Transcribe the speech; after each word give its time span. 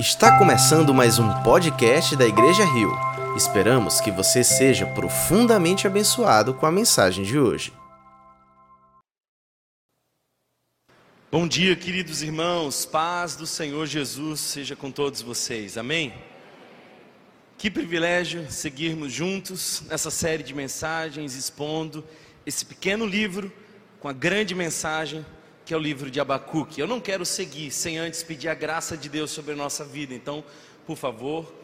Está 0.00 0.38
começando 0.38 0.94
mais 0.94 1.18
um 1.18 1.28
podcast 1.42 2.16
da 2.16 2.24
Igreja 2.26 2.64
Rio. 2.64 2.90
Esperamos 3.36 4.00
que 4.00 4.10
você 4.10 4.42
seja 4.42 4.86
profundamente 4.86 5.86
abençoado 5.86 6.54
com 6.54 6.64
a 6.64 6.72
mensagem 6.72 7.22
de 7.22 7.38
hoje. 7.38 7.70
Bom 11.30 11.46
dia, 11.46 11.76
queridos 11.76 12.22
irmãos. 12.22 12.86
Paz 12.86 13.36
do 13.36 13.46
Senhor 13.46 13.84
Jesus 13.84 14.40
seja 14.40 14.74
com 14.74 14.90
todos 14.90 15.20
vocês. 15.20 15.76
Amém. 15.76 16.14
Que 17.58 17.70
privilégio 17.70 18.50
seguirmos 18.50 19.12
juntos 19.12 19.82
nessa 19.86 20.10
série 20.10 20.42
de 20.42 20.54
mensagens 20.54 21.34
expondo 21.34 22.02
esse 22.46 22.64
pequeno 22.64 23.04
livro 23.04 23.52
com 24.00 24.08
a 24.08 24.14
grande 24.14 24.54
mensagem 24.54 25.26
que 25.70 25.74
é 25.74 25.76
o 25.76 25.80
livro 25.80 26.10
de 26.10 26.18
Abacuque. 26.18 26.80
Eu 26.80 26.88
não 26.88 26.98
quero 27.00 27.24
seguir 27.24 27.70
sem 27.70 27.96
antes 27.96 28.24
pedir 28.24 28.48
a 28.48 28.54
graça 28.54 28.96
de 28.96 29.08
Deus 29.08 29.30
sobre 29.30 29.52
a 29.52 29.56
nossa 29.56 29.84
vida. 29.84 30.12
Então, 30.12 30.42
por 30.84 30.96
favor, 30.96 31.54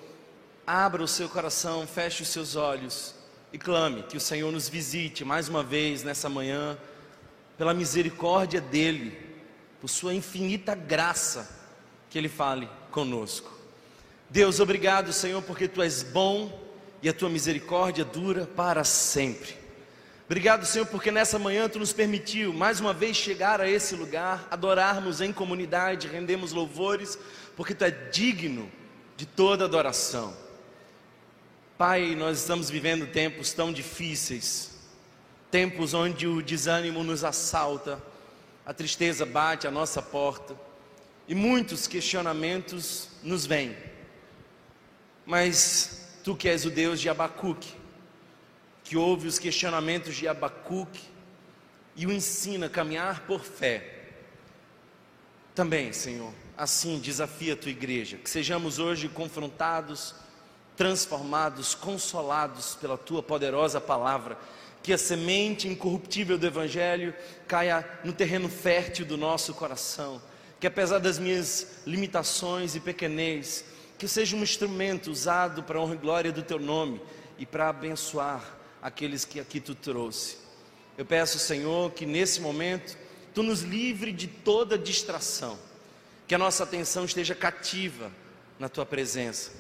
abra 0.65 1.03
o 1.03 1.09
seu 1.09 1.29
coração, 1.29 1.85
feche 1.89 2.23
os 2.23 2.29
seus 2.29 2.55
olhos 2.55 3.16
e 3.53 3.59
clame 3.59 4.05
que 4.05 4.16
o 4.16 4.21
Senhor 4.21 4.53
nos 4.53 4.69
visite 4.69 5.25
mais 5.25 5.49
uma 5.49 5.61
vez 5.61 6.05
nessa 6.05 6.29
manhã, 6.29 6.79
pela 7.59 7.75
misericórdia 7.75 8.61
dEle, 8.61 9.19
por 9.80 9.89
Sua 9.89 10.15
infinita 10.15 10.77
graça, 10.77 11.51
que 12.09 12.16
Ele 12.16 12.29
fale 12.29 12.69
conosco. 12.93 13.51
Deus, 14.30 14.61
obrigado, 14.61 15.13
Senhor, 15.13 15.43
porque 15.43 15.66
Tu 15.66 15.83
és 15.83 16.05
bom 16.05 16.57
e 17.02 17.09
a 17.09 17.13
Tua 17.13 17.29
misericórdia 17.29 18.05
dura 18.05 18.47
para 18.47 18.85
sempre. 18.85 19.57
Obrigado, 20.27 20.66
Senhor, 20.66 20.87
porque 20.87 21.12
nessa 21.12 21.39
manhã 21.39 21.69
tu 21.69 21.79
nos 21.79 21.93
permitiu 21.93 22.53
mais 22.53 22.80
uma 22.80 22.93
vez 22.93 23.16
chegar 23.16 23.61
a 23.61 23.71
esse 23.71 23.95
lugar, 23.95 24.49
adorarmos 24.51 25.21
em 25.21 25.33
comunidade, 25.33 26.09
rendemos 26.09 26.51
louvores, 26.51 27.16
porque 27.55 27.73
tu 27.73 27.85
é 27.85 27.93
digno 27.93 28.69
de 29.16 29.24
toda 29.24 29.65
adoração. 29.65 30.37
Pai, 31.79 32.16
nós 32.16 32.41
estamos 32.41 32.69
vivendo 32.69 33.07
tempos 33.07 33.52
tão 33.52 33.73
difíceis, 33.73 34.77
tempos 35.49 35.95
onde 35.95 36.27
o 36.27 36.43
desânimo 36.43 37.04
nos 37.04 37.23
assalta, 37.23 38.02
a 38.65 38.74
tristeza 38.74 39.24
bate 39.24 39.69
à 39.69 39.71
nossa 39.71 40.02
porta 40.02 40.57
e 41.29 41.37
muitos 41.37 41.87
questionamentos 41.87 43.10
nos 43.23 43.47
vêm. 43.47 43.77
Mas 45.24 46.19
tu 46.24 46.35
que 46.35 46.49
és 46.49 46.65
o 46.65 46.71
Deus 46.71 47.01
de 47.01 47.09
Abacuque, 47.09 47.76
que 48.87 48.96
ouve 48.96 49.26
os 49.26 49.37
questionamentos 49.37 50.15
de 50.15 50.29
Abacuque 50.29 51.02
e 51.96 52.06
o 52.06 52.12
ensina 52.12 52.66
a 52.66 52.70
caminhar 52.70 53.26
por 53.26 53.40
fé. 53.40 54.12
Também, 55.56 55.92
Senhor, 55.92 56.32
assim 56.56 57.01
desafia 57.01 57.54
a 57.54 57.57
tua 57.57 57.73
igreja, 57.73 58.16
que 58.16 58.30
sejamos 58.30 58.79
hoje 58.79 59.09
confrontados, 59.09 60.14
transformados, 60.76 61.74
consolados 61.74 62.76
pela 62.76 62.96
tua 62.96 63.24
poderosa 63.24 63.80
palavra, 63.80 64.38
que 64.84 64.92
a 64.92 64.98
semente 64.98 65.66
incorruptível 65.66 66.38
do 66.38 66.47
Evangelho 66.47 67.12
caia 67.48 67.84
no 68.04 68.12
terreno 68.12 68.48
fértil 68.48 69.04
do 69.04 69.16
nosso 69.16 69.53
coração, 69.53 70.22
que 70.60 70.66
apesar 70.66 71.00
das 71.00 71.19
minhas 71.19 71.81
limitações 71.84 72.76
e 72.76 72.81
pequenez, 72.81 73.64
que 73.98 74.06
seja 74.06 74.37
um 74.37 74.44
instrumento 74.44 75.10
usado 75.10 75.64
para 75.64 75.76
a 75.76 75.82
honra 75.82 75.94
e 75.97 75.98
glória 75.98 76.31
do 76.31 76.42
teu 76.44 76.60
nome 76.60 77.00
e 77.37 77.44
para 77.44 77.70
abençoar 77.70 78.56
aqueles 78.87 79.25
que 79.25 79.41
aqui 79.41 79.59
tu 79.59 79.75
trouxe. 79.75 80.37
Eu 80.97 81.04
peço, 81.04 81.41
Senhor, 81.41 81.91
que 81.91 82.06
nesse 82.06 82.41
momento 82.41 82.97
tu 83.34 83.42
nos 83.42 83.62
livre 83.62 84.12
de 84.12 84.28
toda 84.28 84.78
distração, 84.78 85.59
que 86.28 86.37
a 86.37 86.38
nossa 86.38 86.62
atenção 86.62 87.04
esteja 87.04 87.34
cativa 87.34 88.12
na 88.60 88.69
tua 88.69 88.87
presença 88.87 89.50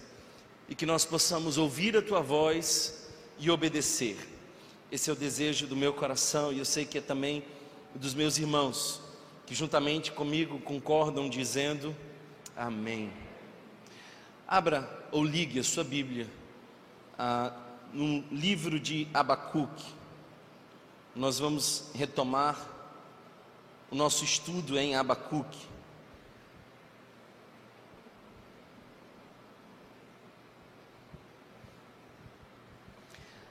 e 0.68 0.76
que 0.76 0.86
nós 0.86 1.04
possamos 1.04 1.58
ouvir 1.58 1.96
a 1.96 2.02
tua 2.02 2.20
voz 2.20 3.08
e 3.36 3.50
obedecer. 3.50 4.16
Esse 4.92 5.10
é 5.10 5.12
o 5.12 5.16
desejo 5.16 5.66
do 5.66 5.74
meu 5.74 5.92
coração 5.92 6.52
e 6.52 6.60
eu 6.60 6.64
sei 6.64 6.84
que 6.84 6.98
é 6.98 7.00
também 7.00 7.42
dos 7.96 8.14
meus 8.14 8.38
irmãos, 8.38 9.02
que 9.44 9.56
juntamente 9.56 10.12
comigo 10.12 10.60
concordam 10.60 11.28
dizendo 11.28 11.96
amém. 12.56 13.12
Abra 14.46 14.88
ou 15.10 15.24
ligue 15.24 15.58
a 15.58 15.64
sua 15.64 15.82
Bíblia 15.82 16.28
a 17.18 17.65
no 17.92 18.24
livro 18.30 18.78
de 18.78 19.08
Abacuque. 19.14 19.84
Nós 21.14 21.38
vamos 21.38 21.90
retomar 21.94 22.58
o 23.90 23.94
nosso 23.94 24.24
estudo 24.24 24.78
em 24.78 24.96
Abacuque. 24.96 25.66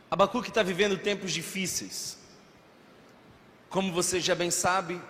Abacuque 0.09 0.49
está 0.49 0.63
vivendo 0.63 0.97
tempos 0.97 1.33
difíceis. 1.33 2.17
Como 3.69 3.91
você 3.91 4.21
já 4.21 4.35
bem 4.35 4.51
sabe, 4.51 5.01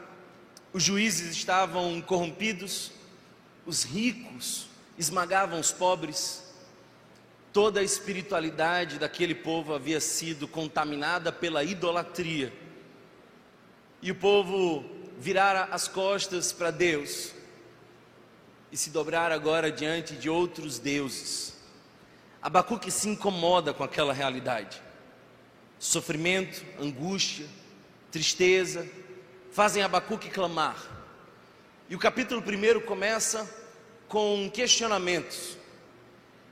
os 0.73 0.81
juízes 0.81 1.35
estavam 1.35 2.01
corrompidos, 2.01 2.91
os 3.65 3.83
ricos 3.83 4.67
esmagavam 4.97 5.59
os 5.59 5.71
pobres, 5.71 6.44
toda 7.55 7.79
a 7.79 7.83
espiritualidade 7.83 8.99
daquele 8.99 9.33
povo 9.33 9.73
havia 9.73 10.01
sido 10.01 10.45
contaminada 10.45 11.31
pela 11.31 11.63
idolatria. 11.63 12.51
E 14.01 14.11
o 14.11 14.15
povo 14.15 14.83
virara 15.17 15.69
as 15.71 15.87
costas 15.87 16.51
para 16.51 16.69
Deus 16.69 17.31
e 18.73 18.75
se 18.75 18.89
dobrar 18.89 19.31
agora 19.31 19.71
diante 19.71 20.17
de 20.17 20.29
outros 20.29 20.79
deuses. 20.79 21.55
Abacuque 22.41 22.91
se 22.91 23.07
incomoda 23.07 23.73
com 23.73 23.85
aquela 23.85 24.11
realidade. 24.11 24.81
Sofrimento, 25.79 26.61
angústia, 26.77 27.45
tristeza 28.11 28.85
fazem 29.53 29.81
Abacuque 29.81 30.29
clamar. 30.29 30.75
E 31.89 31.95
o 31.95 31.99
capítulo 31.99 32.41
primeiro 32.41 32.81
começa 32.81 33.49
com 34.09 34.51
questionamentos. 34.53 35.57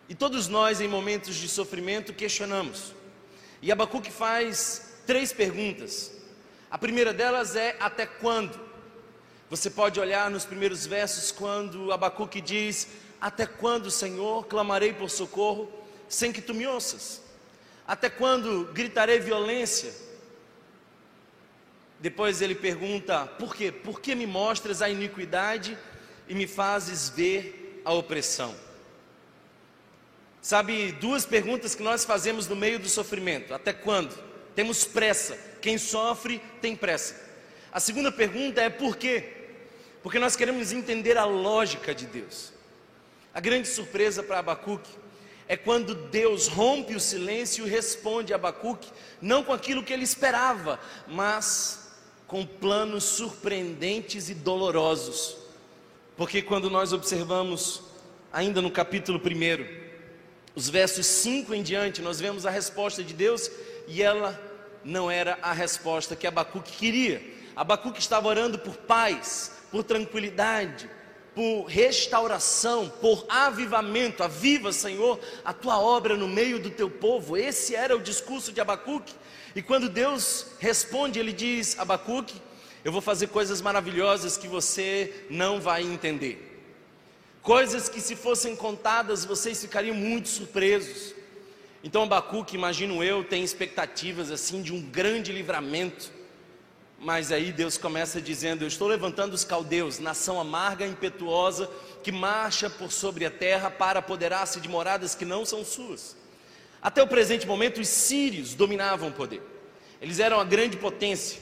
E 0.10 0.16
todos 0.16 0.48
nós, 0.48 0.82
em 0.82 0.88
momentos 0.88 1.36
de 1.36 1.48
sofrimento, 1.48 2.14
questionamos. 2.14 2.94
E 3.62 3.72
Abacuque 3.72 4.12
faz 4.12 5.00
três 5.08 5.32
perguntas. 5.32 6.12
A 6.70 6.78
primeira 6.78 7.14
delas 7.14 7.56
é: 7.56 7.76
até 7.80 8.06
quando? 8.06 8.60
Você 9.50 9.70
pode 9.70 10.00
olhar 10.00 10.30
nos 10.30 10.46
primeiros 10.46 10.86
versos 10.86 11.32
quando 11.32 11.92
Abacuque 11.92 12.42
diz: 12.42 12.88
Até 13.22 13.46
quando, 13.46 13.90
Senhor, 13.90 14.46
clamarei 14.48 14.92
por 14.94 15.10
socorro 15.10 15.72
sem 16.10 16.32
que 16.32 16.42
tu 16.42 16.54
me 16.54 16.68
ouças? 16.68 17.22
Até 17.88 18.10
quando 18.10 18.70
gritarei 18.74 19.20
violência? 19.20 19.94
Depois 22.00 22.42
ele 22.42 22.56
pergunta: 22.56 23.26
Por 23.26 23.56
quê? 23.56 23.72
Por 23.72 24.02
que 24.02 24.14
me 24.14 24.26
mostras 24.26 24.82
a 24.82 24.90
iniquidade 24.90 25.78
e 26.28 26.36
me 26.36 26.48
fazes 26.48 27.08
ver 27.10 27.82
a 27.86 27.94
opressão? 27.94 28.54
Sabe, 30.44 30.92
duas 30.92 31.26
perguntas 31.26 31.74
que 31.74 31.82
nós 31.82 32.04
fazemos 32.04 32.50
no 32.50 32.56
meio 32.56 32.78
do 32.78 32.90
sofrimento: 32.90 33.54
até 33.54 33.72
quando? 33.72 34.14
Temos 34.54 34.84
pressa. 34.84 35.38
Quem 35.62 35.78
sofre 35.78 36.42
tem 36.62 36.76
pressa. 36.76 37.16
A 37.72 37.80
segunda 37.80 38.12
pergunta 38.12 38.62
é 38.62 38.70
por 38.70 38.98
quê? 38.98 39.32
Porque 40.04 40.20
nós 40.20 40.36
queremos 40.36 40.74
entender 40.74 41.18
a 41.18 41.24
lógica 41.24 41.96
de 41.96 42.06
Deus. 42.06 42.52
A 43.34 43.40
grande 43.40 43.70
surpresa 43.70 44.22
para 44.22 44.40
Abacuque 44.40 44.92
é 45.48 45.56
quando 45.56 45.96
Deus 45.96 46.50
rompe 46.50 46.94
o 46.94 47.00
silêncio 47.00 47.66
e 47.66 47.70
responde 47.70 48.34
a 48.34 48.36
Abacuque, 48.36 48.92
não 49.22 49.46
com 49.46 49.54
aquilo 49.54 49.82
que 49.82 49.94
ele 49.94 50.04
esperava, 50.04 50.78
mas 51.08 51.90
com 52.28 52.46
planos 52.46 53.06
surpreendentes 53.06 54.28
e 54.28 54.34
dolorosos. 54.34 55.38
Porque 56.18 56.42
quando 56.42 56.70
nós 56.70 56.92
observamos, 56.92 57.82
ainda 58.32 58.62
no 58.62 58.70
capítulo 58.70 59.20
1, 59.20 59.83
os 60.56 60.70
versos 60.70 61.06
5 61.06 61.54
em 61.54 61.64
diante, 61.64 62.02
nós 62.02 62.20
vemos 62.20 62.46
a 62.46 62.50
resposta 62.50 63.04
de 63.04 63.14
Deus 63.14 63.50
e 63.88 64.04
ela 64.04 64.40
não 64.84 65.10
era 65.10 65.38
a 65.42 65.52
resposta 65.52 66.16
que 66.16 66.28
Abacuque 66.28 66.74
queria. 66.74 67.22
Abacuque 67.56 68.00
estava 68.00 68.28
orando 68.28 68.60
por 68.60 68.76
paz, 68.76 69.52
por 69.72 69.84
tranquilidade, 69.84 70.90
por 71.34 71.64
restauração, 71.66 72.88
por 73.02 73.26
avivamento. 73.28 74.22
Aviva, 74.22 74.72
Senhor, 74.72 75.20
a 75.44 75.54
tua 75.54 75.80
obra 75.80 76.16
no 76.16 76.28
meio 76.28 76.60
do 76.60 76.70
teu 76.70 76.90
povo. 76.90 77.36
Esse 77.36 77.76
era 77.76 77.96
o 77.96 78.02
discurso 78.02 78.52
de 78.52 78.62
Abacuque. 78.62 79.14
E 79.56 79.62
quando 79.62 79.90
Deus 79.90 80.48
responde, 80.60 81.20
ele 81.20 81.34
diz: 81.34 81.80
Abacuque, 81.80 82.40
eu 82.86 82.92
vou 82.92 83.02
fazer 83.02 83.28
coisas 83.28 83.62
maravilhosas 83.62 84.38
que 84.38 84.48
você 84.48 85.26
não 85.30 85.60
vai 85.60 85.82
entender 85.82 86.53
coisas 87.44 87.90
que 87.90 88.00
se 88.00 88.16
fossem 88.16 88.56
contadas 88.56 89.26
vocês 89.26 89.62
ficariam 89.62 89.96
muito 89.96 90.30
surpresos. 90.30 91.14
Então 91.84 92.04
Abacuque, 92.04 92.56
imagino 92.56 93.04
eu, 93.04 93.26
tem 93.26 93.44
expectativas 93.44 94.32
assim 94.32 94.62
de 94.62 94.74
um 94.74 94.82
grande 94.82 95.32
livramento, 95.32 96.10
Mas 96.98 97.34
aí 97.34 97.52
Deus 97.52 97.78
começa 97.78 98.22
dizendo: 98.22 98.64
Eu 98.64 98.70
estou 98.70 98.88
levantando 98.88 99.34
os 99.34 99.44
caldeus, 99.44 100.00
nação 100.00 100.40
amarga 100.40 100.86
e 100.86 100.90
impetuosa, 100.90 101.70
que 102.02 102.14
marcha 102.14 102.70
por 102.70 102.94
sobre 102.94 103.26
a 103.26 103.30
terra 103.32 103.70
para 103.70 104.00
apoderar-se 104.00 104.62
de 104.62 104.70
moradas 104.70 105.14
que 105.14 105.26
não 105.26 105.46
são 105.46 105.66
suas. 105.66 106.16
Até 106.82 107.04
o 107.04 107.08
presente 107.08 107.46
momento, 107.46 107.82
os 107.82 107.90
sírios 107.90 108.54
dominavam 108.54 109.10
o 109.10 109.14
poder, 109.14 109.42
eles 110.02 110.20
eram 110.20 110.40
a 110.40 110.46
grande 110.46 110.78
potência, 110.78 111.42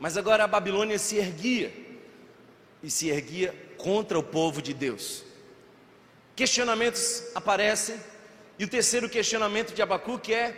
mas 0.00 0.16
agora 0.16 0.42
a 0.42 0.48
Babilônia 0.48 0.98
se 0.98 1.16
erguia, 1.16 1.72
e 2.82 2.90
se 2.90 3.08
erguia 3.08 3.54
contra 3.76 4.18
o 4.18 4.22
povo 4.24 4.60
de 4.60 4.74
Deus. 4.74 5.25
Questionamentos 6.36 7.22
aparecem, 7.34 7.98
e 8.58 8.64
o 8.64 8.68
terceiro 8.68 9.08
questionamento 9.08 9.72
de 9.72 9.80
Abacuque 9.80 10.34
é: 10.34 10.54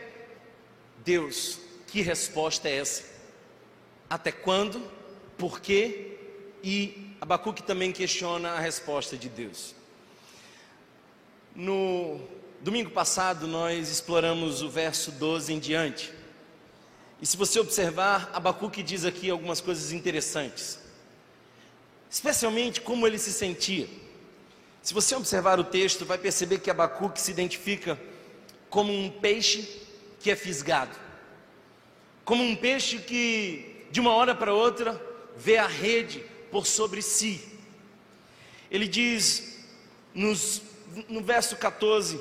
Deus, 1.05 1.61
que 1.87 2.03
resposta 2.03 2.69
é 2.69 2.79
essa? 2.79 3.05
Até 4.11 4.33
quando? 4.33 4.83
Por 5.39 5.61
quê? 5.61 6.19
E 6.65 7.15
Abacuque 7.21 7.63
também 7.63 7.93
questiona 7.93 8.51
a 8.51 8.59
resposta 8.59 9.17
de 9.17 9.29
Deus. 9.29 9.73
No 11.55 12.21
domingo 12.61 12.91
passado 12.91 13.47
nós 13.47 13.89
exploramos 13.89 14.63
o 14.63 14.69
verso 14.69 15.13
12 15.13 15.53
em 15.53 15.61
diante. 15.61 16.13
E 17.23 17.27
se 17.27 17.37
você 17.37 17.61
observar, 17.61 18.31
Abacuque 18.33 18.83
diz 18.83 19.05
aqui 19.05 19.31
algumas 19.31 19.61
coisas 19.61 19.93
interessantes. 19.93 20.81
Especialmente 22.11 22.81
como 22.81 23.07
ele 23.07 23.19
se 23.19 23.33
sentia. 23.33 23.89
Se 24.83 24.95
você 24.95 25.15
observar 25.15 25.59
o 25.59 25.65
texto, 25.65 26.05
vai 26.05 26.19
perceber 26.19 26.59
que 26.59 26.71
Abacuque 26.71 27.21
se 27.21 27.31
identifica 27.31 28.01
como 28.71 28.93
um 28.93 29.11
peixe 29.11 29.69
que 30.21 30.31
é 30.31 30.37
fisgado. 30.37 30.97
Como 32.25 32.43
um 32.43 32.55
peixe 32.55 32.99
que 32.99 33.87
de 33.91 34.01
uma 34.01 34.15
hora 34.15 34.35
para 34.35 34.53
outra 34.53 35.01
vê 35.37 35.57
a 35.57 35.67
rede 35.67 36.25
por 36.51 36.67
sobre 36.67 37.03
si. 37.03 37.41
Ele 38.71 38.87
diz 38.87 39.59
nos, 40.15 40.63
no 41.09 41.23
verso 41.23 41.57
14: 41.57 42.21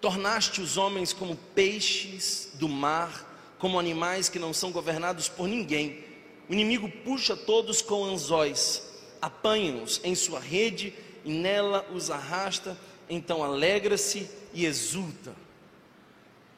Tornaste 0.00 0.60
os 0.60 0.76
homens 0.76 1.12
como 1.12 1.36
peixes 1.54 2.50
do 2.54 2.68
mar, 2.68 3.54
como 3.58 3.78
animais 3.78 4.28
que 4.28 4.38
não 4.38 4.52
são 4.52 4.72
governados 4.72 5.28
por 5.28 5.46
ninguém. 5.46 6.04
O 6.48 6.52
inimigo 6.52 6.88
puxa 6.88 7.36
todos 7.36 7.80
com 7.80 8.04
anzóis, 8.04 8.82
apanha-os 9.20 10.00
em 10.02 10.14
sua 10.14 10.40
rede 10.40 10.92
e 11.24 11.32
nela 11.32 11.86
os 11.92 12.10
arrasta, 12.10 12.76
então 13.08 13.42
alegra-se 13.42 14.28
e 14.52 14.64
exulta. 14.64 15.34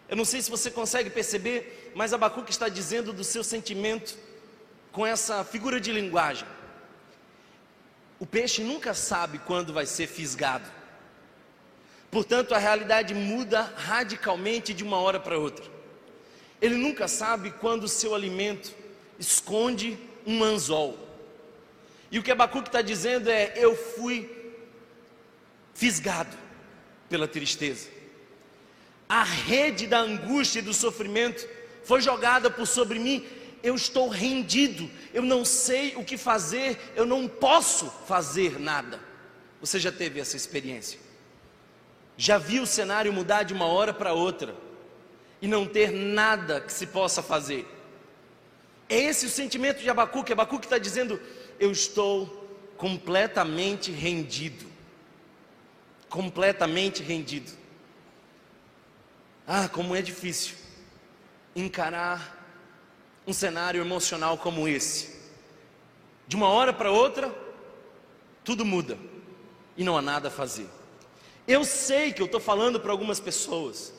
Eu 0.08 0.16
não 0.16 0.24
sei 0.24 0.42
se 0.42 0.50
você 0.50 0.70
consegue 0.70 1.10
perceber, 1.10 1.92
mas 1.94 2.12
Abacuque 2.12 2.50
está 2.50 2.68
dizendo 2.68 3.12
do 3.12 3.24
seu 3.24 3.42
sentimento 3.42 4.16
com 4.92 5.06
essa 5.06 5.44
figura 5.44 5.80
de 5.80 5.90
linguagem. 5.90 6.46
O 8.18 8.26
peixe 8.26 8.62
nunca 8.62 8.94
sabe 8.94 9.38
quando 9.38 9.72
vai 9.72 9.86
ser 9.86 10.06
fisgado. 10.06 10.70
Portanto, 12.10 12.54
a 12.54 12.58
realidade 12.58 13.12
muda 13.12 13.62
radicalmente 13.76 14.72
de 14.72 14.84
uma 14.84 14.98
hora 14.98 15.18
para 15.18 15.38
outra. 15.38 15.64
Ele 16.60 16.76
nunca 16.76 17.08
sabe 17.08 17.50
quando 17.50 17.84
o 17.84 17.88
seu 17.88 18.14
alimento 18.14 18.72
esconde 19.18 19.98
um 20.24 20.44
anzol. 20.44 20.96
E 22.10 22.18
o 22.18 22.22
que 22.22 22.30
Abacuque 22.30 22.68
está 22.68 22.82
dizendo 22.82 23.28
é: 23.28 23.52
Eu 23.56 23.76
fui 23.76 24.43
fisgado 25.74 26.36
pela 27.08 27.28
tristeza. 27.28 27.88
A 29.08 29.22
rede 29.22 29.86
da 29.86 29.98
angústia 30.00 30.60
e 30.60 30.62
do 30.62 30.72
sofrimento 30.72 31.46
foi 31.84 32.00
jogada 32.00 32.50
por 32.50 32.66
sobre 32.66 32.98
mim 32.98 33.26
eu 33.64 33.74
estou 33.74 34.08
rendido, 34.08 34.90
eu 35.14 35.22
não 35.22 35.42
sei 35.42 35.96
o 35.96 36.04
que 36.04 36.18
fazer, 36.18 36.78
eu 36.94 37.06
não 37.06 37.26
posso 37.26 37.90
fazer 38.06 38.60
nada. 38.60 39.00
Você 39.58 39.80
já 39.80 39.90
teve 39.90 40.20
essa 40.20 40.36
experiência? 40.36 41.00
Já 42.14 42.36
viu 42.36 42.64
o 42.64 42.66
cenário 42.66 43.10
mudar 43.10 43.42
de 43.42 43.54
uma 43.54 43.64
hora 43.64 43.94
para 43.94 44.12
outra 44.12 44.54
e 45.40 45.48
não 45.48 45.66
ter 45.66 45.90
nada 45.90 46.60
que 46.60 46.70
se 46.70 46.86
possa 46.88 47.22
fazer? 47.22 47.66
É 48.86 48.98
esse 48.98 49.24
o 49.24 49.30
sentimento 49.30 49.80
de 49.80 49.88
Abacuque. 49.88 50.34
Abacuque 50.34 50.66
está 50.66 50.76
dizendo: 50.76 51.18
Eu 51.58 51.72
estou 51.72 52.46
completamente 52.76 53.90
rendido. 53.90 54.66
Completamente 56.14 57.02
rendido. 57.02 57.50
Ah, 59.44 59.68
como 59.68 59.96
é 59.96 60.00
difícil 60.00 60.54
encarar 61.56 62.46
um 63.26 63.32
cenário 63.32 63.80
emocional 63.80 64.38
como 64.38 64.68
esse. 64.68 65.18
De 66.28 66.36
uma 66.36 66.46
hora 66.46 66.72
para 66.72 66.92
outra, 66.92 67.34
tudo 68.44 68.64
muda 68.64 68.96
e 69.76 69.82
não 69.82 69.98
há 69.98 70.00
nada 70.00 70.28
a 70.28 70.30
fazer. 70.30 70.68
Eu 71.48 71.64
sei 71.64 72.12
que 72.12 72.22
eu 72.22 72.26
estou 72.26 72.40
falando 72.40 72.78
para 72.78 72.92
algumas 72.92 73.18
pessoas 73.18 73.92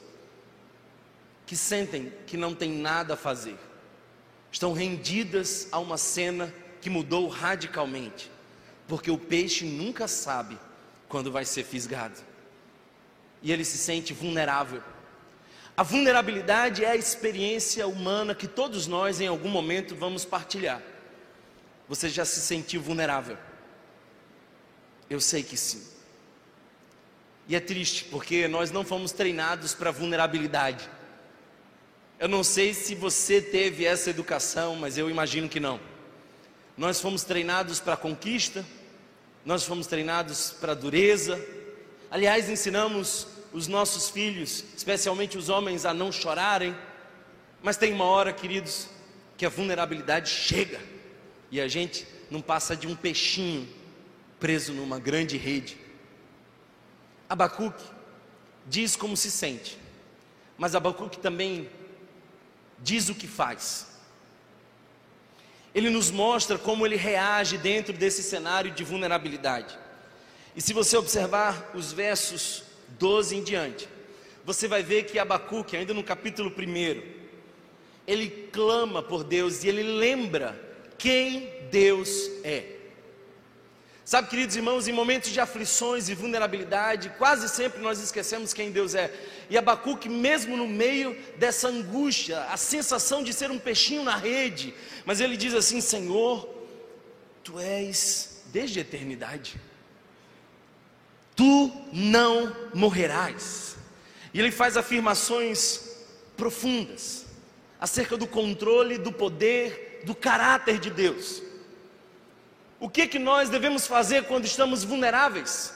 que 1.45 1.57
sentem 1.57 2.13
que 2.25 2.37
não 2.37 2.55
tem 2.55 2.71
nada 2.71 3.15
a 3.15 3.17
fazer, 3.17 3.57
estão 4.49 4.71
rendidas 4.71 5.67
a 5.69 5.79
uma 5.79 5.97
cena 5.97 6.53
que 6.79 6.89
mudou 6.89 7.27
radicalmente, 7.27 8.31
porque 8.87 9.11
o 9.11 9.17
peixe 9.17 9.65
nunca 9.65 10.07
sabe 10.07 10.57
quando 11.07 11.31
vai 11.31 11.45
ser 11.45 11.63
fisgado 11.63 12.19
e 13.41 13.51
ele 13.51 13.63
se 13.63 13.77
sente 13.77 14.13
vulnerável 14.13 14.81
a 15.77 15.83
vulnerabilidade 15.83 16.85
é 16.85 16.91
a 16.91 16.95
experiência 16.95 17.85
humana 17.85 18.33
que 18.33 18.47
todos 18.47 18.87
nós 18.87 19.19
em 19.19 19.27
algum 19.27 19.49
momento 19.49 19.93
vamos 19.93 20.23
partilhar. 20.23 20.81
Você 21.89 22.07
já 22.07 22.23
se 22.23 22.39
sentiu 22.39 22.81
vulnerável? 22.81 23.37
Eu 25.09 25.19
sei 25.19 25.43
que 25.43 25.57
sim. 25.57 25.85
E 27.47 27.55
é 27.55 27.59
triste 27.59 28.05
porque 28.05 28.47
nós 28.47 28.71
não 28.71 28.85
fomos 28.85 29.11
treinados 29.11 29.73
para 29.73 29.91
vulnerabilidade. 29.91 30.89
Eu 32.17 32.29
não 32.29 32.41
sei 32.41 32.73
se 32.73 32.95
você 32.95 33.41
teve 33.41 33.85
essa 33.85 34.09
educação, 34.09 34.77
mas 34.77 34.97
eu 34.97 35.09
imagino 35.09 35.49
que 35.49 35.59
não. 35.59 35.77
Nós 36.77 37.01
fomos 37.01 37.25
treinados 37.25 37.81
para 37.81 37.97
conquista, 37.97 38.65
nós 39.45 39.63
fomos 39.63 39.85
treinados 39.85 40.55
para 40.59 40.73
dureza. 40.73 41.39
Aliás, 42.09 42.49
ensinamos 42.49 43.27
os 43.53 43.67
nossos 43.67 44.09
filhos, 44.09 44.63
especialmente 44.75 45.37
os 45.37 45.49
homens, 45.49 45.85
a 45.85 45.93
não 45.93 46.11
chorarem. 46.11 46.75
Mas 47.61 47.77
tem 47.77 47.93
uma 47.93 48.05
hora, 48.05 48.33
queridos, 48.33 48.87
que 49.37 49.45
a 49.45 49.49
vulnerabilidade 49.49 50.29
chega 50.29 50.79
e 51.51 51.61
a 51.61 51.67
gente 51.67 52.07
não 52.29 52.41
passa 52.41 52.75
de 52.75 52.87
um 52.87 52.95
peixinho 52.95 53.67
preso 54.39 54.73
numa 54.73 54.99
grande 54.99 55.37
rede. 55.37 55.77
Abacuque 57.29 57.85
diz 58.67 58.95
como 58.95 59.15
se 59.15 59.29
sente, 59.29 59.77
mas 60.57 60.75
Abacuque 60.75 61.19
também 61.19 61.69
diz 62.79 63.09
o 63.09 63.15
que 63.15 63.27
faz. 63.27 63.94
Ele 65.75 65.89
nos 65.89 66.09
mostra 66.09 66.57
como 66.57 66.85
ele 66.85 66.95
reage 66.95 67.57
dentro 67.57 67.91
desse 67.91 68.23
cenário 68.23 68.71
de 68.71 68.83
vulnerabilidade. 68.83 69.77
E 70.55 70.61
se 70.61 70.71
você 70.71 70.95
observar 70.95 71.71
os 71.75 71.91
versos 71.91 72.63
12 72.97 73.35
em 73.35 73.43
diante, 73.43 73.89
você 74.45 74.69
vai 74.69 74.81
ver 74.81 75.03
que 75.03 75.19
Abacuque, 75.19 75.75
ainda 75.75 75.93
no 75.93 76.01
capítulo 76.01 76.49
1, 76.49 77.03
ele 78.07 78.49
clama 78.53 79.03
por 79.03 79.23
Deus 79.25 79.65
e 79.65 79.67
ele 79.67 79.83
lembra 79.83 80.57
quem 80.97 81.51
Deus 81.69 82.31
é. 82.43 82.75
Sabe, 84.05 84.29
queridos 84.29 84.55
irmãos, 84.55 84.87
em 84.87 84.93
momentos 84.93 85.31
de 85.31 85.41
aflições 85.41 86.07
e 86.07 86.13
vulnerabilidade, 86.13 87.11
quase 87.17 87.49
sempre 87.49 87.81
nós 87.81 87.99
esquecemos 87.99 88.53
quem 88.53 88.71
Deus 88.71 88.95
é. 88.95 89.11
E 89.49 89.57
Abacuque, 89.57 90.09
mesmo 90.09 90.57
no 90.57 90.67
meio 90.67 91.15
dessa 91.37 91.67
angústia, 91.67 92.45
a 92.45 92.57
sensação 92.57 93.23
de 93.23 93.33
ser 93.33 93.51
um 93.51 93.59
peixinho 93.59 94.03
na 94.03 94.15
rede, 94.15 94.73
mas 95.05 95.21
ele 95.21 95.37
diz 95.37 95.53
assim: 95.53 95.81
Senhor, 95.81 96.49
tu 97.43 97.59
és 97.59 98.43
desde 98.51 98.79
a 98.79 98.81
eternidade 98.81 99.59
tu 101.35 101.71
não 101.91 102.55
morrerás. 102.73 103.75
E 104.33 104.39
ele 104.39 104.51
faz 104.51 104.77
afirmações 104.77 105.81
profundas 106.37 107.25
acerca 107.79 108.17
do 108.17 108.25
controle, 108.25 108.97
do 108.97 109.11
poder, 109.11 110.01
do 110.05 110.15
caráter 110.15 110.79
de 110.79 110.89
Deus. 110.89 111.43
O 112.79 112.89
que 112.89 113.07
que 113.07 113.19
nós 113.19 113.49
devemos 113.49 113.85
fazer 113.85 114.25
quando 114.25 114.45
estamos 114.45 114.83
vulneráveis? 114.83 115.73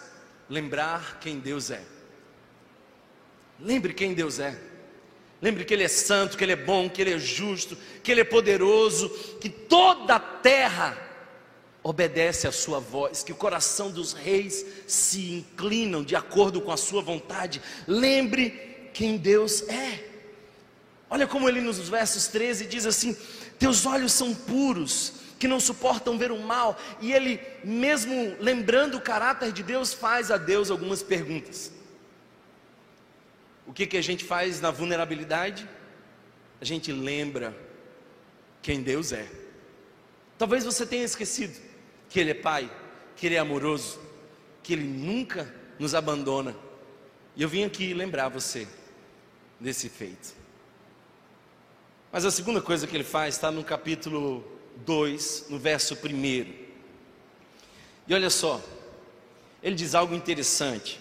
Lembrar 0.49 1.19
quem 1.19 1.39
Deus 1.39 1.69
é. 1.69 1.81
Lembre 3.61 3.93
quem 3.93 4.13
Deus 4.13 4.39
é. 4.39 4.57
Lembre 5.41 5.63
que 5.63 5.73
Ele 5.73 5.83
é 5.83 5.87
santo, 5.87 6.37
que 6.37 6.43
Ele 6.43 6.53
é 6.53 6.57
bom, 6.57 6.89
que 6.89 7.01
Ele 7.01 7.13
é 7.13 7.19
justo, 7.19 7.77
que 8.03 8.11
Ele 8.11 8.21
é 8.21 8.25
poderoso, 8.25 9.09
que 9.39 9.49
toda 9.49 10.15
a 10.15 10.19
terra 10.19 10.97
obedece 11.81 12.47
à 12.47 12.51
sua 12.51 12.79
voz, 12.79 13.23
que 13.23 13.31
o 13.31 13.35
coração 13.35 13.89
dos 13.89 14.13
reis 14.13 14.65
se 14.85 15.31
inclinam 15.31 16.03
de 16.03 16.15
acordo 16.15 16.61
com 16.61 16.71
a 16.71 16.77
sua 16.77 17.01
vontade. 17.01 17.61
Lembre 17.87 18.89
quem 18.93 19.17
Deus 19.17 19.61
é. 19.69 20.05
Olha 21.09 21.25
como 21.25 21.47
ele 21.47 21.61
nos 21.61 21.89
versos 21.89 22.27
13 22.27 22.65
diz 22.65 22.85
assim: 22.85 23.15
Teus 23.57 23.85
olhos 23.85 24.11
são 24.11 24.35
puros, 24.35 25.13
que 25.39 25.47
não 25.47 25.59
suportam 25.59 26.17
ver 26.17 26.31
o 26.31 26.39
mal. 26.39 26.77
E 27.01 27.13
ele, 27.13 27.39
mesmo 27.63 28.35
lembrando 28.39 28.97
o 28.97 29.01
caráter 29.01 29.51
de 29.51 29.63
Deus, 29.63 29.93
faz 29.93 30.29
a 30.29 30.37
Deus 30.37 30.69
algumas 30.69 31.01
perguntas. 31.01 31.71
O 33.69 33.71
que, 33.71 33.85
que 33.85 33.97
a 33.97 34.01
gente 34.01 34.25
faz 34.25 34.59
na 34.59 34.71
vulnerabilidade? 34.71 35.69
A 36.59 36.65
gente 36.65 36.91
lembra 36.91 37.55
quem 38.63 38.81
Deus 38.81 39.13
é. 39.13 39.29
Talvez 40.39 40.65
você 40.65 40.87
tenha 40.87 41.03
esquecido 41.03 41.55
que 42.09 42.19
Ele 42.19 42.31
é 42.31 42.33
Pai, 42.33 42.67
que 43.15 43.27
Ele 43.27 43.35
é 43.35 43.37
amoroso, 43.37 44.01
que 44.63 44.73
Ele 44.73 44.85
nunca 44.85 45.53
nos 45.77 45.93
abandona. 45.93 46.55
E 47.35 47.43
eu 47.43 47.47
vim 47.47 47.63
aqui 47.63 47.93
lembrar 47.93 48.27
você 48.29 48.67
desse 49.59 49.87
feito. 49.87 50.33
Mas 52.11 52.25
a 52.25 52.31
segunda 52.31 52.59
coisa 52.63 52.87
que 52.87 52.95
ele 52.95 53.03
faz 53.03 53.35
está 53.35 53.51
no 53.51 53.63
capítulo 53.63 54.43
2, 54.77 55.45
no 55.47 55.59
verso 55.59 55.93
1. 55.93 56.17
E 58.07 58.13
olha 58.15 58.31
só, 58.31 58.59
ele 59.61 59.75
diz 59.75 59.93
algo 59.93 60.15
interessante. 60.15 60.99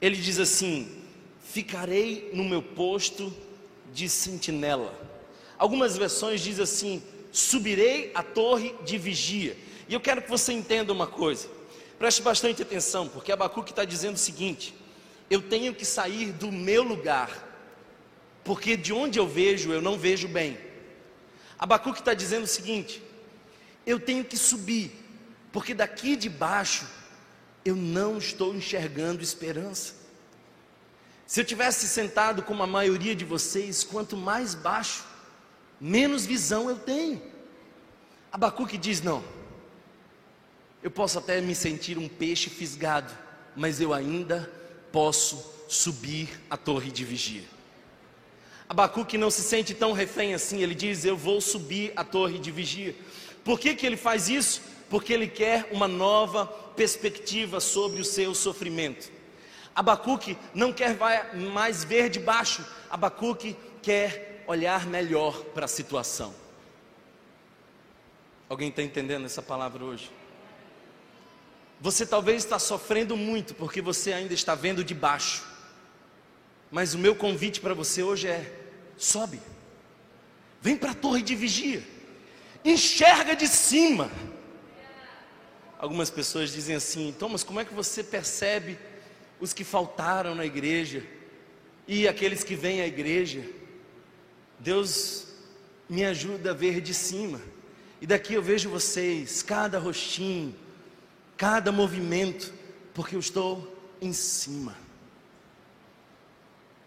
Ele 0.00 0.16
diz 0.16 0.38
assim: 0.38 1.01
Ficarei 1.42 2.30
no 2.32 2.44
meu 2.44 2.62
posto 2.62 3.32
de 3.92 4.08
sentinela. 4.08 4.94
Algumas 5.58 5.96
versões 5.96 6.40
dizem 6.40 6.62
assim: 6.62 7.02
Subirei 7.30 8.10
a 8.14 8.22
torre 8.22 8.74
de 8.84 8.96
vigia. 8.98 9.56
E 9.88 9.94
eu 9.94 10.00
quero 10.00 10.22
que 10.22 10.30
você 10.30 10.52
entenda 10.52 10.92
uma 10.92 11.06
coisa. 11.06 11.48
Preste 11.98 12.22
bastante 12.22 12.62
atenção, 12.62 13.08
porque 13.08 13.32
Abacuque 13.32 13.70
está 13.70 13.84
dizendo 13.84 14.16
o 14.16 14.18
seguinte: 14.18 14.74
Eu 15.30 15.42
tenho 15.42 15.74
que 15.74 15.84
sair 15.84 16.32
do 16.32 16.50
meu 16.50 16.82
lugar, 16.82 17.30
porque 18.44 18.76
de 18.76 18.92
onde 18.92 19.18
eu 19.18 19.26
vejo, 19.26 19.72
eu 19.72 19.82
não 19.82 19.98
vejo 19.98 20.28
bem. 20.28 20.58
Abacuque 21.58 22.00
está 22.00 22.12
dizendo 22.12 22.44
o 22.44 22.48
seguinte: 22.48 23.02
eu 23.86 24.00
tenho 24.00 24.24
que 24.24 24.36
subir, 24.36 24.90
porque 25.52 25.74
daqui 25.74 26.16
de 26.16 26.28
baixo 26.28 26.86
eu 27.64 27.76
não 27.76 28.18
estou 28.18 28.54
enxergando 28.54 29.22
esperança. 29.22 30.01
Se 31.26 31.40
eu 31.40 31.44
tivesse 31.44 31.88
sentado 31.88 32.42
como 32.42 32.62
a 32.62 32.66
maioria 32.66 33.14
de 33.14 33.24
vocês, 33.24 33.84
quanto 33.84 34.16
mais 34.16 34.54
baixo, 34.54 35.04
menos 35.80 36.26
visão 36.26 36.68
eu 36.68 36.76
tenho. 36.76 37.22
Abacuque 38.30 38.76
diz: 38.76 39.00
não, 39.00 39.22
eu 40.82 40.90
posso 40.90 41.18
até 41.18 41.40
me 41.40 41.54
sentir 41.54 41.96
um 41.98 42.08
peixe 42.08 42.50
fisgado, 42.50 43.12
mas 43.54 43.80
eu 43.80 43.92
ainda 43.92 44.50
posso 44.90 45.52
subir 45.68 46.28
a 46.50 46.56
torre 46.56 46.90
de 46.90 47.04
vigia. 47.04 47.44
Abacuque 48.68 49.18
não 49.18 49.30
se 49.30 49.42
sente 49.42 49.74
tão 49.74 49.92
refém 49.92 50.34
assim, 50.34 50.62
ele 50.62 50.74
diz: 50.74 51.04
Eu 51.04 51.16
vou 51.16 51.40
subir 51.40 51.92
a 51.94 52.02
torre 52.02 52.38
de 52.38 52.50
vigia. 52.50 52.94
Por 53.44 53.60
que, 53.60 53.74
que 53.74 53.84
ele 53.86 53.96
faz 53.96 54.28
isso? 54.28 54.62
Porque 54.88 55.12
ele 55.12 55.28
quer 55.28 55.68
uma 55.72 55.86
nova 55.86 56.46
perspectiva 56.46 57.60
sobre 57.60 58.00
o 58.00 58.04
seu 58.04 58.34
sofrimento. 58.34 59.10
Abacuque 59.74 60.36
não 60.54 60.72
quer 60.72 60.96
mais 61.34 61.82
ver 61.84 62.10
de 62.10 62.20
baixo, 62.20 62.64
Abacuque 62.90 63.56
quer 63.80 64.44
olhar 64.46 64.86
melhor 64.86 65.42
para 65.44 65.64
a 65.64 65.68
situação. 65.68 66.34
Alguém 68.48 68.68
está 68.68 68.82
entendendo 68.82 69.24
essa 69.24 69.40
palavra 69.40 69.82
hoje? 69.82 70.10
Você 71.80 72.06
talvez 72.06 72.44
está 72.44 72.58
sofrendo 72.58 73.16
muito 73.16 73.54
porque 73.54 73.80
você 73.80 74.12
ainda 74.12 74.34
está 74.34 74.54
vendo 74.54 74.84
de 74.84 74.94
baixo. 74.94 75.44
Mas 76.70 76.94
o 76.94 76.98
meu 76.98 77.14
convite 77.14 77.60
para 77.60 77.74
você 77.74 78.02
hoje 78.02 78.28
é: 78.28 78.52
sobe, 78.96 79.40
vem 80.60 80.76
para 80.76 80.92
a 80.92 80.94
torre 80.94 81.22
de 81.22 81.34
vigia, 81.34 81.82
enxerga 82.64 83.34
de 83.34 83.48
cima. 83.48 84.10
Algumas 85.78 86.10
pessoas 86.10 86.52
dizem 86.52 86.76
assim: 86.76 87.14
Thomas, 87.18 87.42
como 87.42 87.58
é 87.58 87.64
que 87.64 87.74
você 87.74 88.04
percebe 88.04 88.78
os 89.42 89.52
que 89.52 89.64
faltaram 89.64 90.36
na 90.36 90.46
igreja 90.46 91.04
e 91.88 92.06
aqueles 92.06 92.44
que 92.44 92.54
vêm 92.54 92.80
à 92.80 92.86
igreja? 92.86 93.44
Deus 94.56 95.26
me 95.88 96.04
ajuda 96.04 96.52
a 96.52 96.54
ver 96.54 96.80
de 96.80 96.94
cima, 96.94 97.42
e 98.00 98.06
daqui 98.06 98.34
eu 98.34 98.42
vejo 98.42 98.70
vocês, 98.70 99.42
cada 99.42 99.80
rostinho, 99.80 100.54
cada 101.36 101.72
movimento, 101.72 102.54
porque 102.94 103.16
eu 103.16 103.20
estou 103.20 103.76
em 104.00 104.12
cima. 104.12 104.76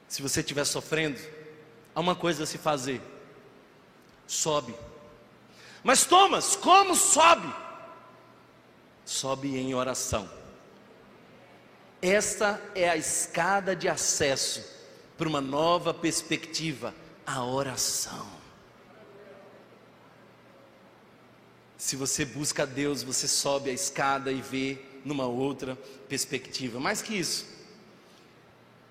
Se 0.08 0.22
você 0.22 0.40
estiver 0.40 0.64
sofrendo, 0.64 1.20
há 1.94 2.00
uma 2.00 2.16
coisa 2.16 2.44
a 2.44 2.48
se 2.48 2.58
fazer: 2.58 3.02
sobe. 4.26 4.74
Mas 5.84 6.06
Thomas, 6.06 6.56
como 6.56 6.96
sobe? 6.96 7.54
Sobe 9.04 9.58
em 9.58 9.76
oração. 9.76 10.45
Esta 12.06 12.62
é 12.76 12.88
a 12.88 12.96
escada 12.96 13.76
de 13.76 13.90
acesso 13.90 14.64
para 15.18 15.28
uma 15.28 15.42
nova 15.42 15.92
perspectiva, 15.92 16.94
a 17.26 17.44
oração. 17.44 18.28
Se 21.76 21.96
você 21.96 22.24
busca 22.24 22.64
Deus, 22.64 23.02
você 23.02 23.28
sobe 23.28 23.72
a 23.72 23.74
escada 23.74 24.32
e 24.32 24.40
vê 24.40 24.78
numa 25.04 25.26
outra 25.26 25.76
perspectiva. 26.08 26.80
Mais 26.80 27.02
que 27.02 27.16
isso, 27.16 27.48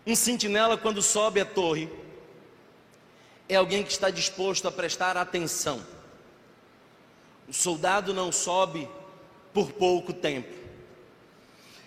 um 0.05 0.17
sentinela, 0.17 0.77
quando 0.77 1.01
sobe 1.01 1.41
a 1.41 1.45
torre, 1.45 1.89
é 3.49 3.55
alguém 3.55 3.85
que 3.85 3.93
está 3.93 4.11
disposto 4.11 4.67
a 4.67 4.73
prestar 4.73 5.17
atenção. 5.17 5.87
O 7.47 7.53
soldado 7.53 8.13
não 8.13 8.33
sobe 8.33 8.89
por 9.53 9.71
pouco 9.71 10.13
tempo. 10.13 10.64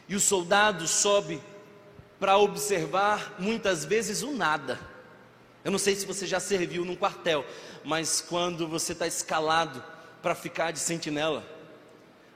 E 0.08 0.16
o 0.16 0.20
soldado 0.20 0.88
sobe 0.88 1.42
para 2.20 2.38
observar 2.38 3.36
muitas 3.38 3.86
vezes 3.86 4.22
o 4.24 4.32
nada. 4.32 4.80
Eu 5.64 5.72
não 5.72 5.78
sei 5.78 5.96
se 5.96 6.06
você 6.06 6.26
já 6.26 6.40
serviu 6.40 6.86
num 6.86 6.96
quartel, 6.96 7.46
mas 7.84 8.22
quando 8.22 8.68
você 8.68 8.94
está 8.94 9.06
escalado 9.06 9.84
para 10.22 10.34
ficar 10.34 10.72
de 10.72 10.80
sentinela, 10.80 11.46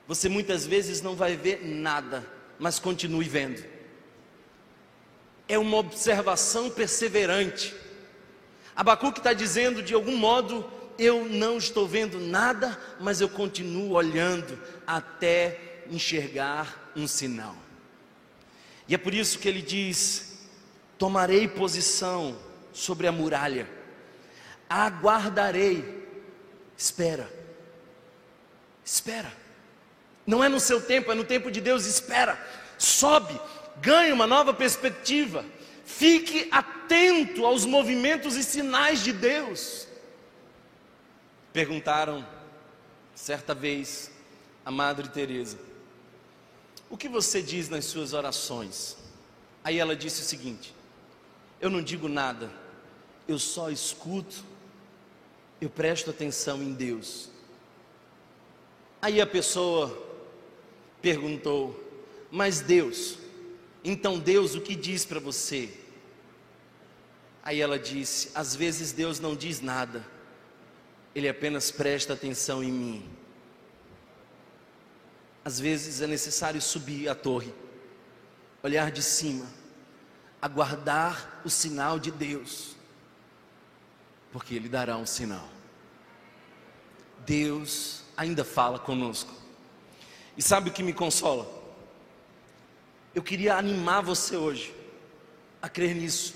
você 0.06 0.28
muitas 0.28 0.66
vezes 0.66 1.00
não 1.00 1.16
vai 1.16 1.36
ver 1.36 1.64
nada, 1.64 2.26
mas 2.58 2.78
continue 2.78 3.28
vendo. 3.28 3.64
É 5.48 5.58
uma 5.58 5.78
observação 5.78 6.70
perseverante 6.70 7.74
Abacuque 8.74 9.20
está 9.20 9.32
dizendo, 9.32 9.82
de 9.82 9.94
algum 9.94 10.16
modo, 10.16 10.68
eu 10.98 11.26
não 11.26 11.58
estou 11.58 11.86
vendo 11.86 12.18
nada, 12.18 12.78
mas 12.98 13.20
eu 13.20 13.28
continuo 13.28 13.92
olhando 13.92 14.58
até 14.86 15.84
enxergar 15.90 16.92
um 16.96 17.06
sinal. 17.06 17.54
E 18.92 18.94
é 18.94 18.98
por 18.98 19.14
isso 19.14 19.38
que 19.38 19.48
ele 19.48 19.62
diz: 19.62 20.38
tomarei 20.98 21.48
posição 21.48 22.38
sobre 22.74 23.06
a 23.06 23.12
muralha, 23.12 23.66
aguardarei, 24.68 26.06
espera, 26.76 27.26
espera. 28.84 29.32
Não 30.26 30.44
é 30.44 30.48
no 30.50 30.60
seu 30.60 30.78
tempo, 30.78 31.10
é 31.10 31.14
no 31.14 31.24
tempo 31.24 31.50
de 31.50 31.58
Deus, 31.58 31.86
espera, 31.86 32.38
sobe, 32.76 33.40
ganha 33.80 34.12
uma 34.12 34.26
nova 34.26 34.52
perspectiva. 34.52 35.42
Fique 35.86 36.48
atento 36.50 37.46
aos 37.46 37.64
movimentos 37.64 38.36
e 38.36 38.44
sinais 38.44 39.02
de 39.02 39.14
Deus. 39.14 39.88
Perguntaram 41.50 42.28
certa 43.14 43.54
vez 43.54 44.12
a 44.66 44.70
Madre 44.70 45.08
Teresa: 45.08 45.71
"O 46.92 46.96
que 46.96 47.08
você 47.08 47.42
diz 47.42 47.68
nas 47.68 47.86
suas 47.86 48.12
orações?" 48.12 48.96
Aí 49.64 49.78
ela 49.78 49.96
disse 49.96 50.20
o 50.20 50.24
seguinte: 50.24 50.72
"Eu 51.60 51.70
não 51.70 51.82
digo 51.82 52.08
nada. 52.08 52.52
Eu 53.26 53.38
só 53.38 53.70
escuto. 53.70 54.44
Eu 55.60 55.70
presto 55.70 56.10
atenção 56.10 56.62
em 56.62 56.72
Deus." 56.74 57.30
Aí 59.00 59.20
a 59.20 59.26
pessoa 59.26 59.86
perguntou: 61.00 61.82
"Mas 62.30 62.60
Deus, 62.60 63.18
então 63.82 64.18
Deus 64.18 64.54
o 64.54 64.60
que 64.60 64.76
diz 64.76 65.04
para 65.04 65.18
você? 65.18 65.72
Aí 67.42 67.60
ela 67.60 67.78
disse: 67.78 68.30
Às 68.34 68.54
vezes 68.54 68.92
Deus 68.92 69.18
não 69.18 69.34
diz 69.34 69.60
nada, 69.60 70.06
Ele 71.14 71.28
apenas 71.28 71.70
presta 71.70 72.12
atenção 72.12 72.62
em 72.62 72.70
mim. 72.70 73.10
Às 75.44 75.58
vezes 75.58 76.00
é 76.00 76.06
necessário 76.06 76.60
subir 76.62 77.08
a 77.08 77.14
torre, 77.14 77.52
olhar 78.62 78.90
de 78.90 79.02
cima, 79.02 79.46
aguardar 80.40 81.40
o 81.44 81.50
sinal 81.50 81.98
de 81.98 82.10
Deus, 82.10 82.76
porque 84.30 84.54
Ele 84.54 84.68
dará 84.68 84.96
um 84.96 85.06
sinal. 85.06 85.48
Deus 87.26 88.02
ainda 88.16 88.44
fala 88.44 88.78
conosco. 88.78 89.32
E 90.36 90.42
sabe 90.42 90.70
o 90.70 90.72
que 90.72 90.82
me 90.82 90.92
consola? 90.92 91.46
Eu 93.14 93.22
queria 93.22 93.56
animar 93.56 94.02
você 94.02 94.36
hoje 94.36 94.74
a 95.60 95.68
crer 95.68 95.94
nisso. 95.94 96.34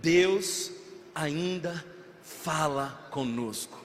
Deus 0.00 0.70
ainda 1.14 1.84
fala 2.22 3.08
conosco. 3.10 3.83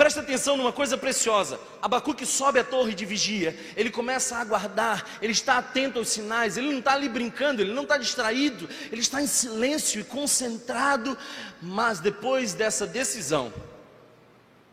Presta 0.00 0.20
atenção 0.20 0.56
numa 0.56 0.72
coisa 0.72 0.96
preciosa. 0.96 1.60
Abacuque 1.82 2.24
sobe 2.24 2.58
a 2.58 2.64
torre 2.64 2.94
de 2.94 3.04
vigia, 3.04 3.54
ele 3.76 3.90
começa 3.90 4.34
a 4.34 4.40
aguardar, 4.40 5.04
ele 5.20 5.32
está 5.32 5.58
atento 5.58 5.98
aos 5.98 6.08
sinais, 6.08 6.56
ele 6.56 6.70
não 6.70 6.78
está 6.78 6.94
ali 6.94 7.06
brincando, 7.06 7.60
ele 7.60 7.74
não 7.74 7.82
está 7.82 7.98
distraído, 7.98 8.66
ele 8.90 9.02
está 9.02 9.20
em 9.20 9.26
silêncio 9.26 10.00
e 10.00 10.04
concentrado. 10.04 11.18
Mas 11.60 12.00
depois 12.00 12.54
dessa 12.54 12.86
decisão, 12.86 13.52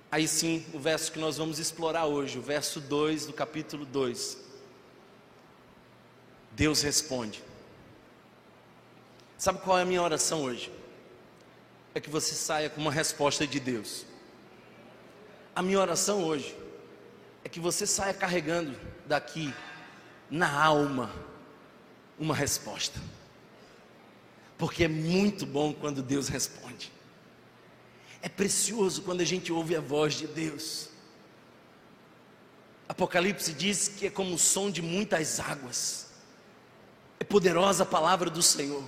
aí 0.10 0.30
sim, 0.30 0.66
o 0.74 0.80
verso 0.80 1.12
que 1.12 1.20
nós 1.20 1.36
vamos 1.36 1.60
explorar 1.60 2.06
hoje, 2.06 2.40
o 2.40 2.42
verso 2.42 2.80
2 2.80 3.26
do 3.26 3.34
capítulo 3.34 3.86
2. 3.86 4.38
Deus 6.54 6.82
responde. 6.82 7.44
Sabe 9.38 9.60
qual 9.60 9.78
é 9.78 9.82
a 9.82 9.86
minha 9.86 10.02
oração 10.02 10.44
hoje? 10.44 10.72
É 11.94 12.00
que 12.00 12.10
você 12.10 12.34
saia 12.34 12.70
com 12.70 12.80
uma 12.80 12.94
resposta 12.94 13.46
de 13.46 13.60
Deus. 13.60 14.06
A 15.58 15.62
minha 15.64 15.80
oração 15.80 16.24
hoje 16.24 16.56
é 17.44 17.50
que 17.50 17.60
você 17.60 17.88
saia 17.88 18.14
carregando 18.14 18.80
daqui, 19.08 19.52
na 20.30 20.64
alma, 20.64 21.12
uma 22.20 22.36
resposta. 22.36 23.02
Porque 24.56 24.84
é 24.84 24.88
muito 24.88 25.48
bom 25.48 25.74
quando 25.74 26.04
Deus 26.04 26.28
responde. 26.28 26.92
É 28.22 28.30
precioso 28.30 29.02
quando 29.02 29.22
a 29.22 29.26
gente 29.26 29.52
ouve 29.52 29.76
a 29.76 29.82
voz 29.82 30.14
de 30.14 30.28
Deus. 30.28 30.90
Apocalipse 32.88 33.52
diz 33.52 33.88
que 33.88 34.06
é 34.06 34.12
como 34.12 34.36
o 34.36 34.38
som 34.38 34.70
de 34.70 34.84
muitas 34.84 35.40
águas. 35.40 36.12
É 37.20 37.24
poderosa 37.24 37.82
a 37.82 37.88
palavra 37.88 38.30
do 38.30 38.44
Senhor. 38.44 38.84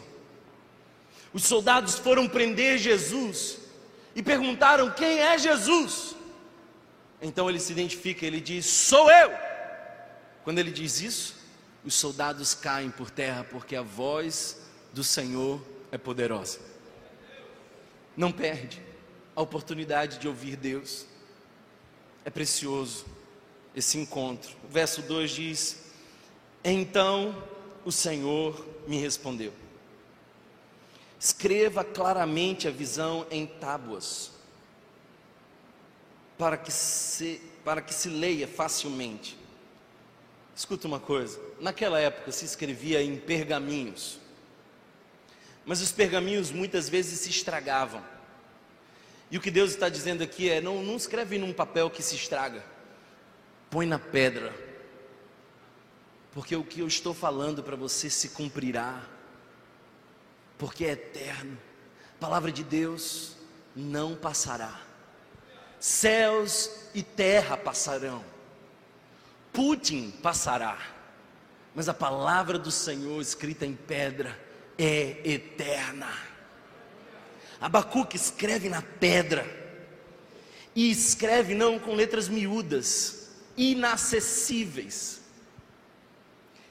Os 1.34 1.46
soldados 1.46 1.96
foram 1.96 2.30
prender 2.30 2.78
Jesus 2.78 3.58
e 4.16 4.22
perguntaram: 4.22 4.92
Quem 4.92 5.18
é 5.18 5.36
Jesus? 5.36 6.19
Então 7.22 7.50
ele 7.50 7.60
se 7.60 7.72
identifica, 7.72 8.26
ele 8.26 8.40
diz: 8.40 8.66
Sou 8.66 9.10
eu. 9.12 9.32
Quando 10.44 10.60
ele 10.60 10.72
diz 10.72 11.02
isso, 11.02 11.36
os 11.84 11.94
soldados 11.94 12.54
caem 12.54 12.90
por 12.90 13.10
terra, 13.10 13.44
porque 13.44 13.76
a 13.76 13.82
voz 13.82 14.62
do 14.94 15.04
Senhor 15.04 15.62
é 15.92 15.98
poderosa. 15.98 16.60
Não 18.16 18.32
perde 18.32 18.82
a 19.36 19.42
oportunidade 19.42 20.18
de 20.18 20.28
ouvir 20.28 20.56
Deus. 20.56 21.06
É 22.26 22.30
precioso 22.30 23.06
esse 23.76 23.98
encontro. 23.98 24.56
O 24.64 24.68
verso 24.68 25.02
2 25.02 25.32
diz: 25.32 25.84
Então 26.64 27.44
o 27.86 27.92
Senhor 27.92 28.66
me 28.88 28.98
respondeu: 28.98 29.54
Escreva 31.20 31.84
claramente 31.84 32.68
a 32.68 32.72
visão 32.72 33.28
em 33.30 33.46
tábuas 33.46 34.39
para 36.40 36.56
que 36.56 36.72
se, 36.72 37.42
para 37.66 37.82
que 37.82 37.94
se 37.94 38.08
leia 38.08 38.48
facilmente. 38.48 39.38
Escuta 40.56 40.88
uma 40.88 41.00
coisa: 41.00 41.38
naquela 41.60 42.00
época 42.00 42.32
se 42.32 42.46
escrevia 42.46 43.04
em 43.04 43.18
pergaminhos, 43.18 44.18
mas 45.66 45.82
os 45.82 45.92
pergaminhos 45.92 46.50
muitas 46.50 46.88
vezes 46.88 47.20
se 47.20 47.30
estragavam. 47.30 48.02
E 49.30 49.38
o 49.38 49.42
que 49.42 49.52
Deus 49.52 49.72
está 49.72 49.90
dizendo 49.90 50.24
aqui 50.24 50.50
é: 50.50 50.62
não, 50.62 50.82
não 50.82 50.96
escreve 50.96 51.38
num 51.38 51.52
papel 51.52 51.90
que 51.90 52.02
se 52.02 52.16
estraga, 52.16 52.64
põe 53.70 53.86
na 53.86 54.00
pedra, 54.00 54.56
porque 56.32 56.56
o 56.56 56.64
que 56.64 56.80
eu 56.80 56.88
estou 56.88 57.14
falando 57.14 57.62
para 57.62 57.76
você 57.76 58.10
se 58.10 58.30
cumprirá, 58.30 59.06
porque 60.58 60.86
é 60.86 60.92
eterno. 60.92 61.60
A 62.16 62.20
palavra 62.20 62.50
de 62.50 62.64
Deus 62.64 63.36
não 63.76 64.16
passará 64.16 64.89
céus 65.80 66.70
e 66.94 67.02
terra 67.02 67.56
passarão, 67.56 68.24
Putin 69.54 70.12
passará, 70.12 70.78
mas 71.74 71.88
a 71.88 71.94
palavra 71.94 72.60
do 72.60 72.72
Senhor 72.72 73.22
escrita 73.22 73.66
em 73.66 73.74
pedra 73.74 74.38
é 74.78 75.18
eterna. 75.24 76.12
Abacuque 77.60 78.16
escreve 78.16 78.70
na 78.70 78.82
pedra, 78.82 79.46
e 80.76 80.90
escreve 80.92 81.56
não 81.56 81.80
com 81.80 81.96
letras 81.96 82.30
miúdas, 82.30 83.30
inacessíveis, 83.58 85.20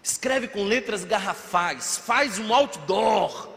escreve 0.03 0.49
com 0.49 0.65
letras 0.65 1.05
garrafais, 1.05 1.99
faz 1.99 2.39
um 2.39 2.55
outdoor, 2.55 3.51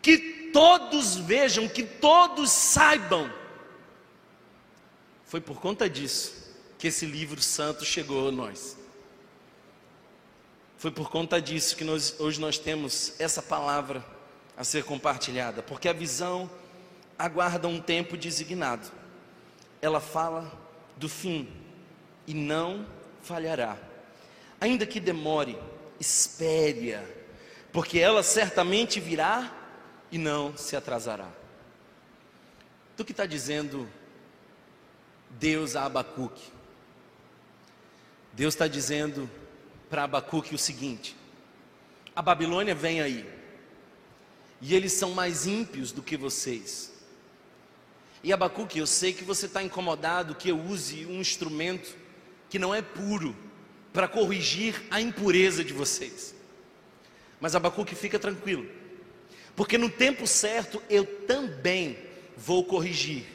que 0.00 0.50
todos 0.52 1.16
vejam, 1.16 1.68
que 1.68 1.82
todos 1.82 2.50
saibam 2.50 3.41
foi 5.32 5.40
por 5.40 5.62
conta 5.62 5.88
disso 5.88 6.34
que 6.78 6.88
esse 6.88 7.06
livro 7.06 7.40
santo 7.40 7.86
chegou 7.86 8.28
a 8.28 8.30
nós. 8.30 8.76
Foi 10.76 10.90
por 10.90 11.08
conta 11.08 11.40
disso 11.40 11.74
que 11.74 11.84
nós, 11.84 12.20
hoje 12.20 12.38
nós 12.38 12.58
temos 12.58 13.18
essa 13.18 13.40
palavra 13.40 14.04
a 14.58 14.62
ser 14.62 14.84
compartilhada, 14.84 15.62
porque 15.62 15.88
a 15.88 15.92
visão 15.94 16.50
aguarda 17.18 17.66
um 17.66 17.80
tempo 17.80 18.14
designado. 18.14 18.92
Ela 19.80 20.00
fala 20.00 20.52
do 20.98 21.08
fim 21.08 21.48
e 22.26 22.34
não 22.34 22.86
falhará. 23.22 23.78
Ainda 24.60 24.84
que 24.84 25.00
demore, 25.00 25.56
espere-a, 25.98 27.02
porque 27.72 27.98
ela 27.98 28.22
certamente 28.22 29.00
virá 29.00 29.50
e 30.10 30.18
não 30.18 30.54
se 30.58 30.76
atrasará. 30.76 31.30
Tu 32.98 33.02
que 33.02 33.12
está 33.12 33.24
dizendo 33.24 33.88
Deus 35.38 35.76
a 35.76 35.84
Abacuque. 35.84 36.42
Deus 38.32 38.54
está 38.54 38.66
dizendo 38.66 39.28
para 39.90 40.04
Abacuque 40.04 40.54
o 40.54 40.58
seguinte: 40.58 41.16
a 42.14 42.22
Babilônia 42.22 42.74
vem 42.74 43.00
aí, 43.00 43.28
e 44.60 44.74
eles 44.74 44.92
são 44.92 45.10
mais 45.10 45.46
ímpios 45.46 45.92
do 45.92 46.02
que 46.02 46.16
vocês. 46.16 46.92
E 48.22 48.32
Abacuque, 48.32 48.78
eu 48.78 48.86
sei 48.86 49.12
que 49.12 49.24
você 49.24 49.46
está 49.46 49.62
incomodado 49.62 50.34
que 50.34 50.48
eu 50.48 50.58
use 50.58 51.04
um 51.06 51.20
instrumento 51.20 51.96
que 52.48 52.58
não 52.58 52.74
é 52.74 52.80
puro 52.80 53.34
para 53.92 54.06
corrigir 54.06 54.80
a 54.90 55.00
impureza 55.00 55.64
de 55.64 55.72
vocês. 55.72 56.34
Mas 57.40 57.56
Abacuque, 57.56 57.94
fica 57.94 58.18
tranquilo, 58.18 58.66
porque 59.56 59.76
no 59.76 59.90
tempo 59.90 60.26
certo 60.26 60.80
eu 60.88 61.04
também 61.26 61.98
vou 62.36 62.64
corrigir 62.64 63.26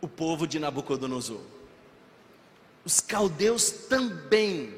o 0.00 0.08
povo 0.08 0.46
de 0.46 0.58
Nabucodonosor. 0.58 1.40
Os 2.84 3.00
caldeus 3.00 3.70
também 3.70 4.74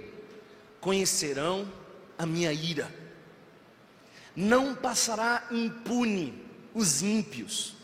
conhecerão 0.80 1.70
a 2.18 2.26
minha 2.26 2.52
ira. 2.52 2.92
Não 4.34 4.74
passará 4.74 5.46
impune 5.50 6.42
os 6.74 7.02
ímpios, 7.02 7.74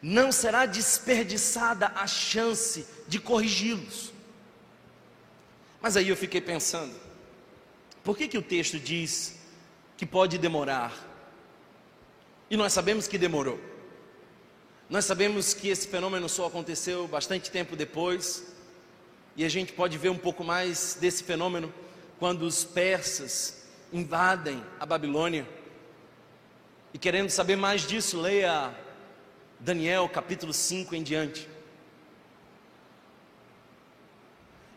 não 0.00 0.30
será 0.30 0.64
desperdiçada 0.66 1.88
a 1.94 2.06
chance 2.06 2.86
de 3.08 3.18
corrigi-los. 3.18 4.12
Mas 5.80 5.96
aí 5.96 6.08
eu 6.08 6.16
fiquei 6.16 6.40
pensando, 6.40 6.94
por 8.02 8.16
que, 8.16 8.28
que 8.28 8.38
o 8.38 8.42
texto 8.42 8.78
diz 8.78 9.36
que 9.96 10.06
pode 10.06 10.38
demorar? 10.38 10.96
E 12.50 12.56
nós 12.56 12.72
sabemos 12.72 13.06
que 13.06 13.18
demorou. 13.18 13.60
Nós 14.88 15.04
sabemos 15.04 15.52
que 15.52 15.68
esse 15.68 15.86
fenômeno 15.86 16.30
só 16.30 16.46
aconteceu 16.46 17.06
bastante 17.06 17.50
tempo 17.50 17.76
depois, 17.76 18.46
e 19.36 19.44
a 19.44 19.48
gente 19.48 19.70
pode 19.74 19.98
ver 19.98 20.08
um 20.08 20.16
pouco 20.16 20.42
mais 20.42 20.96
desse 20.98 21.22
fenômeno 21.22 21.72
quando 22.18 22.42
os 22.42 22.64
persas 22.64 23.64
invadem 23.92 24.64
a 24.80 24.86
Babilônia. 24.86 25.46
E 26.94 26.98
querendo 26.98 27.28
saber 27.28 27.54
mais 27.54 27.82
disso, 27.82 28.18
leia 28.18 28.74
Daniel 29.60 30.08
capítulo 30.08 30.54
5 30.54 30.94
em 30.94 31.02
diante. 31.02 31.46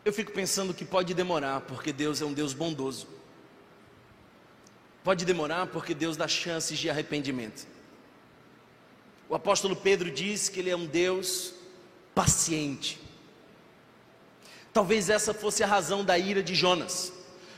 Eu 0.04 0.12
fico 0.12 0.30
pensando 0.30 0.74
que 0.74 0.84
pode 0.84 1.14
demorar, 1.14 1.62
porque 1.62 1.90
Deus 1.90 2.20
é 2.20 2.26
um 2.26 2.34
Deus 2.34 2.52
bondoso. 2.52 3.08
Pode 5.02 5.24
demorar 5.24 5.68
porque 5.68 5.94
Deus 5.94 6.18
dá 6.18 6.28
chances 6.28 6.78
de 6.78 6.90
arrependimento. 6.90 7.71
O 9.32 9.34
apóstolo 9.34 9.74
Pedro 9.74 10.10
diz 10.10 10.50
que 10.50 10.60
ele 10.60 10.68
é 10.68 10.76
um 10.76 10.84
Deus 10.84 11.54
paciente. 12.14 13.00
Talvez 14.74 15.08
essa 15.08 15.32
fosse 15.32 15.64
a 15.64 15.66
razão 15.66 16.04
da 16.04 16.18
ira 16.18 16.42
de 16.42 16.54
Jonas. 16.54 17.10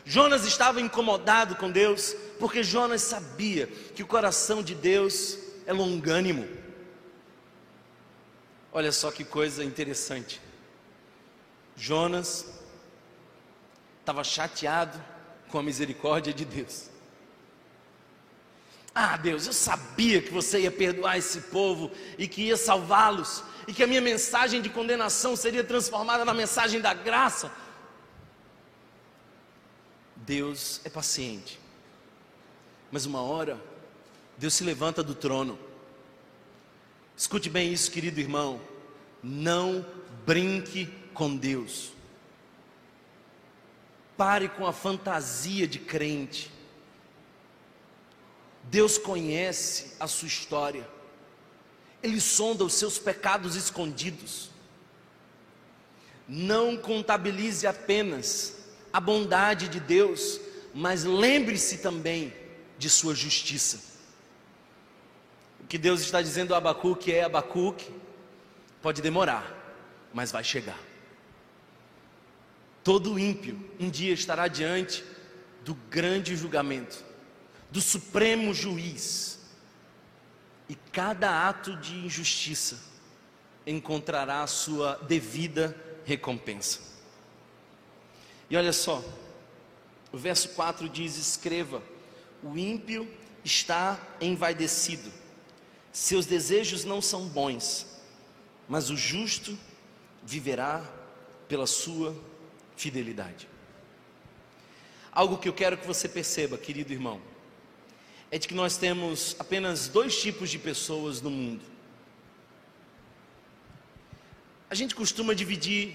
Jonas 0.04 0.44
estava 0.44 0.80
incomodado 0.80 1.56
com 1.56 1.68
Deus, 1.68 2.14
porque 2.38 2.62
Jonas 2.62 3.02
sabia 3.02 3.66
que 3.66 4.04
o 4.04 4.06
coração 4.06 4.62
de 4.62 4.72
Deus 4.72 5.36
é 5.66 5.72
longânimo. 5.72 6.46
Olha 8.72 8.92
só 8.92 9.10
que 9.10 9.24
coisa 9.24 9.64
interessante. 9.64 10.40
Jonas 11.74 12.54
estava 13.98 14.22
chateado 14.22 15.02
com 15.48 15.58
a 15.58 15.62
misericórdia 15.64 16.32
de 16.32 16.44
Deus. 16.44 16.93
Ah, 18.94 19.16
Deus, 19.16 19.46
eu 19.46 19.52
sabia 19.52 20.22
que 20.22 20.30
você 20.30 20.60
ia 20.60 20.70
perdoar 20.70 21.18
esse 21.18 21.40
povo 21.40 21.90
e 22.16 22.28
que 22.28 22.42
ia 22.42 22.56
salvá-los, 22.56 23.42
e 23.66 23.72
que 23.72 23.82
a 23.82 23.86
minha 23.86 24.00
mensagem 24.00 24.62
de 24.62 24.68
condenação 24.68 25.34
seria 25.34 25.64
transformada 25.64 26.24
na 26.24 26.32
mensagem 26.32 26.80
da 26.80 26.94
graça. 26.94 27.50
Deus 30.14 30.80
é 30.84 30.88
paciente, 30.88 31.58
mas 32.92 33.04
uma 33.04 33.20
hora, 33.20 33.60
Deus 34.38 34.54
se 34.54 34.62
levanta 34.62 35.02
do 35.02 35.14
trono. 35.14 35.58
Escute 37.16 37.50
bem 37.50 37.72
isso, 37.72 37.90
querido 37.90 38.20
irmão. 38.20 38.60
Não 39.22 39.84
brinque 40.24 40.86
com 41.12 41.36
Deus. 41.36 41.92
Pare 44.16 44.48
com 44.48 44.66
a 44.66 44.72
fantasia 44.72 45.66
de 45.66 45.80
crente. 45.80 46.53
Deus 48.64 48.98
conhece 48.98 49.92
a 50.00 50.06
sua 50.06 50.28
história, 50.28 50.88
Ele 52.02 52.20
sonda 52.20 52.64
os 52.64 52.74
seus 52.74 52.98
pecados 52.98 53.56
escondidos. 53.56 54.50
Não 56.26 56.76
contabilize 56.76 57.66
apenas 57.66 58.56
a 58.92 59.00
bondade 59.00 59.68
de 59.68 59.80
Deus, 59.80 60.40
mas 60.74 61.04
lembre-se 61.04 61.78
também 61.78 62.32
de 62.78 62.88
sua 62.88 63.14
justiça. 63.14 63.80
O 65.60 65.66
que 65.66 65.78
Deus 65.78 66.00
está 66.00 66.20
dizendo 66.20 66.54
a 66.54 66.58
Abacuque 66.58 67.12
é: 67.12 67.24
Abacuque, 67.24 67.90
pode 68.82 69.00
demorar, 69.00 69.54
mas 70.12 70.32
vai 70.32 70.44
chegar. 70.44 70.78
Todo 72.82 73.18
ímpio 73.18 73.58
um 73.80 73.88
dia 73.88 74.12
estará 74.12 74.46
diante 74.46 75.02
do 75.64 75.74
grande 75.74 76.36
julgamento 76.36 77.13
do 77.74 77.80
Supremo 77.80 78.54
Juiz, 78.54 79.36
e 80.68 80.76
cada 80.76 81.48
ato 81.48 81.74
de 81.78 82.06
injustiça 82.06 82.78
encontrará 83.66 84.44
a 84.44 84.46
sua 84.46 84.94
devida 85.08 85.76
recompensa. 86.04 86.78
E 88.48 88.56
olha 88.56 88.72
só, 88.72 89.02
o 90.12 90.16
verso 90.16 90.50
4 90.50 90.88
diz: 90.88 91.16
Escreva, 91.16 91.82
o 92.44 92.56
ímpio 92.56 93.12
está 93.44 93.98
envaidecido, 94.20 95.10
seus 95.92 96.26
desejos 96.26 96.84
não 96.84 97.02
são 97.02 97.26
bons, 97.26 97.86
mas 98.68 98.88
o 98.88 98.96
justo 98.96 99.58
viverá 100.22 100.80
pela 101.48 101.66
sua 101.66 102.16
fidelidade. 102.76 103.48
Algo 105.10 105.38
que 105.38 105.48
eu 105.48 105.52
quero 105.52 105.76
que 105.76 105.88
você 105.88 106.08
perceba, 106.08 106.56
querido 106.56 106.92
irmão 106.92 107.33
é 108.34 108.38
de 108.38 108.48
que 108.48 108.54
nós 108.54 108.76
temos 108.76 109.36
apenas 109.38 109.86
dois 109.86 110.20
tipos 110.20 110.50
de 110.50 110.58
pessoas 110.58 111.22
no 111.22 111.30
mundo. 111.30 111.62
A 114.68 114.74
gente 114.74 114.92
costuma 114.92 115.36
dividir 115.36 115.94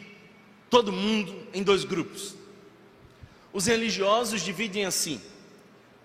todo 0.69 0.89
mundo 0.89 1.45
em 1.53 1.61
dois 1.61 1.83
grupos. 1.83 2.35
Os 3.51 3.65
religiosos 3.65 4.41
dividem 4.41 4.85
assim: 4.85 5.21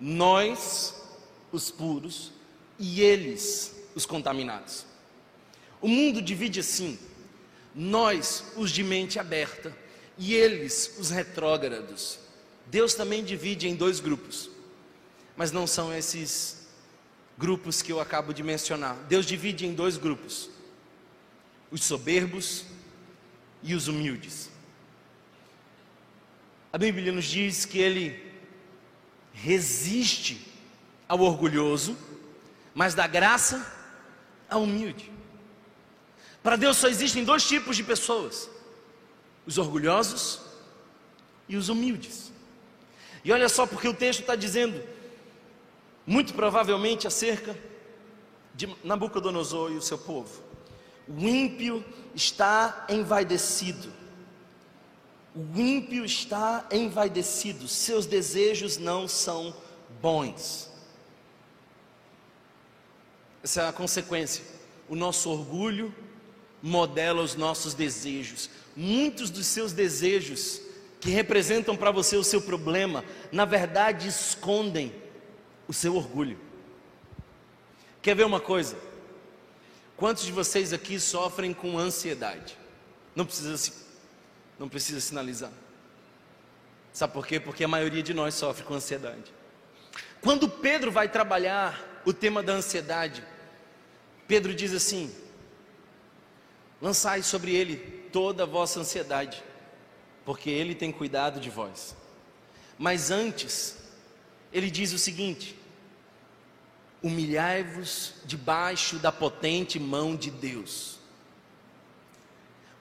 nós, 0.01 1.01
os 1.53 1.70
puros, 1.70 2.33
e 2.81 3.01
eles, 3.01 3.73
os 3.94 4.05
contaminados. 4.05 4.85
O 5.81 5.87
mundo 5.87 6.20
divide 6.20 6.59
assim: 6.59 6.99
nós, 7.73 8.42
os 8.57 8.73
de 8.73 8.83
mente 8.83 9.20
aberta, 9.20 9.73
e 10.18 10.35
eles, 10.35 10.97
os 10.99 11.11
retrógrados. 11.11 12.18
Deus 12.66 12.92
também 12.92 13.23
divide 13.23 13.68
em 13.68 13.77
dois 13.77 14.01
grupos 14.01 14.51
mas 15.37 15.51
não 15.51 15.66
são 15.66 15.92
esses 15.92 16.66
grupos 17.37 17.83
que 17.83 17.92
eu 17.92 18.01
acabo 18.01 18.33
de 18.33 18.42
mencionar. 18.42 18.94
Deus 19.09 19.27
divide 19.27 19.66
em 19.66 19.75
dois 19.75 19.97
grupos: 19.97 20.51
os 21.70 21.85
soberbos 21.85 22.64
e 23.62 23.75
os 23.75 23.88
humildes. 23.88 24.51
A 26.73 26.79
Bíblia 26.79 27.12
nos 27.12 27.25
diz 27.25 27.64
que 27.64 27.79
ele 27.79 28.33
resiste 29.33 30.53
ao 31.09 31.20
orgulhoso, 31.20 31.97
mas 32.75 32.94
dá 32.94 33.07
graça 33.07 33.73
ao 34.49 34.62
humilde. 34.62 35.12
Para 36.42 36.57
Deus 36.57 36.77
só 36.77 36.88
existem 36.88 37.25
dois 37.25 37.47
tipos 37.47 37.77
de 37.77 37.83
pessoas: 37.83 38.51
os 39.47 39.59
orgulhosos 39.59 40.40
e 41.49 41.57
os 41.57 41.68
humildes. 41.68 42.33
E 43.25 43.33
olha 43.33 43.49
só, 43.49 43.66
porque 43.66 43.88
o 43.88 43.94
texto 43.94 44.20
está 44.20 44.37
dizendo 44.37 44.93
muito 46.06 46.34
provavelmente 46.34 47.06
acerca 47.06 47.56
de 48.54 48.74
Nabucodonosor 48.84 49.72
e 49.72 49.76
o 49.76 49.82
seu 49.82 49.98
povo. 49.98 50.42
O 51.08 51.18
ímpio 51.20 51.84
está 52.14 52.86
envaidecido. 52.88 53.92
O 55.34 55.58
ímpio 55.58 56.04
está 56.04 56.66
envaidecido, 56.70 57.66
seus 57.66 58.06
desejos 58.06 58.78
não 58.78 59.08
são 59.08 59.54
bons. 60.00 60.70
Essa 63.42 63.62
é 63.62 63.68
a 63.68 63.72
consequência. 63.72 64.44
O 64.88 64.94
nosso 64.94 65.28
orgulho 65.28 65.92
modela 66.62 67.20
os 67.20 67.34
nossos 67.34 67.74
desejos. 67.74 68.48
Muitos 68.76 69.28
dos 69.28 69.46
seus 69.46 69.72
desejos, 69.72 70.60
que 71.00 71.10
representam 71.10 71.76
para 71.76 71.90
você 71.90 72.16
o 72.16 72.24
seu 72.24 72.40
problema, 72.40 73.04
na 73.30 73.44
verdade 73.44 74.08
escondem 74.08 75.03
o 75.66 75.72
seu 75.72 75.96
orgulho. 75.96 76.38
Quer 78.03 78.14
ver 78.14 78.24
uma 78.24 78.40
coisa? 78.40 78.77
Quantos 79.96 80.24
de 80.24 80.33
vocês 80.33 80.72
aqui 80.72 80.98
sofrem 80.98 81.55
com 81.55 81.79
ansiedade? 81.79 82.59
Não 83.14 83.24
precisa, 83.24 83.72
não 84.59 84.68
precisa 84.68 85.00
sinalizar. 85.00 85.53
Sabe 86.92 87.12
por 87.12 87.27
quê? 87.27 87.40
Porque 87.40 87.64
a 87.64 87.68
maioria 87.68 88.03
de 88.03 88.12
nós 88.12 88.35
sofre 88.35 88.64
com 88.64 88.74
ansiedade. 88.74 89.33
Quando 90.20 90.48
Pedro 90.48 90.90
vai 90.90 91.09
trabalhar 91.09 92.03
o 92.05 92.12
tema 92.12 92.42
da 92.42 92.53
ansiedade, 92.53 93.24
Pedro 94.27 94.55
diz 94.55 94.72
assim: 94.72 95.14
lançai 96.81 97.22
sobre 97.22 97.55
ele 97.55 97.77
toda 98.12 98.44
a 98.44 98.46
vossa 98.46 98.81
ansiedade, 98.81 99.42
porque 100.24 100.50
ele 100.50 100.74
tem 100.74 100.92
cuidado 100.92 101.40
de 101.40 101.50
vós. 101.50 101.96
Mas 102.79 103.11
antes, 103.11 103.77
ele 104.54 104.70
diz 104.70 104.92
o 104.92 104.98
seguinte: 104.98 105.58
humilhai-vos 107.02 108.14
debaixo 108.24 108.96
da 108.98 109.10
potente 109.10 109.80
mão 109.80 110.14
de 110.14 110.30
Deus. 110.30 110.98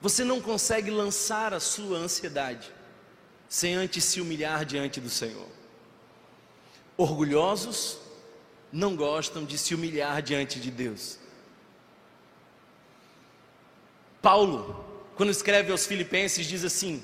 Você 0.00 0.22
não 0.22 0.40
consegue 0.40 0.90
lançar 0.90 1.52
a 1.52 1.60
sua 1.60 1.98
ansiedade 1.98 2.70
sem 3.48 3.74
antes 3.74 4.04
se 4.04 4.20
humilhar 4.20 4.64
diante 4.64 5.00
do 5.00 5.10
Senhor. 5.10 5.48
Orgulhosos 6.96 7.98
não 8.72 8.94
gostam 8.94 9.44
de 9.44 9.58
se 9.58 9.74
humilhar 9.74 10.22
diante 10.22 10.60
de 10.60 10.70
Deus. 10.70 11.18
Paulo, 14.22 14.84
quando 15.16 15.30
escreve 15.30 15.72
aos 15.72 15.86
Filipenses, 15.86 16.46
diz 16.46 16.64
assim: 16.64 17.02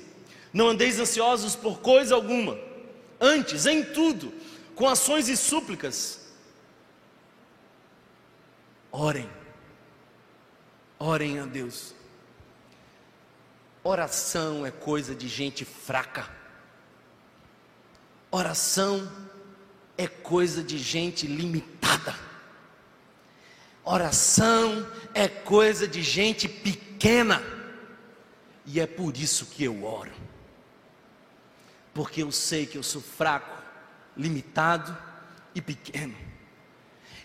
Não 0.53 0.69
andeis 0.69 0.99
ansiosos 0.99 1.55
por 1.55 1.79
coisa 1.79 2.15
alguma, 2.15 2.57
antes, 3.19 3.65
em 3.65 3.83
tudo, 3.83 4.33
com 4.81 4.89
ações 4.89 5.29
e 5.29 5.37
súplicas. 5.37 6.19
Orem, 8.91 9.29
orem 10.97 11.39
a 11.39 11.45
Deus. 11.45 11.93
Oração 13.83 14.65
é 14.65 14.71
coisa 14.71 15.13
de 15.13 15.27
gente 15.27 15.63
fraca. 15.63 16.27
Oração 18.31 19.07
é 19.99 20.07
coisa 20.07 20.63
de 20.63 20.79
gente 20.79 21.27
limitada. 21.27 22.15
Oração 23.83 24.91
é 25.13 25.27
coisa 25.27 25.87
de 25.87 26.01
gente 26.01 26.49
pequena. 26.49 27.39
E 28.65 28.79
é 28.79 28.87
por 28.87 29.15
isso 29.15 29.45
que 29.45 29.63
eu 29.63 29.85
oro. 29.85 30.11
Porque 31.93 32.23
eu 32.23 32.31
sei 32.31 32.65
que 32.65 32.79
eu 32.79 32.83
sou 32.83 32.99
fraco 32.99 33.60
limitado 34.15 34.95
e 35.53 35.61
pequeno. 35.61 36.15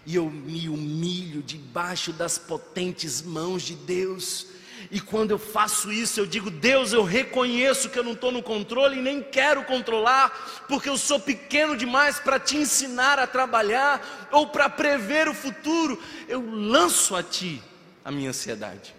E 0.04 0.14
eu 0.14 0.30
me 0.30 0.68
humilho 0.68 1.42
debaixo 1.42 2.12
das 2.12 2.38
potentes 2.38 3.20
mãos 3.22 3.62
de 3.62 3.74
Deus. 3.74 4.46
E 4.90 5.00
quando 5.00 5.32
eu 5.32 5.38
faço 5.38 5.90
isso, 5.90 6.20
eu 6.20 6.26
digo: 6.26 6.50
Deus, 6.50 6.92
eu 6.92 7.02
reconheço 7.02 7.90
que 7.90 7.98
eu 7.98 8.04
não 8.04 8.12
estou 8.12 8.30
no 8.30 8.42
controle 8.42 8.98
e 8.98 9.02
nem 9.02 9.20
quero 9.20 9.64
controlar, 9.64 10.64
porque 10.68 10.88
eu 10.88 10.96
sou 10.96 11.18
pequeno 11.18 11.76
demais 11.76 12.20
para 12.20 12.38
te 12.38 12.56
ensinar 12.56 13.18
a 13.18 13.26
trabalhar 13.26 14.28
ou 14.30 14.46
para 14.46 14.68
prever 14.68 15.28
o 15.28 15.34
futuro. 15.34 16.00
Eu 16.28 16.48
lanço 16.48 17.16
a 17.16 17.22
Ti 17.22 17.60
a 18.04 18.10
minha 18.12 18.30
ansiedade. 18.30 18.94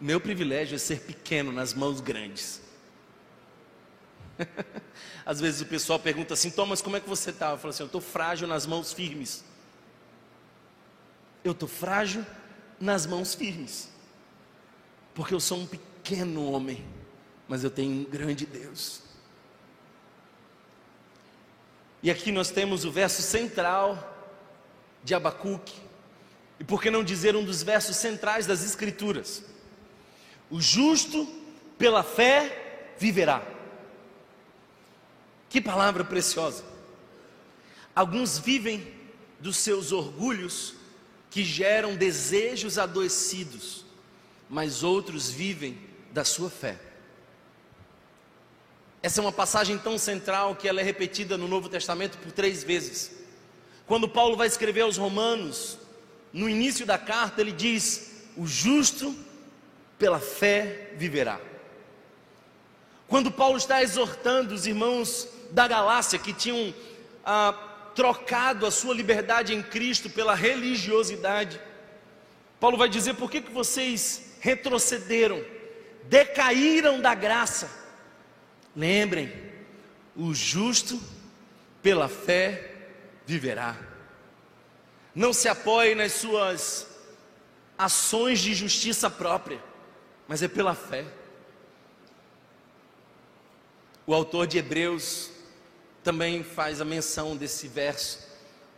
Meu 0.00 0.20
privilégio 0.20 0.76
é 0.76 0.78
ser 0.78 1.00
pequeno 1.00 1.50
nas 1.50 1.74
mãos 1.74 2.00
grandes. 2.00 2.67
Às 5.24 5.40
vezes 5.40 5.60
o 5.60 5.66
pessoal 5.66 5.98
pergunta 5.98 6.34
assim: 6.34 6.50
Thomas, 6.50 6.80
como 6.80 6.96
é 6.96 7.00
que 7.00 7.08
você 7.08 7.30
está? 7.30 7.50
Eu 7.50 7.58
falo 7.58 7.70
assim: 7.70 7.82
eu 7.82 7.86
estou 7.86 8.00
frágil 8.00 8.46
nas 8.46 8.66
mãos 8.66 8.92
firmes. 8.92 9.44
Eu 11.44 11.52
estou 11.52 11.68
frágil 11.68 12.24
nas 12.80 13.06
mãos 13.06 13.34
firmes. 13.34 13.90
Porque 15.14 15.34
eu 15.34 15.40
sou 15.40 15.58
um 15.58 15.66
pequeno 15.66 16.50
homem, 16.50 16.84
mas 17.48 17.64
eu 17.64 17.70
tenho 17.70 17.90
um 17.90 18.04
grande 18.04 18.46
Deus. 18.46 19.02
E 22.02 22.10
aqui 22.10 22.30
nós 22.30 22.50
temos 22.50 22.84
o 22.84 22.92
verso 22.92 23.22
central 23.22 24.16
de 25.02 25.14
Abacuque, 25.14 25.74
e 26.60 26.64
por 26.64 26.82
que 26.82 26.90
não 26.90 27.04
dizer 27.04 27.36
um 27.36 27.44
dos 27.44 27.62
versos 27.62 27.96
centrais 27.96 28.46
das 28.46 28.64
Escrituras? 28.64 29.44
O 30.50 30.60
justo 30.60 31.26
pela 31.76 32.02
fé 32.02 32.94
viverá. 32.98 33.42
Que 35.48 35.60
palavra 35.60 36.04
preciosa. 36.04 36.64
Alguns 37.94 38.38
vivem 38.38 38.94
dos 39.40 39.56
seus 39.56 39.92
orgulhos 39.92 40.74
que 41.30 41.44
geram 41.44 41.96
desejos 41.96 42.78
adoecidos, 42.78 43.84
mas 44.48 44.82
outros 44.82 45.30
vivem 45.30 45.78
da 46.12 46.24
sua 46.24 46.50
fé. 46.50 46.78
Essa 49.02 49.20
é 49.20 49.22
uma 49.22 49.32
passagem 49.32 49.78
tão 49.78 49.96
central 49.96 50.56
que 50.56 50.68
ela 50.68 50.80
é 50.80 50.84
repetida 50.84 51.36
no 51.36 51.46
Novo 51.46 51.68
Testamento 51.68 52.18
por 52.18 52.32
três 52.32 52.64
vezes. 52.64 53.12
Quando 53.86 54.08
Paulo 54.08 54.36
vai 54.36 54.46
escrever 54.46 54.82
aos 54.82 54.96
Romanos, 54.96 55.78
no 56.32 56.48
início 56.48 56.84
da 56.84 56.98
carta, 56.98 57.40
ele 57.40 57.52
diz: 57.52 58.24
O 58.36 58.46
justo 58.46 59.14
pela 59.98 60.18
fé 60.18 60.92
viverá. 60.96 61.40
Quando 63.06 63.30
Paulo 63.30 63.56
está 63.56 63.82
exortando 63.82 64.54
os 64.54 64.66
irmãos 64.66 65.28
da 65.50 65.66
Galácia 65.66 66.18
que 66.18 66.32
tinham 66.32 66.74
ah, 67.24 67.52
trocado 67.94 68.64
a 68.64 68.70
sua 68.70 68.94
liberdade 68.94 69.54
em 69.54 69.62
Cristo 69.62 70.08
pela 70.08 70.34
religiosidade, 70.34 71.60
Paulo 72.60 72.76
vai 72.76 72.88
dizer: 72.88 73.14
por 73.14 73.30
que, 73.30 73.40
que 73.40 73.50
vocês 73.50 74.36
retrocederam, 74.40 75.44
decaíram 76.04 77.00
da 77.00 77.14
graça? 77.14 77.70
Lembrem, 78.74 79.32
o 80.14 80.32
justo 80.34 81.00
pela 81.82 82.08
fé 82.08 82.72
viverá. 83.26 83.76
Não 85.14 85.32
se 85.32 85.48
apoie 85.48 85.94
nas 85.94 86.12
suas 86.12 86.86
ações 87.76 88.40
de 88.40 88.54
justiça 88.54 89.10
própria, 89.10 89.60
mas 90.26 90.42
é 90.42 90.48
pela 90.48 90.74
fé. 90.74 91.04
O 94.06 94.14
autor 94.14 94.46
de 94.46 94.58
Hebreus 94.58 95.30
também 96.08 96.42
faz 96.42 96.80
a 96.80 96.86
menção 96.86 97.36
desse 97.36 97.68
verso: 97.68 98.26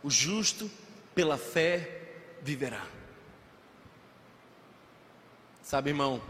o 0.03 0.11
justo 0.11 0.69
pela 1.15 1.37
fé 1.37 2.01
viverá. 2.41 2.85
Sabe, 5.63 5.91
irmão, 5.91 6.21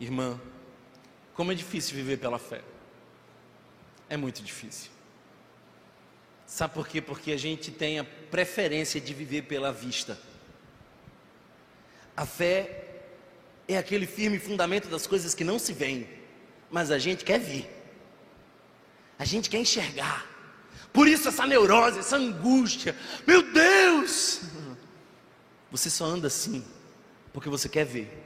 irmã, 0.00 0.40
como 1.34 1.52
é 1.52 1.54
difícil 1.54 1.94
viver 1.94 2.16
pela 2.16 2.38
fé. 2.38 2.62
É 4.08 4.16
muito 4.16 4.42
difícil. 4.42 4.90
Sabe 6.46 6.72
por 6.72 6.88
quê? 6.88 7.02
Porque 7.02 7.32
a 7.32 7.36
gente 7.36 7.70
tem 7.70 7.98
a 7.98 8.04
preferência 8.04 8.98
de 8.98 9.12
viver 9.12 9.42
pela 9.42 9.70
vista. 9.70 10.18
A 12.16 12.24
fé 12.24 13.02
é 13.68 13.76
aquele 13.76 14.06
firme 14.06 14.38
fundamento 14.38 14.88
das 14.88 15.06
coisas 15.06 15.34
que 15.34 15.44
não 15.44 15.58
se 15.58 15.74
veem, 15.74 16.08
mas 16.70 16.90
a 16.90 16.98
gente 16.98 17.22
quer 17.22 17.38
ver. 17.38 17.75
A 19.18 19.24
gente 19.24 19.48
quer 19.48 19.58
enxergar. 19.58 20.26
Por 20.92 21.08
isso 21.08 21.28
essa 21.28 21.46
neurose, 21.46 21.98
essa 21.98 22.16
angústia. 22.16 22.96
Meu 23.26 23.42
Deus! 23.52 24.42
Você 25.70 25.90
só 25.90 26.04
anda 26.04 26.26
assim 26.28 26.64
porque 27.32 27.50
você 27.50 27.68
quer 27.68 27.84
ver. 27.84 28.24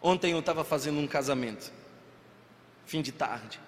Ontem 0.00 0.30
eu 0.30 0.38
estava 0.38 0.62
fazendo 0.62 1.00
um 1.00 1.08
casamento, 1.08 1.72
fim 2.86 3.02
de 3.02 3.10
tarde, 3.10 3.60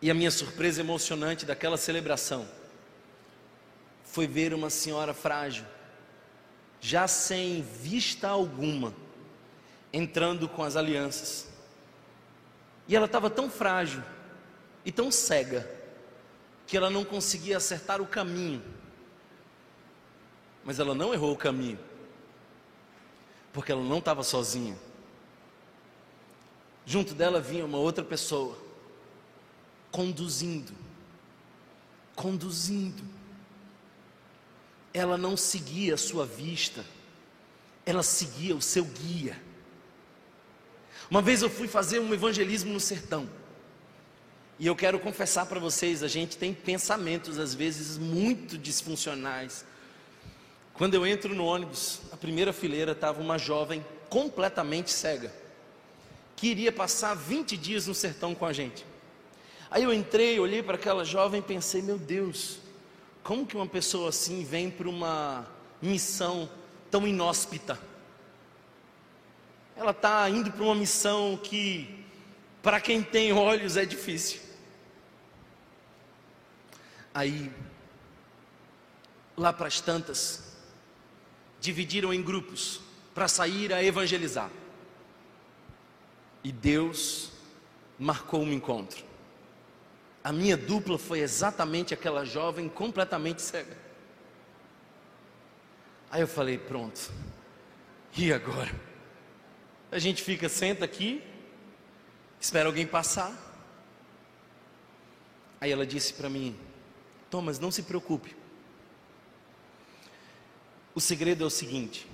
e 0.00 0.10
a 0.10 0.14
minha 0.14 0.30
surpresa 0.30 0.80
emocionante 0.80 1.44
daquela 1.44 1.76
celebração 1.76 2.48
foi 4.04 4.26
ver 4.26 4.54
uma 4.54 4.70
senhora 4.70 5.12
frágil, 5.12 5.66
já 6.80 7.06
sem 7.06 7.60
vista 7.60 8.28
alguma, 8.28 8.94
entrando 9.92 10.48
com 10.48 10.62
as 10.62 10.76
alianças. 10.76 11.46
E 12.88 12.94
ela 12.94 13.06
estava 13.06 13.28
tão 13.28 13.50
frágil 13.50 14.02
e 14.84 14.92
tão 14.92 15.10
cega 15.10 15.68
que 16.66 16.76
ela 16.76 16.90
não 16.90 17.04
conseguia 17.04 17.56
acertar 17.56 18.00
o 18.00 18.06
caminho. 18.06 18.62
Mas 20.64 20.78
ela 20.78 20.94
não 20.94 21.14
errou 21.14 21.32
o 21.32 21.36
caminho, 21.36 21.78
porque 23.52 23.70
ela 23.70 23.82
não 23.82 23.98
estava 23.98 24.22
sozinha. 24.22 24.76
Junto 26.84 27.14
dela 27.14 27.40
vinha 27.40 27.64
uma 27.64 27.78
outra 27.78 28.04
pessoa, 28.04 28.56
conduzindo, 29.90 30.72
conduzindo. 32.14 33.02
Ela 34.92 35.18
não 35.18 35.36
seguia 35.36 35.94
a 35.94 35.98
sua 35.98 36.24
vista, 36.24 36.84
ela 37.84 38.02
seguia 38.02 38.56
o 38.56 38.62
seu 38.62 38.84
guia. 38.84 39.45
Uma 41.10 41.22
vez 41.22 41.42
eu 41.42 41.48
fui 41.48 41.68
fazer 41.68 42.00
um 42.00 42.12
evangelismo 42.12 42.72
no 42.72 42.80
sertão. 42.80 43.28
E 44.58 44.66
eu 44.66 44.74
quero 44.74 44.98
confessar 44.98 45.46
para 45.46 45.60
vocês, 45.60 46.02
a 46.02 46.08
gente 46.08 46.36
tem 46.36 46.52
pensamentos 46.52 47.38
às 47.38 47.54
vezes 47.54 47.98
muito 47.98 48.56
disfuncionais. 48.56 49.64
Quando 50.74 50.94
eu 50.94 51.06
entro 51.06 51.34
no 51.34 51.44
ônibus, 51.44 52.00
a 52.10 52.16
primeira 52.16 52.52
fileira 52.52 52.92
estava 52.92 53.20
uma 53.20 53.38
jovem 53.38 53.84
completamente 54.08 54.90
cega, 54.90 55.32
que 56.34 56.48
iria 56.48 56.72
passar 56.72 57.14
20 57.14 57.56
dias 57.56 57.86
no 57.86 57.94
sertão 57.94 58.34
com 58.34 58.46
a 58.46 58.52
gente. 58.52 58.84
Aí 59.70 59.82
eu 59.82 59.92
entrei, 59.92 60.38
olhei 60.40 60.62
para 60.62 60.76
aquela 60.76 61.04
jovem 61.04 61.40
e 61.40 61.42
pensei: 61.42 61.82
meu 61.82 61.98
Deus, 61.98 62.58
como 63.22 63.46
que 63.46 63.56
uma 63.56 63.66
pessoa 63.66 64.08
assim 64.08 64.44
vem 64.44 64.70
para 64.70 64.88
uma 64.88 65.46
missão 65.82 66.48
tão 66.90 67.06
inóspita? 67.06 67.78
Ela 69.76 69.90
está 69.90 70.28
indo 70.30 70.50
para 70.50 70.62
uma 70.64 70.74
missão 70.74 71.36
que, 71.36 72.04
para 72.62 72.80
quem 72.80 73.02
tem 73.02 73.32
olhos, 73.32 73.76
é 73.76 73.84
difícil. 73.84 74.40
Aí, 77.12 77.52
lá 79.36 79.52
para 79.52 79.68
as 79.68 79.80
tantas, 79.80 80.56
dividiram 81.60 82.12
em 82.12 82.22
grupos 82.22 82.80
para 83.14 83.28
sair 83.28 83.72
a 83.72 83.82
evangelizar. 83.82 84.50
E 86.42 86.50
Deus 86.52 87.32
marcou 87.98 88.42
um 88.42 88.52
encontro. 88.52 89.04
A 90.22 90.32
minha 90.32 90.56
dupla 90.56 90.98
foi 90.98 91.20
exatamente 91.20 91.92
aquela 91.92 92.24
jovem 92.24 92.68
completamente 92.68 93.42
cega. 93.42 93.76
Aí 96.10 96.20
eu 96.20 96.28
falei: 96.28 96.58
pronto, 96.58 97.10
e 98.16 98.32
agora? 98.32 98.85
A 99.96 99.98
gente 99.98 100.22
fica, 100.22 100.46
senta 100.46 100.84
aqui, 100.84 101.22
espera 102.38 102.68
alguém 102.68 102.86
passar. 102.86 103.34
Aí 105.58 105.70
ela 105.70 105.86
disse 105.86 106.12
para 106.12 106.28
mim: 106.28 106.54
Thomas, 107.30 107.58
não 107.58 107.70
se 107.70 107.82
preocupe. 107.82 108.36
O 110.94 111.00
segredo 111.00 111.44
é 111.44 111.46
o 111.46 111.50
seguinte: 111.50 112.06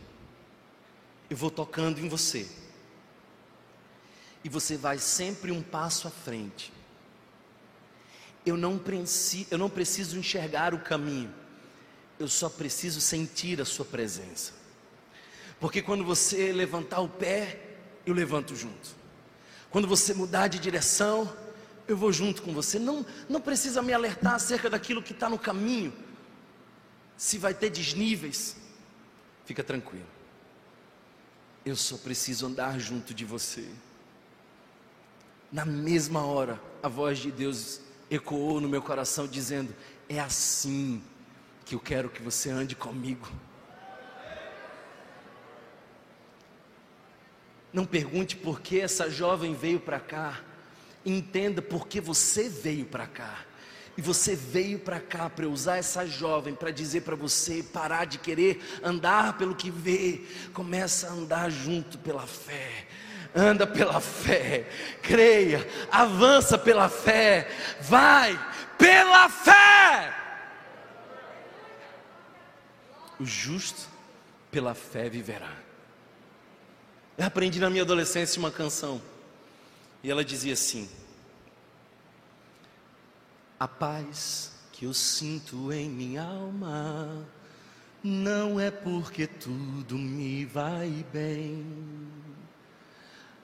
eu 1.28 1.36
vou 1.36 1.50
tocando 1.50 1.98
em 1.98 2.08
você, 2.08 2.48
e 4.44 4.48
você 4.48 4.76
vai 4.76 4.98
sempre 4.98 5.50
um 5.50 5.60
passo 5.60 6.06
à 6.06 6.10
frente. 6.12 6.72
Eu 8.46 8.56
não, 8.56 8.78
preciso, 8.78 9.48
eu 9.50 9.58
não 9.58 9.68
preciso 9.68 10.16
enxergar 10.16 10.72
o 10.72 10.78
caminho, 10.78 11.34
eu 12.16 12.28
só 12.28 12.48
preciso 12.48 13.00
sentir 13.00 13.60
a 13.60 13.64
Sua 13.64 13.84
presença. 13.84 14.52
Porque 15.58 15.82
quando 15.82 16.04
você 16.04 16.52
levantar 16.52 17.00
o 17.00 17.08
pé, 17.08 17.70
eu 18.06 18.14
levanto 18.14 18.54
junto. 18.56 18.94
Quando 19.70 19.88
você 19.88 20.12
mudar 20.12 20.48
de 20.48 20.58
direção, 20.58 21.34
eu 21.88 21.96
vou 21.96 22.12
junto 22.12 22.42
com 22.42 22.52
você. 22.52 22.78
Não, 22.78 23.04
não 23.28 23.40
precisa 23.40 23.82
me 23.82 23.92
alertar 23.92 24.34
acerca 24.34 24.68
daquilo 24.68 25.02
que 25.02 25.12
está 25.12 25.28
no 25.28 25.38
caminho. 25.38 25.92
Se 27.16 27.38
vai 27.38 27.54
ter 27.54 27.70
desníveis, 27.70 28.56
fica 29.44 29.62
tranquilo. 29.62 30.06
Eu 31.64 31.76
só 31.76 31.96
preciso 31.96 32.46
andar 32.46 32.78
junto 32.78 33.14
de 33.14 33.24
você. 33.24 33.68
Na 35.50 35.64
mesma 35.64 36.24
hora, 36.24 36.60
a 36.82 36.88
voz 36.88 37.18
de 37.18 37.30
Deus 37.30 37.80
ecoou 38.10 38.60
no 38.60 38.68
meu 38.68 38.82
coração, 38.82 39.26
dizendo: 39.26 39.74
É 40.08 40.18
assim 40.18 41.02
que 41.64 41.74
eu 41.74 41.80
quero 41.80 42.08
que 42.08 42.20
você 42.20 42.50
ande 42.50 42.74
comigo. 42.74 43.28
Não 47.72 47.84
pergunte 47.86 48.36
por 48.36 48.60
que 48.60 48.80
essa 48.80 49.10
jovem 49.10 49.54
veio 49.54 49.80
para 49.80 49.98
cá. 49.98 50.40
Entenda 51.04 51.62
por 51.62 51.88
que 51.88 52.00
você 52.00 52.48
veio 52.48 52.84
para 52.84 53.06
cá. 53.06 53.44
E 53.96 54.00
você 54.00 54.34
veio 54.34 54.78
para 54.78 55.00
cá 55.00 55.28
para 55.28 55.46
usar 55.46 55.76
essa 55.76 56.06
jovem 56.06 56.54
para 56.54 56.70
dizer 56.70 57.02
para 57.02 57.14
você 57.16 57.62
parar 57.62 58.06
de 58.06 58.18
querer 58.18 58.62
andar 58.82 59.36
pelo 59.36 59.54
que 59.54 59.70
vê, 59.70 60.22
começa 60.54 61.08
a 61.08 61.12
andar 61.12 61.50
junto 61.50 61.98
pela 61.98 62.26
fé. 62.26 62.86
Anda 63.34 63.66
pela 63.66 64.00
fé, 64.00 64.66
creia, 65.02 65.66
avança 65.90 66.58
pela 66.58 66.88
fé, 66.88 67.48
vai 67.80 68.38
pela 68.76 69.28
fé. 69.28 70.14
O 73.18 73.24
justo 73.24 73.88
pela 74.50 74.74
fé 74.74 75.08
viverá. 75.08 75.61
Eu 77.16 77.26
aprendi 77.26 77.60
na 77.60 77.68
minha 77.68 77.82
adolescência 77.82 78.38
uma 78.38 78.50
canção, 78.50 79.00
e 80.02 80.10
ela 80.10 80.24
dizia 80.24 80.54
assim: 80.54 80.88
A 83.60 83.68
paz 83.68 84.52
que 84.72 84.86
eu 84.86 84.94
sinto 84.94 85.70
em 85.70 85.90
minha 85.90 86.22
alma, 86.22 87.26
não 88.02 88.58
é 88.58 88.70
porque 88.70 89.26
tudo 89.26 89.96
me 89.98 90.46
vai 90.46 91.04
bem. 91.12 91.66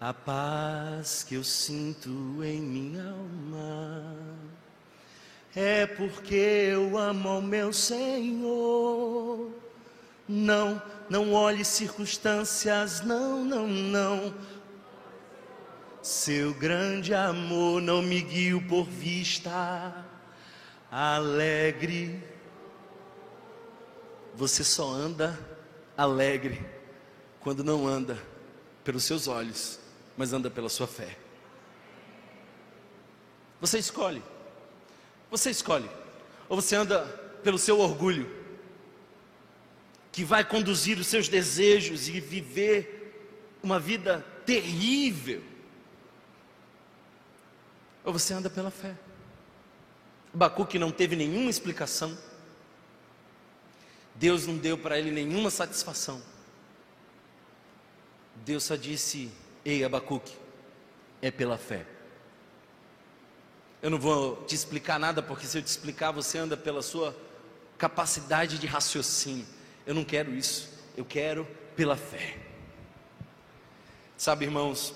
A 0.00 0.14
paz 0.14 1.22
que 1.22 1.35
eu 1.35 1.44
sinto 1.44 2.42
em 2.42 2.62
minha 2.62 3.11
alma, 3.11 4.16
é 5.54 5.87
porque 5.87 6.35
eu 6.35 6.96
amo 6.96 7.38
o 7.38 7.42
meu 7.42 7.70
Senhor. 7.72 9.67
Não, 10.29 10.83
não 11.09 11.33
olhe 11.33 11.64
circunstâncias, 11.64 13.01
não, 13.01 13.45
não, 13.45 13.67
não. 13.67 14.35
Seu 16.03 16.53
grande 16.55 17.14
amor 17.14 17.81
não 17.81 18.03
me 18.03 18.21
guio 18.21 18.62
por 18.69 18.85
vista 18.85 20.05
alegre. 20.91 22.23
Você 24.35 24.62
só 24.62 24.88
anda 24.91 25.38
alegre 25.97 26.64
quando 27.41 27.64
não 27.64 27.87
anda 27.87 28.23
pelos 28.85 29.05
seus 29.05 29.27
olhos, 29.27 29.81
mas 30.17 30.33
anda 30.33 30.51
pela 30.51 30.69
sua 30.69 30.87
fé. 30.87 31.17
Você 33.61 33.79
escolhe. 33.79 34.23
Você 35.31 35.51
escolhe. 35.51 35.91
Ou 36.49 36.61
você 36.61 36.77
anda 36.77 37.05
pelo 37.43 37.59
seu 37.59 37.81
orgulho, 37.81 38.38
que 40.18 40.24
vai 40.24 40.44
conduzir 40.44 40.98
os 40.98 41.07
seus 41.07 41.28
desejos 41.28 42.09
e 42.09 42.18
viver 42.18 43.57
uma 43.62 43.78
vida 43.78 44.26
terrível. 44.44 45.40
Ou 48.04 48.12
você 48.12 48.35
anda 48.35 48.50
pela 48.50 48.68
fé. 48.68 48.96
Abacuque 50.35 50.76
não 50.76 50.90
teve 50.90 51.14
nenhuma 51.14 51.48
explicação. 51.48 52.18
Deus 54.16 54.44
não 54.44 54.57
deu 54.57 54.76
para 54.76 54.98
ele 54.98 55.12
nenhuma 55.12 55.50
satisfação. 55.50 56.20
Deus 58.44 58.64
só 58.64 58.74
disse: 58.74 59.31
Ei, 59.64 59.85
Abacuque, 59.85 60.37
é 61.22 61.31
pela 61.31 61.57
fé. 61.57 61.87
Eu 63.81 63.88
não 63.88 64.00
vou 64.00 64.44
te 64.46 64.57
explicar 64.57 64.98
nada, 64.98 65.22
porque 65.22 65.46
se 65.46 65.59
eu 65.59 65.62
te 65.62 65.68
explicar, 65.68 66.11
você 66.11 66.38
anda 66.38 66.57
pela 66.57 66.83
sua 66.83 67.16
capacidade 67.78 68.59
de 68.59 68.66
raciocínio. 68.66 69.58
Eu 69.88 69.94
não 69.94 70.05
quero 70.05 70.35
isso, 70.35 70.68
eu 70.98 71.03
quero 71.03 71.48
pela 71.74 71.96
fé. 71.96 72.37
Sabe, 74.18 74.44
irmãos, 74.44 74.92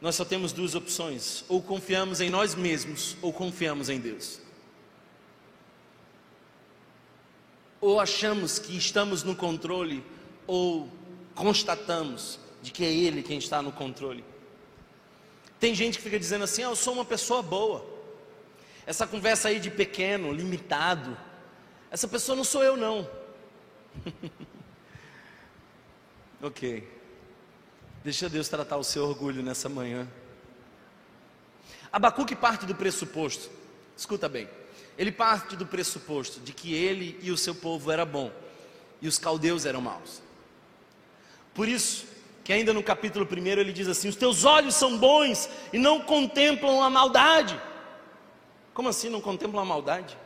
nós 0.00 0.14
só 0.14 0.24
temos 0.24 0.54
duas 0.54 0.74
opções: 0.74 1.44
ou 1.50 1.60
confiamos 1.60 2.22
em 2.22 2.30
nós 2.30 2.54
mesmos, 2.54 3.14
ou 3.20 3.30
confiamos 3.30 3.90
em 3.90 4.00
Deus. 4.00 4.40
Ou 7.78 8.00
achamos 8.00 8.58
que 8.58 8.74
estamos 8.74 9.22
no 9.22 9.36
controle, 9.36 10.02
ou 10.46 10.88
constatamos 11.34 12.40
de 12.62 12.72
que 12.72 12.82
é 12.82 12.90
Ele 12.90 13.22
quem 13.22 13.36
está 13.36 13.60
no 13.60 13.70
controle. 13.70 14.24
Tem 15.60 15.74
gente 15.74 15.98
que 15.98 16.04
fica 16.04 16.18
dizendo 16.18 16.44
assim: 16.44 16.62
ah, 16.62 16.68
eu 16.68 16.76
sou 16.76 16.94
uma 16.94 17.04
pessoa 17.04 17.42
boa. 17.42 17.84
Essa 18.86 19.06
conversa 19.06 19.48
aí 19.48 19.60
de 19.60 19.70
pequeno, 19.70 20.32
limitado, 20.32 21.14
essa 21.90 22.08
pessoa 22.08 22.34
não 22.34 22.44
sou 22.44 22.64
eu, 22.64 22.78
não. 22.78 23.20
ok. 26.42 26.88
Deixa 28.04 28.28
Deus 28.28 28.48
tratar 28.48 28.76
o 28.76 28.84
seu 28.84 29.04
orgulho 29.04 29.42
nessa 29.42 29.68
manhã. 29.68 30.08
Abacuque 31.92 32.34
parte 32.34 32.66
do 32.66 32.74
pressuposto, 32.74 33.50
escuta 33.96 34.28
bem, 34.28 34.48
ele 34.96 35.12
parte 35.12 35.56
do 35.56 35.66
pressuposto 35.66 36.40
de 36.40 36.52
que 36.52 36.74
ele 36.74 37.18
e 37.22 37.30
o 37.30 37.36
seu 37.36 37.54
povo 37.54 37.90
era 37.90 38.04
bom 38.04 38.32
e 39.00 39.06
os 39.06 39.18
caldeus 39.18 39.66
eram 39.66 39.80
maus. 39.80 40.22
Por 41.54 41.68
isso, 41.68 42.06
que 42.44 42.52
ainda 42.52 42.72
no 42.72 42.82
capítulo 42.82 43.28
1 43.30 43.46
ele 43.46 43.72
diz 43.72 43.88
assim: 43.88 44.08
Os 44.08 44.16
teus 44.16 44.44
olhos 44.44 44.74
são 44.74 44.98
bons 44.98 45.48
e 45.72 45.78
não 45.78 46.00
contemplam 46.00 46.82
a 46.82 46.90
maldade. 46.90 47.60
Como 48.72 48.88
assim 48.88 49.08
não 49.08 49.20
contemplam 49.20 49.62
a 49.62 49.66
maldade? 49.66 50.16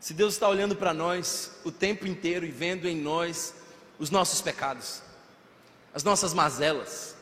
Se 0.00 0.14
Deus 0.14 0.34
está 0.34 0.48
olhando 0.48 0.76
para 0.76 0.94
nós 0.94 1.52
o 1.64 1.72
tempo 1.72 2.06
inteiro 2.06 2.46
e 2.46 2.50
vendo 2.50 2.86
em 2.86 2.96
nós 2.96 3.54
os 3.98 4.10
nossos 4.10 4.40
pecados, 4.40 5.02
as 5.92 6.04
nossas 6.04 6.32
mazelas, 6.32 7.16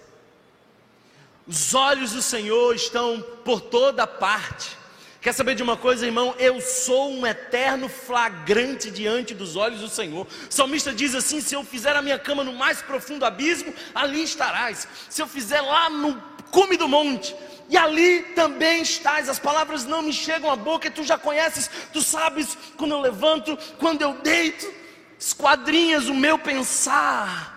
os 1.47 1.75
olhos 1.75 2.13
do 2.13 2.21
Senhor 2.21 2.75
estão 2.75 3.25
por 3.45 3.61
toda 3.61 4.07
parte. 4.07 4.77
Quer 5.21 5.33
saber 5.33 5.55
de 5.55 5.63
uma 5.63 5.77
coisa, 5.77 6.07
irmão? 6.07 6.35
Eu 6.39 6.61
sou 6.61 7.11
um 7.11 7.27
eterno 7.27 7.89
flagrante 7.89 8.91
diante 8.91 9.35
dos 9.35 9.57
olhos 9.57 9.81
do 9.81 9.89
Senhor. 9.89 10.25
O 10.25 10.53
salmista 10.53 10.93
diz 10.93 11.15
assim: 11.15 11.41
se 11.41 11.55
eu 11.55 11.65
fizer 11.65 11.97
a 11.97 12.03
minha 12.03 12.19
cama 12.19 12.45
no 12.45 12.53
mais 12.53 12.83
profundo 12.83 13.25
abismo, 13.25 13.73
ali 13.95 14.23
estarás. 14.23 14.87
Se 15.09 15.23
eu 15.23 15.27
fizer 15.27 15.61
lá 15.61 15.89
no 15.91 16.21
cume 16.51 16.77
do 16.77 16.87
monte, 16.87 17.35
e 17.69 17.77
ali 17.77 18.23
também 18.35 18.83
estás. 18.83 19.29
As 19.29 19.39
palavras 19.39 19.85
não 19.85 20.03
me 20.03 20.13
chegam 20.13 20.51
à 20.51 20.57
boca, 20.57 20.91
tu 20.91 21.03
já 21.03 21.19
conheces, 21.19 21.71
tu 21.93 22.01
sabes 22.01 22.57
quando 22.77 22.93
eu 22.93 23.01
levanto, 23.01 23.57
quando 23.79 24.03
eu 24.03 24.15
deito, 24.15 24.73
esquadrinhas 25.19 26.09
o 26.09 26.15
meu 26.15 26.39
pensar. 26.39 27.55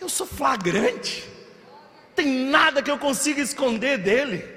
Eu 0.00 0.08
sou 0.08 0.26
flagrante, 0.26 1.28
tem 2.14 2.26
nada 2.26 2.82
que 2.82 2.90
eu 2.90 2.98
consiga 2.98 3.40
esconder 3.40 3.98
dele. 3.98 4.56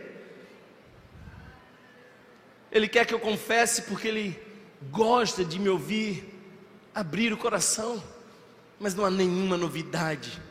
Ele 2.72 2.88
quer 2.88 3.06
que 3.06 3.14
eu 3.14 3.20
confesse 3.20 3.84
porque 3.84 4.08
ele 4.08 4.40
gosta 4.92 5.44
de 5.44 5.58
me 5.58 5.70
ouvir 5.70 6.40
abrir 6.94 7.32
o 7.32 7.38
coração, 7.38 8.04
mas 8.80 8.94
não 8.94 9.06
há 9.06 9.10
nenhuma 9.10 9.56
novidade 9.56 10.42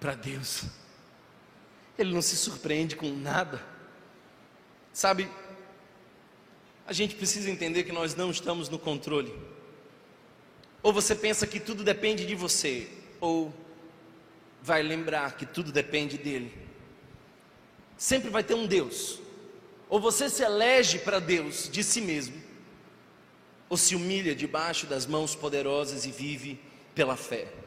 para 0.00 0.14
Deus. 0.14 0.64
Ele 2.02 2.12
não 2.12 2.20
se 2.20 2.36
surpreende 2.36 2.96
com 2.96 3.08
nada. 3.10 3.64
Sabe, 4.92 5.30
a 6.84 6.92
gente 6.92 7.14
precisa 7.14 7.48
entender 7.48 7.84
que 7.84 7.92
nós 7.92 8.14
não 8.14 8.30
estamos 8.30 8.68
no 8.68 8.78
controle. 8.78 9.32
Ou 10.82 10.92
você 10.92 11.14
pensa 11.14 11.46
que 11.46 11.60
tudo 11.60 11.84
depende 11.84 12.26
de 12.26 12.34
você, 12.34 12.88
ou 13.20 13.54
vai 14.60 14.82
lembrar 14.82 15.36
que 15.36 15.46
tudo 15.46 15.70
depende 15.70 16.18
dele. 16.18 16.52
Sempre 17.96 18.30
vai 18.30 18.42
ter 18.42 18.54
um 18.54 18.66
Deus. 18.66 19.20
Ou 19.88 20.00
você 20.00 20.28
se 20.28 20.42
elege 20.42 20.98
para 20.98 21.20
Deus 21.20 21.70
de 21.70 21.84
si 21.84 22.00
mesmo, 22.00 22.34
ou 23.68 23.76
se 23.76 23.94
humilha 23.94 24.34
debaixo 24.34 24.86
das 24.86 25.06
mãos 25.06 25.36
poderosas 25.36 26.04
e 26.04 26.10
vive 26.10 26.58
pela 26.96 27.16
fé. 27.16 27.61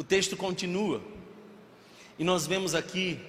O 0.00 0.02
texto 0.02 0.34
continua, 0.34 1.02
e 2.18 2.24
nós 2.24 2.46
vemos 2.46 2.74
aqui 2.74 3.20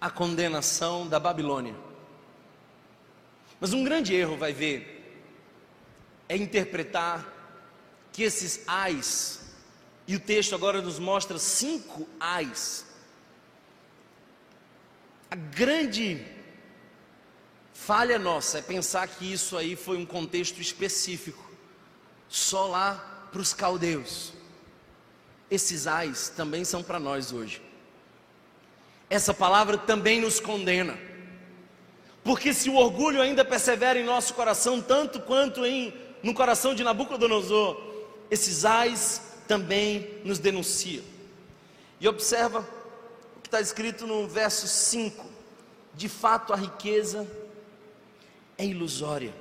a 0.00 0.08
condenação 0.08 1.08
da 1.08 1.18
Babilônia. 1.18 1.74
Mas 3.58 3.72
um 3.72 3.82
grande 3.82 4.14
erro, 4.14 4.36
vai 4.36 4.52
ver, 4.52 5.20
é 6.28 6.36
interpretar 6.36 7.26
que 8.12 8.22
esses 8.22 8.62
ais, 8.64 9.40
e 10.06 10.14
o 10.14 10.20
texto 10.20 10.54
agora 10.54 10.80
nos 10.80 11.00
mostra 11.00 11.36
cinco 11.36 12.08
ais. 12.20 12.86
A 15.28 15.34
grande 15.34 16.24
falha 17.74 18.20
nossa 18.20 18.58
é 18.58 18.62
pensar 18.62 19.08
que 19.08 19.32
isso 19.32 19.56
aí 19.56 19.74
foi 19.74 19.96
um 19.96 20.06
contexto 20.06 20.60
específico, 20.60 21.44
só 22.28 22.68
lá 22.68 23.26
para 23.32 23.40
os 23.40 23.52
caldeus 23.52 24.38
esses 25.50 25.86
ais 25.86 26.32
também 26.36 26.64
são 26.64 26.82
para 26.82 27.00
nós 27.00 27.32
hoje. 27.32 27.60
Essa 29.08 29.34
palavra 29.34 29.76
também 29.76 30.20
nos 30.20 30.38
condena. 30.38 30.96
Porque 32.22 32.54
se 32.54 32.70
o 32.70 32.76
orgulho 32.76 33.20
ainda 33.20 33.44
persevera 33.44 33.98
em 33.98 34.04
nosso 34.04 34.34
coração, 34.34 34.80
tanto 34.80 35.20
quanto 35.20 35.66
em 35.66 35.92
no 36.22 36.34
coração 36.34 36.74
de 36.74 36.84
Nabucodonosor, 36.84 37.80
esses 38.30 38.64
ais 38.64 39.22
também 39.48 40.20
nos 40.24 40.38
denunciam. 40.38 41.02
E 41.98 42.06
observa 42.06 42.60
o 43.36 43.40
que 43.40 43.48
está 43.48 43.60
escrito 43.60 44.06
no 44.06 44.28
verso 44.28 44.68
5: 44.68 45.26
de 45.94 46.08
fato 46.08 46.52
a 46.52 46.56
riqueza 46.56 47.26
é 48.56 48.64
ilusória, 48.64 49.34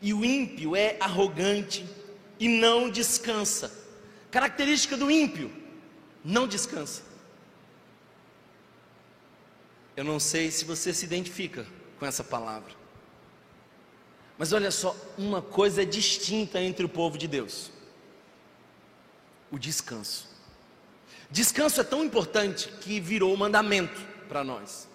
e 0.00 0.12
o 0.12 0.24
ímpio 0.24 0.74
é 0.74 0.96
arrogante 0.98 1.86
e 2.40 2.48
não 2.48 2.90
descansa. 2.90 3.83
Característica 4.34 4.96
do 4.96 5.08
ímpio: 5.08 5.48
não 6.24 6.48
descansa. 6.48 7.02
Eu 9.96 10.02
não 10.02 10.18
sei 10.18 10.50
se 10.50 10.64
você 10.64 10.92
se 10.92 11.04
identifica 11.04 11.64
com 12.00 12.04
essa 12.04 12.24
palavra. 12.24 12.74
Mas 14.36 14.52
olha 14.52 14.72
só, 14.72 14.96
uma 15.16 15.40
coisa 15.40 15.82
é 15.82 15.84
distinta 15.84 16.60
entre 16.60 16.84
o 16.84 16.88
povo 16.88 17.16
de 17.16 17.28
Deus: 17.28 17.70
o 19.52 19.56
descanso. 19.56 20.28
Descanso 21.30 21.80
é 21.80 21.84
tão 21.84 22.02
importante 22.02 22.66
que 22.80 22.98
virou 22.98 23.36
mandamento 23.36 24.00
para 24.28 24.42
nós. 24.42 24.88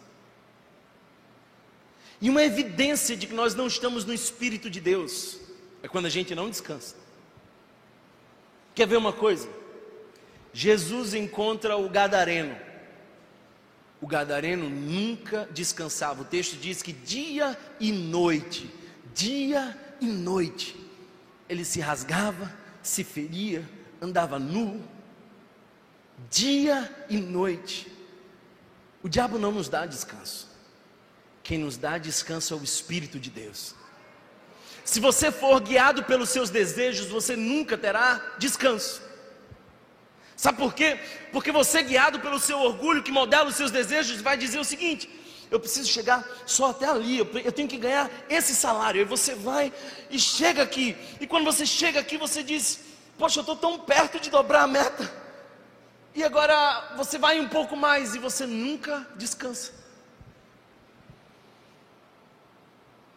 E 2.20 2.30
uma 2.30 2.44
evidência 2.44 3.16
de 3.16 3.26
que 3.26 3.34
nós 3.34 3.56
não 3.56 3.68
estamos 3.68 4.04
no 4.04 4.14
Espírito 4.14 4.70
de 4.70 4.82
Deus 4.82 5.40
é 5.82 5.88
quando 5.88 6.08
a 6.08 6.10
gente 6.10 6.36
não 6.36 6.50
descansa. 6.50 7.09
Quer 8.80 8.88
ver 8.88 8.96
uma 8.96 9.12
coisa? 9.12 9.50
Jesus 10.54 11.14
encontra 11.14 11.76
o 11.76 11.90
Gadareno. 11.90 12.56
O 14.00 14.08
Gadareno 14.08 14.70
nunca 14.70 15.50
descansava. 15.52 16.22
O 16.22 16.26
texto 16.26 16.56
diz 16.56 16.82
que 16.82 16.94
dia 16.94 17.58
e 17.78 17.92
noite 17.92 18.80
dia 19.20 19.78
e 20.00 20.06
noite. 20.06 20.80
Ele 21.50 21.66
se 21.66 21.82
rasgava, 21.82 22.50
se 22.82 23.04
feria, 23.04 23.68
andava 24.02 24.40
nu, 24.40 24.82
dia 26.30 27.06
e 27.10 27.18
noite. 27.18 27.92
O 29.04 29.10
diabo 29.10 29.38
não 29.38 29.52
nos 29.52 29.68
dá 29.68 29.86
descanso. 29.86 30.48
Quem 31.44 31.58
nos 31.58 31.76
dá 31.76 31.98
descanso 31.98 32.54
é 32.54 32.58
o 32.58 32.64
Espírito 32.64 33.20
de 33.20 33.30
Deus. 33.30 33.76
Se 34.90 35.00
você 35.00 35.32
for 35.32 35.60
guiado 35.60 36.04
pelos 36.04 36.30
seus 36.30 36.50
desejos, 36.50 37.06
você 37.06 37.36
nunca 37.36 37.78
terá 37.78 38.34
descanso. 38.40 39.00
Sabe 40.36 40.58
por 40.58 40.74
quê? 40.74 41.00
Porque 41.32 41.52
você, 41.52 41.84
guiado 41.84 42.20
pelo 42.20 42.40
seu 42.40 42.60
orgulho 42.60 43.04
que 43.04 43.12
modela 43.12 43.50
os 43.50 43.56
seus 43.56 43.70
desejos, 43.70 44.20
vai 44.20 44.36
dizer 44.36 44.58
o 44.58 44.64
seguinte: 44.64 45.08
eu 45.52 45.60
preciso 45.60 45.88
chegar 45.88 46.28
só 46.44 46.72
até 46.72 46.88
ali, 46.88 47.20
eu, 47.20 47.52
tenho 47.52 47.68
que 47.68 47.78
ganhar 47.78 48.10
esse 48.28 48.56
salário. 48.56 49.00
E 49.00 49.06
você 49.06 49.36
vai 49.36 49.72
e 50.10 50.18
chega 50.18 50.64
aqui, 50.64 50.98
e 51.22 51.28
quando 51.28 51.46
você 51.46 51.68
chega 51.68 52.00
aqui, 52.00 52.18
você 52.18 52.42
diz: 52.42 52.80
Poxa, 53.16 53.42
eu 53.42 53.42
estou 53.42 53.56
tão 53.56 53.78
perto 53.78 54.20
de 54.20 54.32
dobrar 54.32 54.64
a 54.64 54.68
meta, 54.68 55.08
e 56.16 56.24
agora 56.24 56.96
você 56.98 57.20
vai 57.20 57.40
um 57.40 57.48
pouco 57.48 57.78
mais 57.78 58.16
e 58.16 58.18
você 58.18 58.48
nunca 58.48 59.08
descansa. 59.16 59.72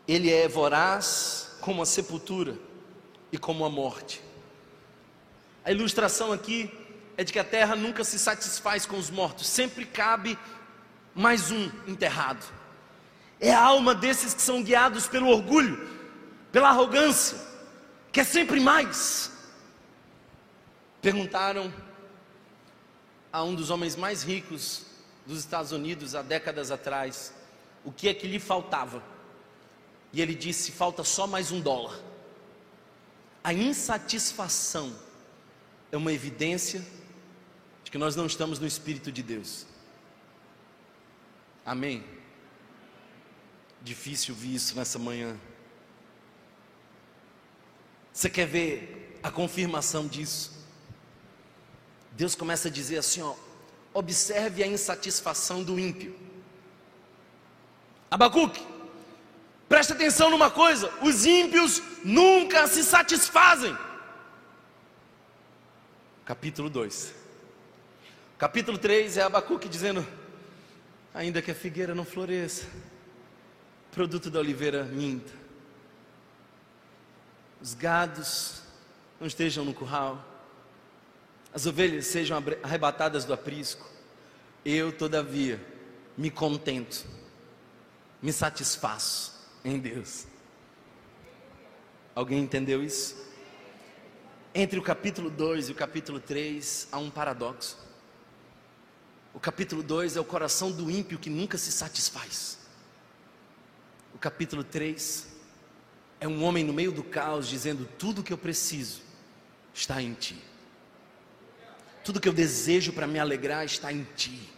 Ele 0.07 0.31
é 0.31 0.47
voraz 0.47 1.51
como 1.63 1.81
a 1.81 1.87
sepultura 1.87 2.59
e 3.31 3.39
como 3.39 3.65
a 3.65 3.71
morte. 3.71 4.21
A 5.65 5.71
ilustração 5.71 6.33
aqui 6.33 6.69
é 7.17 7.23
de 7.23 7.33
que 7.33 7.39
a 7.39 7.45
terra 7.45 7.77
nunca 7.77 8.03
se 8.03 8.19
satisfaz 8.19 8.85
com 8.85 8.99
os 8.99 9.09
mortos, 9.09 9.47
sempre 9.47 9.87
cabe 9.87 10.37
mais 11.15 11.53
um 11.53 11.71
enterrado. 11.87 12.45
É 13.41 13.55
a 13.55 13.63
alma 13.63 13.95
desses 13.95 14.35
que 14.35 14.43
são 14.43 14.63
guiados 14.63 15.07
pelo 15.07 15.29
orgulho, 15.29 15.89
pela 16.51 16.69
arrogância, 16.69 17.39
que 18.11 18.21
é 18.21 18.25
sempre 18.25 18.59
mais. 18.59 19.31
Perguntaram 21.01 21.73
a 23.33 23.43
um 23.45 23.55
dos 23.55 23.71
homens 23.71 23.95
mais 23.95 24.25
ricos 24.25 24.85
dos 25.25 25.39
Estados 25.39 25.71
Unidos 25.71 26.17
há 26.17 26.23
décadas 26.23 26.73
atrás 26.73 27.33
o 27.85 27.93
que 27.93 28.09
é 28.09 28.15
que 28.15 28.27
lhe 28.27 28.41
faltava. 28.41 29.03
E 30.13 30.21
ele 30.21 30.35
disse: 30.35 30.73
falta 30.73 31.03
só 31.03 31.27
mais 31.27 31.51
um 31.51 31.61
dólar. 31.61 31.99
A 33.43 33.53
insatisfação 33.53 34.95
é 35.91 35.97
uma 35.97 36.13
evidência 36.13 36.85
de 37.83 37.91
que 37.91 37.99
nós 37.99 38.15
não 38.15 38.27
estamos 38.27 38.59
no 38.59 38.67
Espírito 38.67 39.11
de 39.11 39.23
Deus. 39.23 39.67
Amém? 41.65 42.05
Difícil 43.83 44.35
ver 44.35 44.49
isso 44.49 44.77
nessa 44.77 44.99
manhã. 44.99 45.37
Você 48.13 48.29
quer 48.29 48.47
ver 48.47 49.19
a 49.23 49.31
confirmação 49.31 50.07
disso? 50.07 50.53
Deus 52.13 52.35
começa 52.35 52.69
a 52.69 52.71
dizer 52.71 52.99
assim: 52.99 53.23
ó, 53.23 53.35
observe 53.93 54.63
a 54.63 54.67
insatisfação 54.67 55.65
do 55.65 55.79
ímpio. 55.79 56.17
Abacuque, 58.11 58.72
preste 59.73 59.95
atenção 59.95 60.29
numa 60.29 60.51
coisa: 60.51 60.93
os 61.01 61.25
ímpios 61.25 61.83
nunca 62.05 62.67
se 62.67 62.85
satisfazem. 62.85 63.75
Capítulo 66.27 66.69
2. 66.69 67.15
Capítulo 68.37 68.77
3 68.77 69.17
é 69.17 69.23
Abacuque 69.23 69.71
dizendo: 69.71 70.07
ainda 71.15 71.41
que 71.41 71.51
a 71.51 71.55
figueira 71.55 71.95
não 71.95 72.05
floresça, 72.05 72.67
produto 73.91 74.31
da 74.31 74.41
oliveira 74.41 74.85
minta, 74.85 75.33
os 77.59 77.73
gados 77.73 78.61
não 79.19 79.27
estejam 79.27 79.65
no 79.65 79.73
curral, 79.73 80.23
as 81.51 81.65
ovelhas 81.65 82.05
sejam 82.09 82.45
arrebatadas 82.63 83.25
do 83.25 83.33
aprisco, 83.33 83.89
eu, 84.67 84.93
todavia, 84.93 85.59
me 86.15 86.31
contento, 86.31 87.07
me 88.21 88.35
satisfaço 88.35 89.32
em 89.65 89.79
Deus. 89.79 90.27
Alguém 92.15 92.43
entendeu 92.43 92.83
isso? 92.83 93.17
Entre 94.55 94.79
o 94.79 94.83
capítulo 94.83 95.31
2 95.31 95.69
e 95.69 95.73
o 95.73 95.75
capítulo 95.75 96.21
3 96.21 96.89
há 96.93 96.99
um 96.99 97.11
paradoxo. 97.11 97.79
O 99.33 99.41
capítulo 99.41 99.83
2 99.83 100.17
é 100.17 100.21
o 100.21 100.25
coração 100.25 100.71
do 100.71 100.91
ímpio 100.91 101.19
que 101.19 101.31
nunca 101.31 101.57
se 101.57 101.73
satisfaz. 101.73 102.59
O 104.15 104.19
capítulo 104.19 104.63
3 104.63 105.27
é 106.21 106.29
um 106.29 106.45
homem 106.45 106.63
no 106.63 106.73
meio 106.73 106.93
do 106.93 107.03
caos 107.03 107.49
dizendo: 107.49 107.89
Tudo 107.99 108.23
que 108.23 108.33
eu 108.33 108.39
preciso 108.39 109.01
está 109.73 110.03
em 110.03 110.13
ti. 110.13 110.37
Tudo 112.05 112.21
que 112.21 112.29
eu 112.29 112.33
desejo 112.33 112.93
para 112.93 113.07
me 113.07 113.19
alegrar 113.19 113.65
está 113.65 113.91
em 113.91 114.07
ti. 114.17 114.51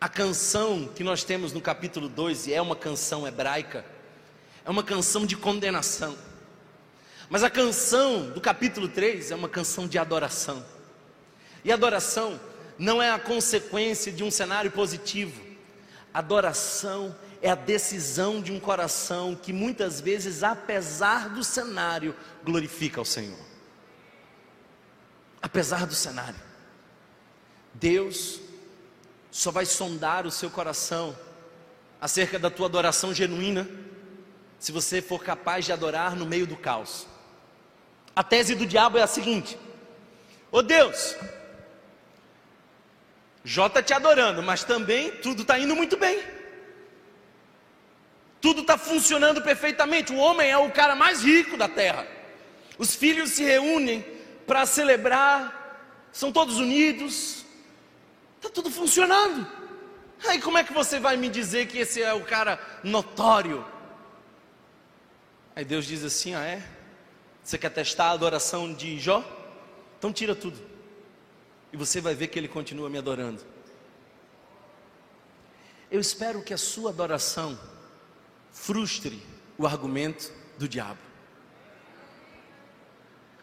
A 0.00 0.08
canção 0.08 0.88
que 0.94 1.02
nós 1.02 1.24
temos 1.24 1.52
no 1.52 1.60
capítulo 1.60 2.08
2, 2.08 2.48
e 2.48 2.52
é 2.52 2.60
uma 2.60 2.76
canção 2.76 3.26
hebraica, 3.26 3.84
é 4.64 4.70
uma 4.70 4.82
canção 4.82 5.24
de 5.24 5.36
condenação. 5.36 6.16
Mas 7.30 7.42
a 7.42 7.50
canção 7.50 8.30
do 8.30 8.40
capítulo 8.40 8.88
3 8.88 9.30
é 9.30 9.34
uma 9.34 9.48
canção 9.48 9.88
de 9.88 9.98
adoração. 9.98 10.64
E 11.64 11.72
adoração 11.72 12.38
não 12.78 13.02
é 13.02 13.10
a 13.10 13.18
consequência 13.18 14.12
de 14.12 14.22
um 14.22 14.30
cenário 14.30 14.70
positivo. 14.70 15.40
Adoração 16.12 17.16
é 17.42 17.50
a 17.50 17.54
decisão 17.54 18.40
de 18.40 18.52
um 18.52 18.60
coração 18.60 19.34
que 19.34 19.52
muitas 19.52 20.00
vezes, 20.00 20.42
apesar 20.42 21.30
do 21.30 21.42
cenário, 21.42 22.14
glorifica 22.44 23.00
ao 23.00 23.04
Senhor. 23.04 23.38
Apesar 25.40 25.86
do 25.86 25.94
cenário, 25.94 26.40
Deus 27.74 28.40
só 29.36 29.50
vai 29.50 29.66
sondar 29.66 30.26
o 30.26 30.30
seu 30.30 30.48
coração 30.48 31.14
acerca 32.00 32.38
da 32.38 32.48
tua 32.48 32.64
adoração 32.64 33.12
genuína, 33.12 33.68
se 34.58 34.72
você 34.72 35.02
for 35.02 35.22
capaz 35.22 35.66
de 35.66 35.72
adorar 35.74 36.16
no 36.16 36.24
meio 36.24 36.46
do 36.46 36.56
caos. 36.56 37.06
A 38.14 38.24
tese 38.24 38.54
do 38.54 38.64
diabo 38.64 38.96
é 38.96 39.02
a 39.02 39.06
seguinte: 39.06 39.58
Ô 40.50 40.58
oh 40.58 40.62
Deus, 40.62 41.14
Jó 43.44 43.66
está 43.66 43.82
te 43.82 43.92
adorando, 43.92 44.42
mas 44.42 44.64
também 44.64 45.10
tudo 45.18 45.42
está 45.42 45.58
indo 45.58 45.76
muito 45.76 45.98
bem. 45.98 46.18
Tudo 48.40 48.62
está 48.62 48.78
funcionando 48.78 49.42
perfeitamente. 49.42 50.14
O 50.14 50.16
homem 50.16 50.48
é 50.48 50.56
o 50.56 50.70
cara 50.70 50.96
mais 50.96 51.22
rico 51.22 51.58
da 51.58 51.68
terra. 51.68 52.06
Os 52.78 52.94
filhos 52.94 53.32
se 53.32 53.44
reúnem 53.44 54.00
para 54.46 54.64
celebrar, 54.64 56.08
são 56.10 56.32
todos 56.32 56.58
unidos. 56.58 57.35
Está 58.36 58.50
tudo 58.50 58.70
funcionando. 58.70 59.46
Aí 60.26 60.40
como 60.40 60.58
é 60.58 60.64
que 60.64 60.72
você 60.72 60.98
vai 60.98 61.16
me 61.16 61.28
dizer 61.28 61.66
que 61.66 61.78
esse 61.78 62.02
é 62.02 62.14
o 62.14 62.24
cara 62.24 62.58
notório? 62.82 63.64
Aí 65.54 65.64
Deus 65.64 65.86
diz 65.86 66.04
assim: 66.04 66.34
Ah, 66.34 66.44
é? 66.44 66.62
Você 67.42 67.56
quer 67.58 67.70
testar 67.70 68.06
a 68.06 68.12
adoração 68.12 68.72
de 68.72 68.98
Jó? 68.98 69.24
Então 69.98 70.12
tira 70.12 70.34
tudo 70.34 70.76
e 71.72 71.76
você 71.76 72.00
vai 72.00 72.14
ver 72.14 72.28
que 72.28 72.38
ele 72.38 72.48
continua 72.48 72.88
me 72.88 72.98
adorando. 72.98 73.42
Eu 75.90 76.00
espero 76.00 76.42
que 76.42 76.54
a 76.54 76.58
sua 76.58 76.90
adoração 76.90 77.58
frustre 78.50 79.22
o 79.58 79.66
argumento 79.66 80.32
do 80.58 80.68
diabo. 80.68 80.98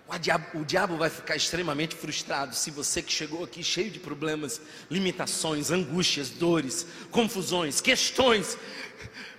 O 0.08 0.18
diabo, 0.18 0.60
o 0.60 0.66
diabo 0.66 0.98
vai 0.98 1.10
ficar 1.10 1.36
extremamente 1.36 1.96
frustrado 1.96 2.54
se 2.56 2.70
você 2.70 3.02
que 3.02 3.12
chegou 3.12 3.44
aqui 3.44 3.64
cheio 3.64 3.90
de 3.90 4.00
problemas, 4.00 4.62
limitações, 4.90 5.72
angústias, 5.72 6.30
dores, 6.30 6.86
confusões, 7.10 7.80
questões, 7.80 8.58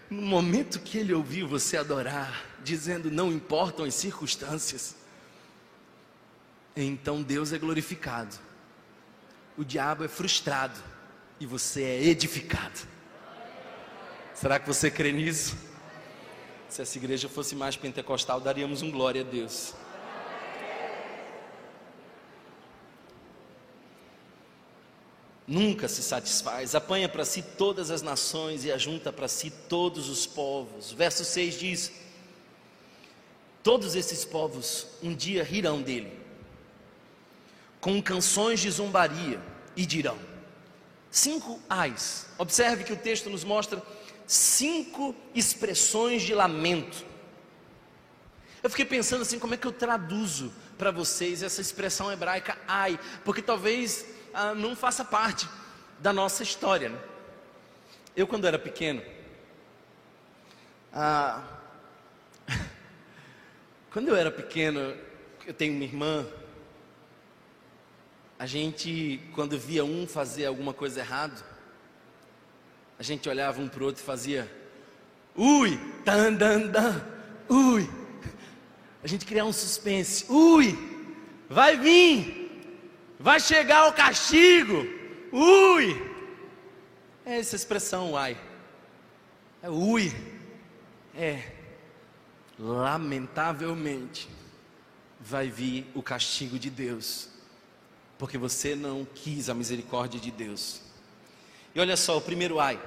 no 0.09 0.23
momento 0.23 0.81
que 0.81 0.99
ele 0.99 1.13
ouviu 1.13 1.47
você 1.47 1.77
adorar, 1.77 2.45
dizendo 2.63 3.11
não 3.11 3.31
importam 3.31 3.85
as 3.85 3.95
circunstâncias, 3.95 4.97
então 6.75 7.23
Deus 7.23 7.53
é 7.53 7.59
glorificado, 7.59 8.35
o 9.57 9.65
diabo 9.65 10.03
é 10.03 10.09
frustrado 10.09 10.81
e 11.39 11.47
você 11.47 11.83
é 11.83 12.05
edificado. 12.05 12.81
Será 14.35 14.59
que 14.59 14.67
você 14.67 14.91
crê 14.91 15.13
nisso? 15.13 15.57
Se 16.69 16.83
essa 16.83 16.99
igreja 16.99 17.29
fosse 17.29 17.55
mais 17.55 17.77
pentecostal, 17.77 18.41
daríamos 18.41 18.83
um 18.83 18.91
glória 18.91 19.21
a 19.21 19.25
Deus. 19.25 19.75
Nunca 25.47 25.89
se 25.89 26.03
satisfaz, 26.03 26.75
apanha 26.75 27.09
para 27.09 27.25
si 27.25 27.43
todas 27.43 27.91
as 27.91 28.01
nações 28.01 28.65
e 28.65 28.73
ajunta 28.73 29.13
para 29.13 29.29
si 29.29 29.51
todos 29.51 30.09
os 30.09 30.27
povos. 30.27 30.91
Verso 30.93 31.23
6 31.23 31.59
diz: 31.59 31.93
Todos 33.63 33.95
esses 33.95 34.25
povos 34.25 34.87
um 35.03 35.15
dia 35.15 35.45
rirão 35.45 35.83
dele, 35.83 36.19
com 37.79 38.01
canções 38.01 38.61
de 38.61 38.71
zombaria, 38.71 39.39
e 39.77 39.85
dirão: 39.85 40.19
Cinco 41.11 41.61
ais. 41.69 42.27
Observe 42.39 42.83
que 42.83 42.93
o 42.95 42.97
texto 42.97 43.29
nos 43.29 43.45
mostra 43.45 43.83
cinco 44.27 45.15
expressões 45.35 46.23
de 46.23 46.35
lamento. 46.35 47.05
Eu 48.63 48.71
fiquei 48.71 48.87
pensando 48.87 49.21
assim, 49.21 49.39
como 49.39 49.53
é 49.53 49.59
que 49.59 49.67
eu 49.67 49.73
traduzo 49.73 50.51
para 50.79 50.91
vocês 50.91 51.43
essa 51.43 51.61
expressão 51.61 52.11
hebraica 52.11 52.59
ai, 52.67 52.99
porque 53.23 53.43
talvez 53.43 54.07
ah, 54.35 54.55
não 54.55 54.75
faça 54.75 55.05
parte 55.05 55.49
da 56.01 56.13
nossa 56.13 56.43
história. 56.43 56.89
Né? 56.89 56.99
Eu 58.17 58.27
quando 58.27 58.47
era 58.47 58.59
pequeno, 58.59 59.01
ah, 60.93 61.43
quando 63.93 64.09
eu 64.09 64.17
era 64.17 64.31
pequeno, 64.31 64.95
eu 65.47 65.55
tenho 65.55 65.75
uma 65.75 65.85
irmã, 65.85 66.27
a 68.39 68.47
gente 68.47 69.21
quando 69.35 69.59
via 69.59 69.85
um 69.85 70.07
fazer 70.07 70.47
alguma 70.47 70.75
coisa 70.75 71.01
errada, 71.01 71.41
a 72.99 73.03
gente 73.03 73.29
olhava 73.29 73.61
um 73.61 73.69
para 73.69 73.83
o 73.83 73.87
outro 73.87 74.03
e 74.03 74.05
fazia, 74.05 74.51
ui, 75.37 75.79
dan, 76.05 76.33
dan, 76.33 76.67
dan, 76.69 77.01
ui. 77.49 77.89
A 79.03 79.07
gente 79.07 79.27
criava 79.27 79.49
um 79.49 79.53
suspense, 79.53 80.25
ui, 80.31 80.77
vai 81.49 81.77
vir, 81.77 82.44
vai 83.19 83.41
chegar 83.41 83.89
o 83.89 83.93
castigo, 83.93 84.87
ui. 85.33 86.15
É 87.25 87.39
essa 87.39 87.57
expressão, 87.57 88.13
uai. 88.13 88.37
É 89.63 89.71
ui. 89.71 90.13
É, 91.15 91.53
lamentavelmente, 92.59 94.29
vai 95.21 95.49
vir 95.49 95.87
o 95.95 96.03
castigo 96.03 96.59
de 96.59 96.69
Deus, 96.69 97.29
porque 98.19 98.37
você 98.37 98.75
não 98.75 99.07
quis 99.15 99.49
a 99.49 99.55
misericórdia 99.55 100.21
de 100.21 100.31
Deus. 100.31 100.81
E 101.75 101.81
olha 101.81 101.97
só, 101.97 102.19
o 102.19 102.21
primeiro 102.21 102.61
ai. 102.61 102.81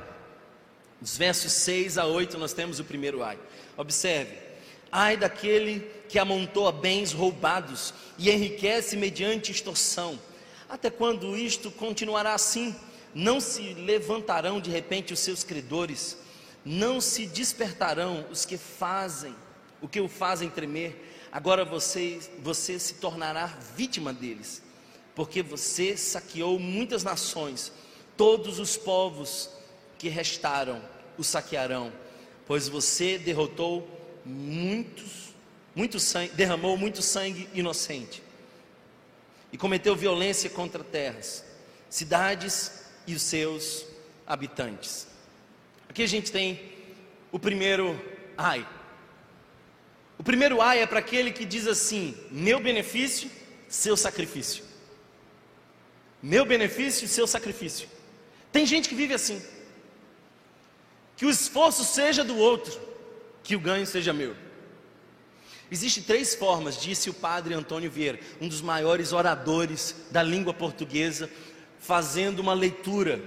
Dos 1.00 1.18
versos 1.18 1.52
6 1.52 1.98
a 1.98 2.06
8 2.06 2.38
nós 2.38 2.54
temos 2.54 2.80
o 2.80 2.84
primeiro 2.84 3.24
ai. 3.24 3.38
Observe: 3.76 4.47
ai 4.98 5.16
daquele 5.16 5.82
que 6.10 6.18
amontoa 6.18 6.72
bens 6.72 7.12
roubados 7.12 7.94
e 8.18 8.32
enriquece 8.32 8.98
mediante 8.98 9.52
extorsão. 9.52 10.20
Até 10.68 10.90
quando 10.90 11.38
isto 11.38 11.70
continuará 11.70 12.34
assim? 12.34 12.76
Não 13.14 13.40
se 13.40 13.76
levantarão 13.76 14.60
de 14.60 14.72
repente 14.72 15.14
os 15.14 15.20
seus 15.20 15.44
credores, 15.44 16.18
não 16.66 17.00
se 17.00 17.28
despertarão 17.28 18.26
os 18.32 18.44
que 18.44 18.58
fazem, 18.58 19.36
o 19.84 19.88
que 19.88 20.02
o 20.02 20.08
fazem 20.08 20.50
tremer. 20.50 21.14
Agora 21.32 21.64
você, 21.64 22.20
você 22.40 22.80
se 22.80 22.96
tornará 22.96 23.46
vítima 23.76 24.12
deles, 24.12 24.64
porque 25.14 25.44
você 25.44 25.96
saqueou 25.96 26.58
muitas 26.58 27.04
nações 27.04 27.72
todos 28.18 28.58
os 28.58 28.76
povos 28.76 29.52
que 30.00 30.10
restaram 30.10 30.82
o 31.20 31.24
saquearão, 31.24 31.94
pois 32.48 32.68
você 32.68 33.20
derrotou 33.20 33.97
muitos, 34.28 35.34
muito 35.76 36.00
sangue, 36.00 36.34
derramou 36.34 36.78
muito 36.78 37.02
sangue 37.02 37.48
inocente 37.54 38.22
e 39.52 39.58
cometeu 39.58 39.96
violência 39.96 40.50
contra 40.50 40.84
terras, 40.84 41.44
cidades 41.90 42.84
e 43.06 43.16
os 43.16 43.22
seus 43.22 43.86
habitantes. 44.26 45.08
Aqui 45.88 46.04
a 46.04 46.08
gente 46.08 46.32
tem 46.32 46.60
o 47.32 47.40
primeiro 47.40 48.00
ai. 48.38 48.68
O 50.18 50.24
primeiro 50.24 50.62
ai 50.62 50.82
é 50.82 50.86
para 50.86 51.00
aquele 51.00 51.32
que 51.32 51.46
diz 51.46 51.68
assim: 51.68 52.16
meu 52.30 52.60
benefício, 52.60 53.30
seu 53.70 53.96
sacrifício. 53.96 54.64
Meu 56.22 56.46
benefício, 56.46 57.08
seu 57.08 57.28
sacrifício. 57.28 57.88
Tem 58.52 58.66
gente 58.66 58.90
que 58.90 58.96
vive 58.96 59.14
assim. 59.14 59.42
Que 61.16 61.26
o 61.26 61.30
esforço 61.30 61.84
seja 61.84 62.24
do 62.24 62.38
outro, 62.38 62.80
que 63.48 63.56
o 63.56 63.60
ganho 63.62 63.88
seja 63.88 64.12
meu. 64.12 64.36
Existem 65.72 66.04
três 66.04 66.36
formas, 66.36 66.78
disse 66.78 67.10
o 67.10 67.14
padre 67.14 67.54
Antônio 67.54 67.90
Vieira, 67.90 68.20
um 68.42 68.48
dos 68.50 68.60
maiores 68.60 69.14
oradores 69.14 69.96
da 70.12 70.22
língua 70.22 70.54
portuguesa, 70.54 71.30
fazendo 71.80 72.40
uma 72.40 72.54
leitura 72.54 73.24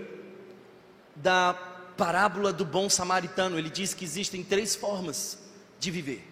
da 1.16 1.54
parábola 1.96 2.52
do 2.52 2.66
bom 2.66 2.90
samaritano. 2.90 3.58
Ele 3.58 3.70
diz 3.70 3.94
que 3.94 4.04
existem 4.04 4.44
três 4.44 4.76
formas 4.76 5.38
de 5.78 5.90
viver. 5.90 6.22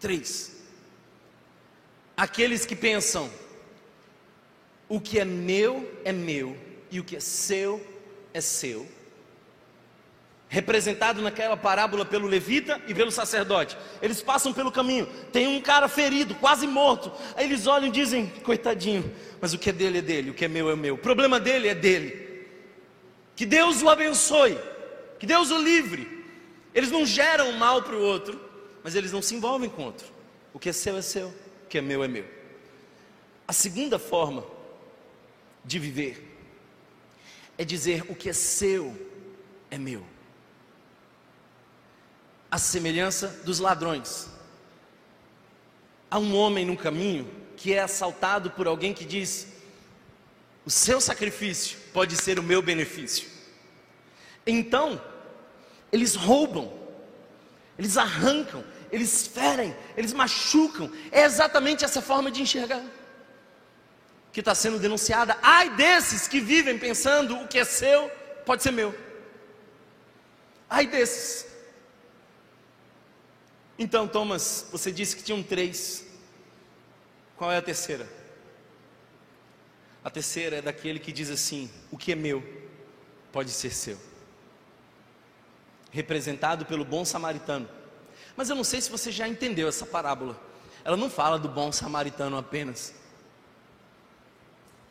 Três. 0.00 0.56
Aqueles 2.16 2.66
que 2.66 2.74
pensam: 2.74 3.30
o 4.88 5.00
que 5.00 5.20
é 5.20 5.24
meu 5.24 5.88
é 6.04 6.12
meu, 6.12 6.58
e 6.90 6.98
o 6.98 7.04
que 7.04 7.14
é 7.14 7.20
seu 7.20 7.86
é 8.34 8.40
seu, 8.40 8.84
representado 10.48 11.20
naquela 11.20 11.56
parábola 11.56 12.04
pelo 12.04 12.26
levita 12.26 12.80
e 12.88 12.94
pelo 12.94 13.10
sacerdote. 13.10 13.76
Eles 14.00 14.22
passam 14.22 14.52
pelo 14.52 14.72
caminho, 14.72 15.06
tem 15.32 15.46
um 15.46 15.60
cara 15.60 15.88
ferido, 15.88 16.34
quase 16.34 16.66
morto. 16.66 17.12
Aí 17.36 17.44
eles 17.44 17.66
olham 17.66 17.88
e 17.88 17.92
dizem: 17.92 18.26
coitadinho, 18.42 19.14
mas 19.40 19.52
o 19.52 19.58
que 19.58 19.70
é 19.70 19.72
dele 19.72 19.98
é 19.98 20.02
dele, 20.02 20.30
o 20.30 20.34
que 20.34 20.44
é 20.44 20.48
meu 20.48 20.70
é 20.70 20.76
meu. 20.76 20.94
O 20.94 20.98
problema 20.98 21.38
dele 21.38 21.68
é 21.68 21.74
dele. 21.74 22.46
Que 23.36 23.44
Deus 23.46 23.82
o 23.82 23.88
abençoe, 23.88 24.58
que 25.18 25.26
Deus 25.26 25.50
o 25.50 25.58
livre. 25.58 26.16
Eles 26.74 26.90
não 26.90 27.04
geram 27.04 27.52
mal 27.52 27.82
para 27.82 27.94
o 27.94 28.02
outro, 28.02 28.40
mas 28.82 28.94
eles 28.94 29.12
não 29.12 29.22
se 29.22 29.34
envolvem 29.34 29.68
com 29.68 29.82
o 29.82 29.86
outro. 29.86 30.06
O 30.52 30.58
que 30.58 30.70
é 30.70 30.72
seu 30.72 30.96
é 30.96 31.02
seu, 31.02 31.28
o 31.28 31.68
que 31.68 31.78
é 31.78 31.80
meu 31.80 32.02
é 32.02 32.08
meu. 32.08 32.24
A 33.46 33.52
segunda 33.52 33.98
forma 33.98 34.44
de 35.64 35.78
viver 35.78 36.24
é 37.56 37.64
dizer: 37.64 38.04
o 38.08 38.14
que 38.14 38.30
é 38.30 38.32
seu 38.32 38.96
é 39.70 39.76
meu. 39.76 40.04
A 42.50 42.58
semelhança 42.58 43.28
dos 43.44 43.58
ladrões. 43.58 44.28
Há 46.10 46.18
um 46.18 46.34
homem 46.34 46.64
no 46.64 46.76
caminho 46.76 47.30
que 47.56 47.74
é 47.74 47.80
assaltado 47.80 48.50
por 48.50 48.66
alguém 48.66 48.94
que 48.94 49.04
diz: 49.04 49.48
o 50.64 50.70
seu 50.70 51.00
sacrifício 51.00 51.78
pode 51.92 52.16
ser 52.16 52.38
o 52.38 52.42
meu 52.42 52.62
benefício. 52.62 53.28
Então, 54.46 55.00
eles 55.92 56.14
roubam, 56.14 56.72
eles 57.78 57.96
arrancam, 57.96 58.64
eles 58.90 59.26
ferem, 59.26 59.76
eles 59.96 60.12
machucam. 60.12 60.90
É 61.10 61.24
exatamente 61.24 61.84
essa 61.84 62.00
forma 62.00 62.30
de 62.30 62.42
enxergar 62.42 62.82
que 64.32 64.40
está 64.40 64.54
sendo 64.54 64.78
denunciada. 64.78 65.36
Ai 65.42 65.70
desses 65.70 66.28
que 66.28 66.38
vivem 66.38 66.78
pensando 66.78 67.36
o 67.36 67.48
que 67.48 67.58
é 67.58 67.64
seu 67.64 68.08
pode 68.46 68.62
ser 68.62 68.70
meu. 68.70 68.94
Ai 70.70 70.86
desses. 70.86 71.47
Então, 73.78 74.08
Thomas, 74.08 74.66
você 74.72 74.90
disse 74.90 75.16
que 75.16 75.22
tinham 75.22 75.42
três. 75.42 76.04
Qual 77.36 77.52
é 77.52 77.56
a 77.56 77.62
terceira? 77.62 78.08
A 80.02 80.10
terceira 80.10 80.56
é 80.56 80.62
daquele 80.62 80.98
que 80.98 81.12
diz 81.12 81.30
assim: 81.30 81.70
o 81.90 81.96
que 81.96 82.12
é 82.12 82.14
meu 82.14 82.42
pode 83.30 83.50
ser 83.50 83.70
seu. 83.70 83.98
Representado 85.90 86.66
pelo 86.66 86.84
bom 86.84 87.04
samaritano. 87.04 87.68
Mas 88.36 88.50
eu 88.50 88.56
não 88.56 88.64
sei 88.64 88.80
se 88.80 88.90
você 88.90 89.12
já 89.12 89.28
entendeu 89.28 89.68
essa 89.68 89.86
parábola. 89.86 90.38
Ela 90.84 90.96
não 90.96 91.08
fala 91.08 91.38
do 91.38 91.48
bom 91.48 91.70
samaritano 91.70 92.36
apenas 92.36 92.94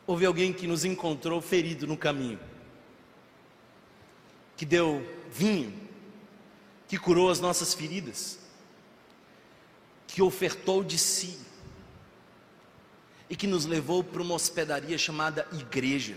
houve 0.08 0.24
alguém 0.24 0.54
que 0.54 0.66
nos 0.66 0.86
encontrou 0.86 1.38
ferido 1.42 1.86
no 1.86 1.94
caminho, 1.94 2.40
que 4.56 4.64
deu 4.64 5.06
vinho, 5.30 5.70
que 6.88 6.98
curou 6.98 7.30
as 7.30 7.40
nossas 7.40 7.74
feridas. 7.74 8.37
Que 10.08 10.22
ofertou 10.22 10.82
de 10.82 10.98
si 10.98 11.38
e 13.30 13.36
que 13.36 13.46
nos 13.46 13.66
levou 13.66 14.02
para 14.02 14.22
uma 14.22 14.34
hospedaria 14.34 14.96
chamada 14.96 15.46
igreja. 15.52 16.16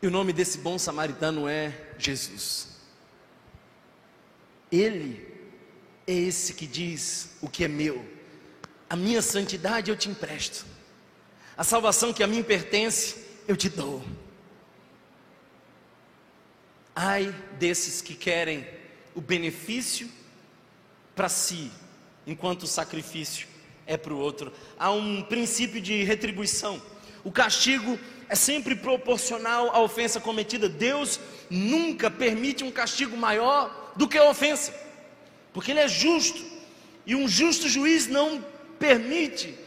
E 0.00 0.06
o 0.06 0.10
nome 0.10 0.32
desse 0.32 0.58
bom 0.58 0.78
samaritano 0.78 1.48
é 1.48 1.94
Jesus. 1.98 2.68
Ele 4.70 5.26
é 6.06 6.12
esse 6.12 6.54
que 6.54 6.66
diz 6.66 7.30
o 7.42 7.48
que 7.48 7.64
é 7.64 7.68
meu. 7.68 8.06
A 8.88 8.94
minha 8.94 9.20
santidade 9.20 9.90
eu 9.90 9.96
te 9.96 10.08
empresto. 10.08 10.64
A 11.56 11.64
salvação 11.64 12.12
que 12.12 12.22
a 12.22 12.26
mim 12.26 12.42
pertence, 12.42 13.24
eu 13.48 13.56
te 13.56 13.68
dou. 13.68 14.04
Ai 16.94 17.34
desses 17.58 18.00
que 18.00 18.14
querem 18.14 18.66
o 19.14 19.20
benefício 19.20 20.08
para 21.16 21.30
si, 21.30 21.72
enquanto 22.26 22.64
o 22.64 22.66
sacrifício 22.66 23.48
é 23.86 23.96
para 23.96 24.12
o 24.12 24.18
outro. 24.18 24.52
Há 24.78 24.90
um 24.90 25.22
princípio 25.22 25.80
de 25.80 26.04
retribuição. 26.04 26.80
O 27.24 27.32
castigo 27.32 27.98
é 28.28 28.34
sempre 28.34 28.76
proporcional 28.76 29.74
à 29.74 29.80
ofensa 29.80 30.20
cometida. 30.20 30.68
Deus 30.68 31.18
nunca 31.48 32.10
permite 32.10 32.62
um 32.62 32.70
castigo 32.70 33.16
maior 33.16 33.94
do 33.96 34.06
que 34.06 34.18
a 34.18 34.28
ofensa, 34.28 34.74
porque 35.52 35.70
Ele 35.70 35.80
é 35.80 35.88
justo, 35.88 36.44
e 37.06 37.16
um 37.16 37.26
justo 37.26 37.68
juiz 37.68 38.06
não 38.06 38.44
permite 38.78 39.58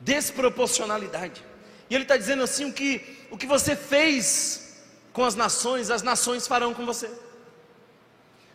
desproporcionalidade. 0.00 1.44
E 1.90 1.94
Ele 1.94 2.04
está 2.04 2.16
dizendo 2.16 2.42
assim: 2.42 2.64
o 2.64 2.72
que, 2.72 3.02
o 3.30 3.36
que 3.36 3.46
você 3.46 3.76
fez 3.76 4.80
com 5.12 5.24
as 5.24 5.34
nações, 5.34 5.90
as 5.90 6.02
nações 6.02 6.46
farão 6.46 6.72
com 6.72 6.86
você. 6.86 7.10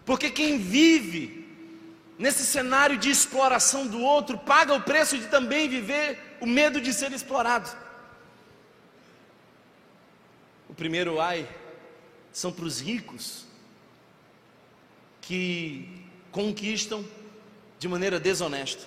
Porque 0.05 0.32
quem 0.32 0.57
vive 0.57 1.38
nesse 2.20 2.45
cenário 2.45 2.97
de 2.97 3.09
exploração 3.09 3.88
do 3.88 4.01
outro, 4.01 4.38
paga 4.38 4.74
o 4.74 4.82
preço 4.82 5.17
de 5.17 5.28
também 5.28 5.70
viver 5.70 6.38
o 6.41 6.45
medo 6.45 6.82
de 6.82 6.93
ser 6.93 7.13
explorado. 7.13 7.72
O 10.67 10.74
primeiro 10.74 11.22
ai 11.22 11.47
são 12.34 12.51
para 12.51 12.65
os 12.65 12.82
ricos 12.82 13.45
que 15.22 16.05
conquistam 16.30 17.05
de 17.80 17.88
maneira 17.88 18.20
desonesta. 18.20 18.86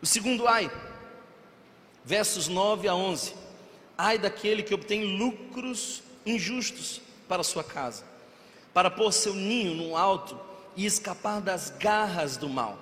O 0.00 0.06
segundo 0.06 0.48
ai, 0.48 0.70
versos 2.04 2.48
9 2.48 2.88
a 2.88 2.94
11. 2.94 3.34
Ai 3.98 4.16
daquele 4.16 4.62
que 4.62 4.74
obtém 4.74 5.18
lucros 5.18 6.02
injustos 6.24 7.02
para 7.28 7.44
sua 7.44 7.62
casa, 7.62 8.02
para 8.72 8.90
pôr 8.90 9.12
seu 9.12 9.34
ninho 9.34 9.74
no 9.74 9.94
alto 9.94 10.53
e 10.76 10.86
escapar 10.86 11.40
das 11.40 11.70
garras 11.70 12.36
do 12.36 12.48
mal. 12.48 12.78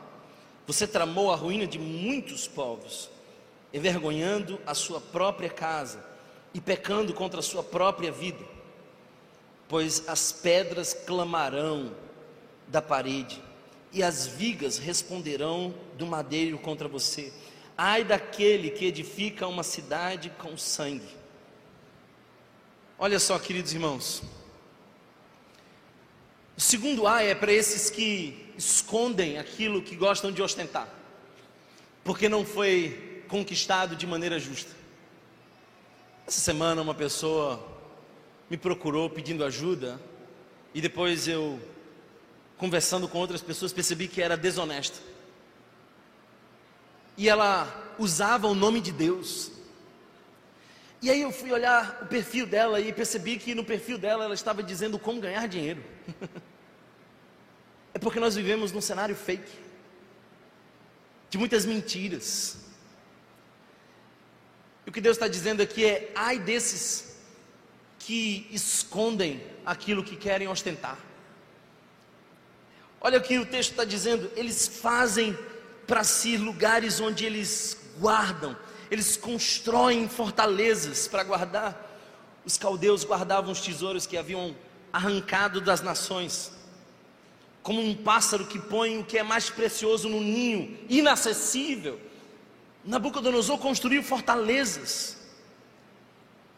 Você 0.67 0.87
tramou 0.87 1.33
a 1.33 1.37
ruína 1.37 1.67
de 1.67 1.79
muitos 1.79 2.47
povos, 2.47 3.11
envergonhando 3.73 4.61
a 4.67 4.75
sua 4.75 5.01
própria 5.01 5.51
casa 5.51 6.05
e 6.55 6.61
pecando 6.61 7.13
contra 7.15 7.41
a 7.41 7.43
sua 7.43 7.63
própria 7.63 8.13
vida, 8.13 8.45
pois 9.69 10.09
as 10.09 10.33
pedras 10.33 10.95
clamarão 10.95 11.95
da 12.69 12.81
parede 12.81 13.43
e 13.93 14.03
as 14.03 14.27
vigas 14.27 14.79
responderão 14.79 15.75
do 15.99 16.07
madeiro 16.07 16.59
contra 16.59 16.89
você. 16.89 17.33
Ai 17.77 18.05
daquele 18.05 18.71
que 18.71 18.87
edifica 18.87 19.47
uma 19.47 19.63
cidade 19.63 20.31
com 20.39 20.57
sangue. 20.57 21.09
Olha 22.99 23.19
só, 23.19 23.39
queridos 23.39 23.73
irmãos, 23.73 24.23
o 26.57 26.61
segundo 26.61 27.07
A 27.07 27.23
é 27.23 27.35
para 27.35 27.53
esses 27.53 27.91
que 27.91 28.53
escondem 28.57 29.39
aquilo 29.39 29.83
que 29.83 29.97
gostam 29.97 30.31
de 30.31 30.43
ostentar, 30.43 30.89
porque 32.05 32.29
não 32.29 32.45
foi 32.45 33.25
conquistado 33.29 33.97
de 33.97 34.07
maneira 34.07 34.39
justa. 34.39 34.71
Essa 36.27 36.41
semana 36.41 36.83
uma 36.83 36.95
pessoa 36.95 37.63
me 38.49 38.57
procurou 38.57 39.09
pedindo 39.09 39.45
ajuda 39.45 40.01
e 40.75 40.81
depois 40.81 41.27
eu 41.27 41.61
conversando 42.57 43.09
com 43.09 43.19
outras 43.19 43.41
pessoas 43.41 43.73
percebi 43.73 44.07
que 44.07 44.23
era 44.23 44.37
desonesta. 44.37 44.99
E 47.17 47.29
ela 47.29 47.95
usava 47.99 48.47
o 48.47 48.55
nome 48.55 48.81
de 48.81 48.93
Deus. 48.93 49.51
E 51.03 51.11
aí 51.11 51.21
eu 51.21 51.33
fui 51.33 51.51
olhar 51.51 51.99
o 52.01 52.07
perfil 52.07 52.47
dela 52.47 52.79
e 52.79 52.93
percebi 52.93 53.37
que 53.37 53.57
no 53.57 53.65
perfil 53.65 53.99
dela 53.99 54.25
ela 54.25 54.35
estava 54.35 54.63
dizendo 54.63 55.01
como 55.01 55.21
ganhar 55.21 55.49
dinheiro. 55.49 55.83
é 57.93 57.99
porque 57.99 58.21
nós 58.21 58.37
vivemos 58.37 58.71
num 58.71 58.81
cenário 58.81 59.17
fake, 59.17 59.51
de 61.29 61.37
muitas 61.37 61.67
mentiras. 61.67 62.59
E 64.87 64.91
o 64.91 64.93
que 64.93 65.01
Deus 65.01 65.17
está 65.17 65.27
dizendo 65.27 65.61
aqui 65.61 65.85
é: 65.85 66.13
ai 66.15 66.39
desses 66.39 67.17
que 67.99 68.47
escondem 68.53 69.45
aquilo 69.67 70.05
que 70.05 70.15
querem 70.15 70.47
ostentar. 70.47 70.99
Olha 73.01 73.19
o 73.19 73.23
que 73.23 73.41
o 73.41 73.47
texto 73.47 73.73
está 73.73 73.85
dizendo: 73.85 74.31
eles 74.37 74.69
fazem 74.69 75.37
para 75.85 76.05
si 76.05 76.37
lugares 76.37 77.01
onde 77.01 77.25
eles 77.25 77.77
guardam 77.99 78.57
eles 78.93 79.17
constroem 79.17 80.07
fortalezas 80.07 81.09
para 81.09 81.25
guardar. 81.25 81.91
Os 82.45 82.59
caldeus 82.59 83.05
guardavam 83.05 83.51
os 83.51 83.63
tesouros 83.63 84.05
que 84.07 84.19
haviam 84.19 84.55
arrancado 84.93 85.63
das 85.63 85.81
nações, 85.81 86.53
como 87.63 87.81
um 87.81 87.95
pássaro 87.95 88.47
que 88.47 88.59
põe 88.59 88.99
o 88.99 89.05
que 89.05 89.17
é 89.17 89.23
mais 89.23 89.49
precioso 89.49 90.11
no 90.11 90.21
ninho, 90.21 90.79
inacessível. 90.91 91.99
Nabucodonosor 92.85 93.57
construiu 93.57 94.03
fortalezas, 94.03 95.17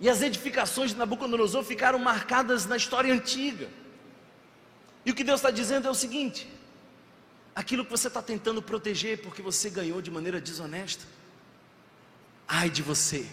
e 0.00 0.08
as 0.08 0.20
edificações 0.20 0.90
de 0.90 0.96
Nabucodonosor 0.96 1.62
ficaram 1.62 2.00
marcadas 2.00 2.66
na 2.66 2.76
história 2.76 3.14
antiga. 3.14 3.68
E 5.06 5.12
o 5.12 5.14
que 5.14 5.22
Deus 5.22 5.38
está 5.38 5.52
dizendo 5.52 5.86
é 5.86 5.90
o 5.90 5.94
seguinte: 5.94 6.48
aquilo 7.54 7.84
que 7.84 7.92
você 7.92 8.08
está 8.08 8.20
tentando 8.20 8.60
proteger 8.60 9.22
porque 9.22 9.40
você 9.40 9.70
ganhou 9.70 10.02
de 10.02 10.10
maneira 10.10 10.40
desonesta, 10.40 11.04
Ai 12.46 12.68
de 12.68 12.82
você, 12.82 13.26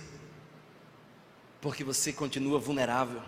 porque 1.60 1.84
você 1.84 2.14
continua 2.14 2.60
vulnerável 2.60 3.22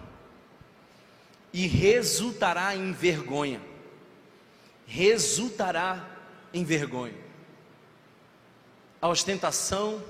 e 1.53 1.67
resultará 1.67 2.75
em 2.75 2.91
vergonha. 2.91 3.61
Resultará 4.88 6.09
em 6.53 6.63
vergonha. 6.63 7.15
A 9.01 9.07
ostentação 9.07 10.03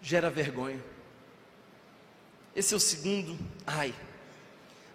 gera 0.00 0.30
vergonha. 0.30 0.82
Esse 2.54 2.72
é 2.72 2.76
o 2.76 2.80
segundo 2.80 3.38
ai. 3.66 3.94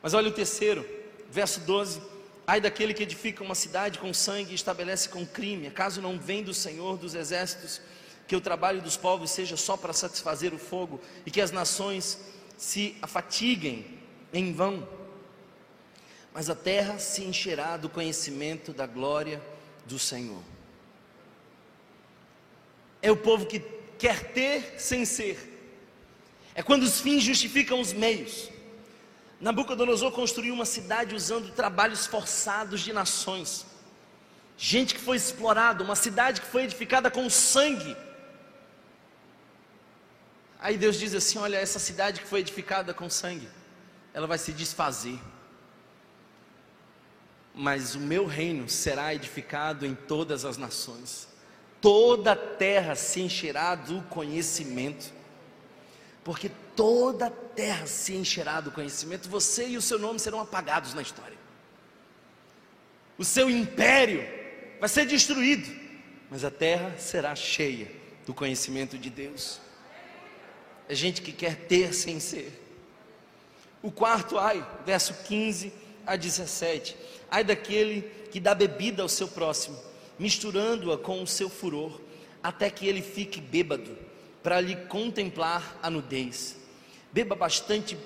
Mas 0.01 0.13
olha 0.13 0.29
o 0.29 0.33
terceiro, 0.33 0.85
verso 1.29 1.59
12. 1.61 2.01
Ai 2.45 2.59
daquele 2.59 2.93
que 2.93 3.03
edifica 3.03 3.43
uma 3.43 3.55
cidade 3.55 3.99
com 3.99 4.13
sangue 4.13 4.51
e 4.51 4.55
estabelece 4.55 5.07
com 5.07 5.25
crime, 5.25 5.67
acaso 5.67 6.01
não 6.01 6.19
vem 6.19 6.43
do 6.43 6.53
Senhor 6.53 6.97
dos 6.97 7.15
exércitos 7.15 7.79
que 8.27 8.35
o 8.35 8.41
trabalho 8.41 8.81
dos 8.81 8.95
povos 8.95 9.31
seja 9.31 9.57
só 9.57 9.75
para 9.75 9.93
satisfazer 9.93 10.53
o 10.53 10.57
fogo 10.57 10.99
e 11.25 11.31
que 11.31 11.41
as 11.41 11.51
nações 11.51 12.19
se 12.57 12.95
afatiguem 13.01 13.85
em 14.31 14.53
vão. 14.53 14.87
Mas 16.33 16.49
a 16.49 16.55
terra 16.55 16.97
se 16.97 17.23
encherá 17.23 17.77
do 17.77 17.89
conhecimento 17.89 18.73
da 18.73 18.87
glória 18.87 19.41
do 19.85 19.99
Senhor. 19.99 20.41
É 23.01 23.11
o 23.11 23.17
povo 23.17 23.45
que 23.45 23.59
quer 23.99 24.31
ter 24.31 24.75
sem 24.79 25.05
ser. 25.05 25.51
É 26.55 26.63
quando 26.63 26.83
os 26.83 27.01
fins 27.01 27.23
justificam 27.23 27.79
os 27.79 27.91
meios. 27.91 28.49
Nabucodonosor 29.39 30.11
construiu 30.11 30.53
uma 30.53 30.65
cidade 30.65 31.13
usando 31.13 31.51
trabalhos 31.51 32.07
forçados 32.07 32.81
de 32.81 32.93
nações. 32.93 33.65
Gente 34.57 34.95
que 34.95 35.01
foi 35.01 35.17
explorada, 35.17 35.83
uma 35.83 35.95
cidade 35.95 36.39
que 36.39 36.47
foi 36.47 36.63
edificada 36.63 37.11
com 37.11 37.29
sangue 37.29 37.95
Aí 40.63 40.77
Deus 40.77 40.97
diz 40.97 41.13
assim: 41.13 41.37
Olha, 41.37 41.57
essa 41.57 41.77
cidade 41.77 42.21
que 42.21 42.25
foi 42.25 42.39
edificada 42.39 42.93
com 42.93 43.09
sangue, 43.09 43.49
ela 44.13 44.25
vai 44.25 44.37
se 44.37 44.53
desfazer. 44.53 45.19
Mas 47.53 47.95
o 47.95 47.99
meu 47.99 48.25
reino 48.25 48.69
será 48.69 49.13
edificado 49.13 49.85
em 49.85 49.93
todas 49.93 50.45
as 50.45 50.55
nações, 50.55 51.27
toda 51.81 52.31
a 52.31 52.35
terra 52.35 52.95
se 52.95 53.19
encherá 53.19 53.75
do 53.75 54.01
conhecimento, 54.03 55.11
porque 56.23 56.49
toda 56.77 57.27
a 57.27 57.29
terra 57.29 57.85
se 57.85 58.15
encherá 58.15 58.61
do 58.61 58.71
conhecimento, 58.71 59.27
você 59.29 59.67
e 59.67 59.77
o 59.77 59.81
seu 59.81 59.99
nome 59.99 60.17
serão 60.17 60.39
apagados 60.39 60.93
na 60.93 61.01
história, 61.01 61.37
o 63.17 63.25
seu 63.25 63.49
império 63.49 64.25
vai 64.79 64.87
ser 64.87 65.05
destruído, 65.05 65.69
mas 66.31 66.45
a 66.45 66.49
terra 66.49 66.97
será 66.97 67.35
cheia 67.35 67.91
do 68.25 68.33
conhecimento 68.33 68.97
de 68.97 69.09
Deus 69.09 69.61
é 70.87 70.95
gente 70.95 71.21
que 71.21 71.31
quer 71.31 71.55
ter 71.67 71.93
sem 71.93 72.19
ser. 72.19 72.61
O 73.81 73.91
quarto 73.91 74.37
ai, 74.37 74.65
verso 74.85 75.13
15 75.25 75.73
a 76.05 76.15
17. 76.15 76.95
Ai 77.29 77.43
daquele 77.43 78.01
que 78.31 78.39
dá 78.39 78.53
bebida 78.55 79.01
ao 79.01 79.09
seu 79.09 79.27
próximo 79.27 79.93
misturando-a 80.17 80.97
com 80.97 81.21
o 81.21 81.27
seu 81.27 81.49
furor, 81.49 81.99
até 82.41 82.69
que 82.69 82.87
ele 82.87 83.01
fique 83.01 83.39
bêbado, 83.41 83.97
para 84.41 84.59
lhe 84.59 84.75
contemplar 84.87 85.77
a 85.81 85.89
nudez. 85.89 86.57
Beba 87.11 87.35
bastante 87.35 87.97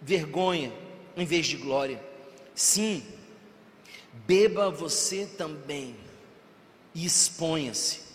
vergonha 0.00 0.72
em 1.16 1.24
vez 1.24 1.46
de 1.46 1.56
glória. 1.56 2.02
Sim, 2.54 3.04
beba 4.26 4.70
você 4.70 5.26
também 5.26 5.96
e 6.94 7.04
exponha-se. 7.04 8.11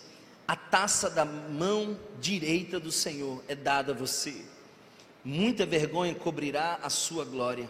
A 0.48 0.56
taça 0.56 1.10
da 1.10 1.26
mão 1.26 2.00
direita 2.18 2.80
do 2.80 2.90
Senhor 2.90 3.44
é 3.46 3.54
dada 3.54 3.92
a 3.92 3.94
você. 3.94 4.34
Muita 5.22 5.66
vergonha 5.66 6.14
cobrirá 6.14 6.78
a 6.82 6.88
sua 6.88 7.22
glória. 7.22 7.68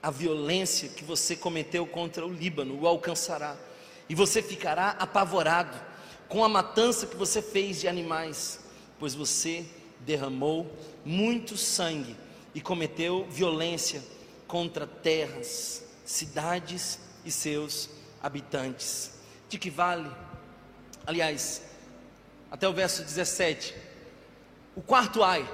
A 0.00 0.08
violência 0.08 0.88
que 0.88 1.02
você 1.02 1.34
cometeu 1.34 1.84
contra 1.84 2.24
o 2.24 2.32
Líbano 2.32 2.80
o 2.80 2.86
alcançará, 2.86 3.56
e 4.08 4.14
você 4.14 4.40
ficará 4.40 4.90
apavorado 4.90 5.76
com 6.28 6.44
a 6.44 6.48
matança 6.48 7.08
que 7.08 7.16
você 7.16 7.42
fez 7.42 7.80
de 7.80 7.88
animais, 7.88 8.60
pois 9.00 9.16
você 9.16 9.64
derramou 9.98 10.70
muito 11.04 11.56
sangue 11.56 12.14
e 12.54 12.60
cometeu 12.60 13.26
violência 13.28 14.00
contra 14.46 14.86
terras, 14.86 15.82
cidades 16.04 17.00
e 17.24 17.32
seus 17.32 17.90
habitantes. 18.22 19.10
De 19.48 19.58
que 19.58 19.70
vale? 19.70 20.08
Aliás, 21.06 21.62
até 22.50 22.68
o 22.68 22.72
verso 22.72 23.02
17. 23.02 23.74
O 24.76 24.82
quarto 24.82 25.22
ai 25.22 25.48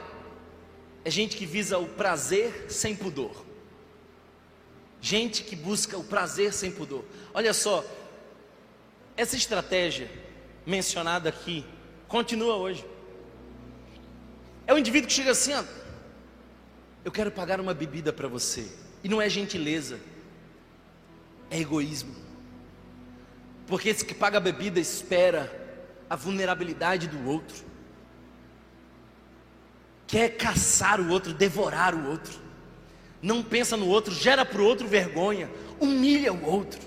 é 1.05 1.11
gente 1.11 1.37
que 1.37 1.47
visa 1.47 1.79
o 1.79 1.89
prazer 1.89 2.67
sem 2.71 2.95
pudor. 2.95 3.45
Gente 5.01 5.43
que 5.43 5.57
busca 5.57 5.97
o 5.97 6.05
prazer 6.05 6.53
sem 6.53 6.71
pudor. 6.71 7.05
Olha 7.33 7.55
só, 7.55 7.85
essa 9.17 9.37
estratégia 9.37 10.11
mencionada 10.67 11.29
aqui 11.29 11.65
continua 12.07 12.57
hoje. 12.57 12.85
É 14.67 14.75
o 14.75 14.79
indivíduo 14.79 15.09
que 15.09 15.15
chega 15.15 15.31
assim, 15.31 15.55
ó, 15.55 15.65
eu 17.05 17.11
quero 17.11 17.31
pagar 17.31 17.61
uma 17.61 17.73
bebida 17.73 18.13
para 18.13 18.29
você. 18.29 18.71
E 19.03 19.09
não 19.09 19.21
é 19.21 19.29
gentileza, 19.29 19.99
é 21.51 21.59
egoísmo. 21.59 22.15
Porque 23.71 23.89
esse 23.89 24.05
que 24.05 24.13
paga 24.13 24.39
a 24.39 24.41
bebida 24.41 24.81
espera 24.81 25.49
a 26.11 26.17
vulnerabilidade 26.17 27.07
do 27.07 27.29
outro, 27.29 27.65
quer 30.09 30.31
caçar 30.31 31.01
o 31.01 31.09
outro, 31.09 31.33
devorar 31.33 31.95
o 31.95 32.11
outro, 32.11 32.37
não 33.23 33.45
pensa 33.45 33.77
no 33.77 33.87
outro, 33.87 34.13
gera 34.13 34.45
para 34.45 34.61
o 34.61 34.65
outro 34.65 34.89
vergonha, 34.89 35.49
humilha 35.79 36.33
o 36.33 36.45
outro, 36.45 36.81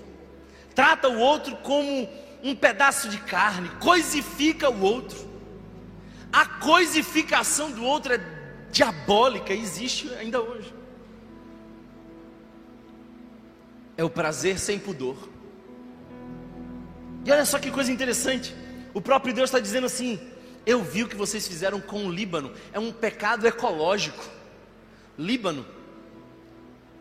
trata 0.74 1.08
o 1.08 1.18
outro 1.18 1.56
como 1.56 2.06
um 2.42 2.54
pedaço 2.54 3.08
de 3.08 3.16
carne, 3.16 3.70
coisifica 3.80 4.68
o 4.68 4.82
outro. 4.82 5.32
A 6.30 6.44
coisificação 6.44 7.70
do 7.70 7.82
outro 7.82 8.12
é 8.12 8.20
diabólica, 8.70 9.54
existe 9.54 10.12
ainda 10.16 10.42
hoje. 10.42 10.74
É 13.96 14.04
o 14.04 14.10
prazer 14.10 14.58
sem 14.58 14.78
pudor. 14.78 15.33
E 17.24 17.30
olha 17.30 17.44
só 17.44 17.58
que 17.58 17.70
coisa 17.70 17.90
interessante. 17.90 18.54
O 18.92 19.00
próprio 19.00 19.34
Deus 19.34 19.48
está 19.48 19.58
dizendo 19.58 19.86
assim: 19.86 20.20
Eu 20.66 20.82
vi 20.82 21.02
o 21.02 21.08
que 21.08 21.16
vocês 21.16 21.46
fizeram 21.48 21.80
com 21.80 22.06
o 22.06 22.12
Líbano. 22.12 22.52
É 22.72 22.78
um 22.78 22.92
pecado 22.92 23.46
ecológico. 23.46 24.24
Líbano 25.18 25.64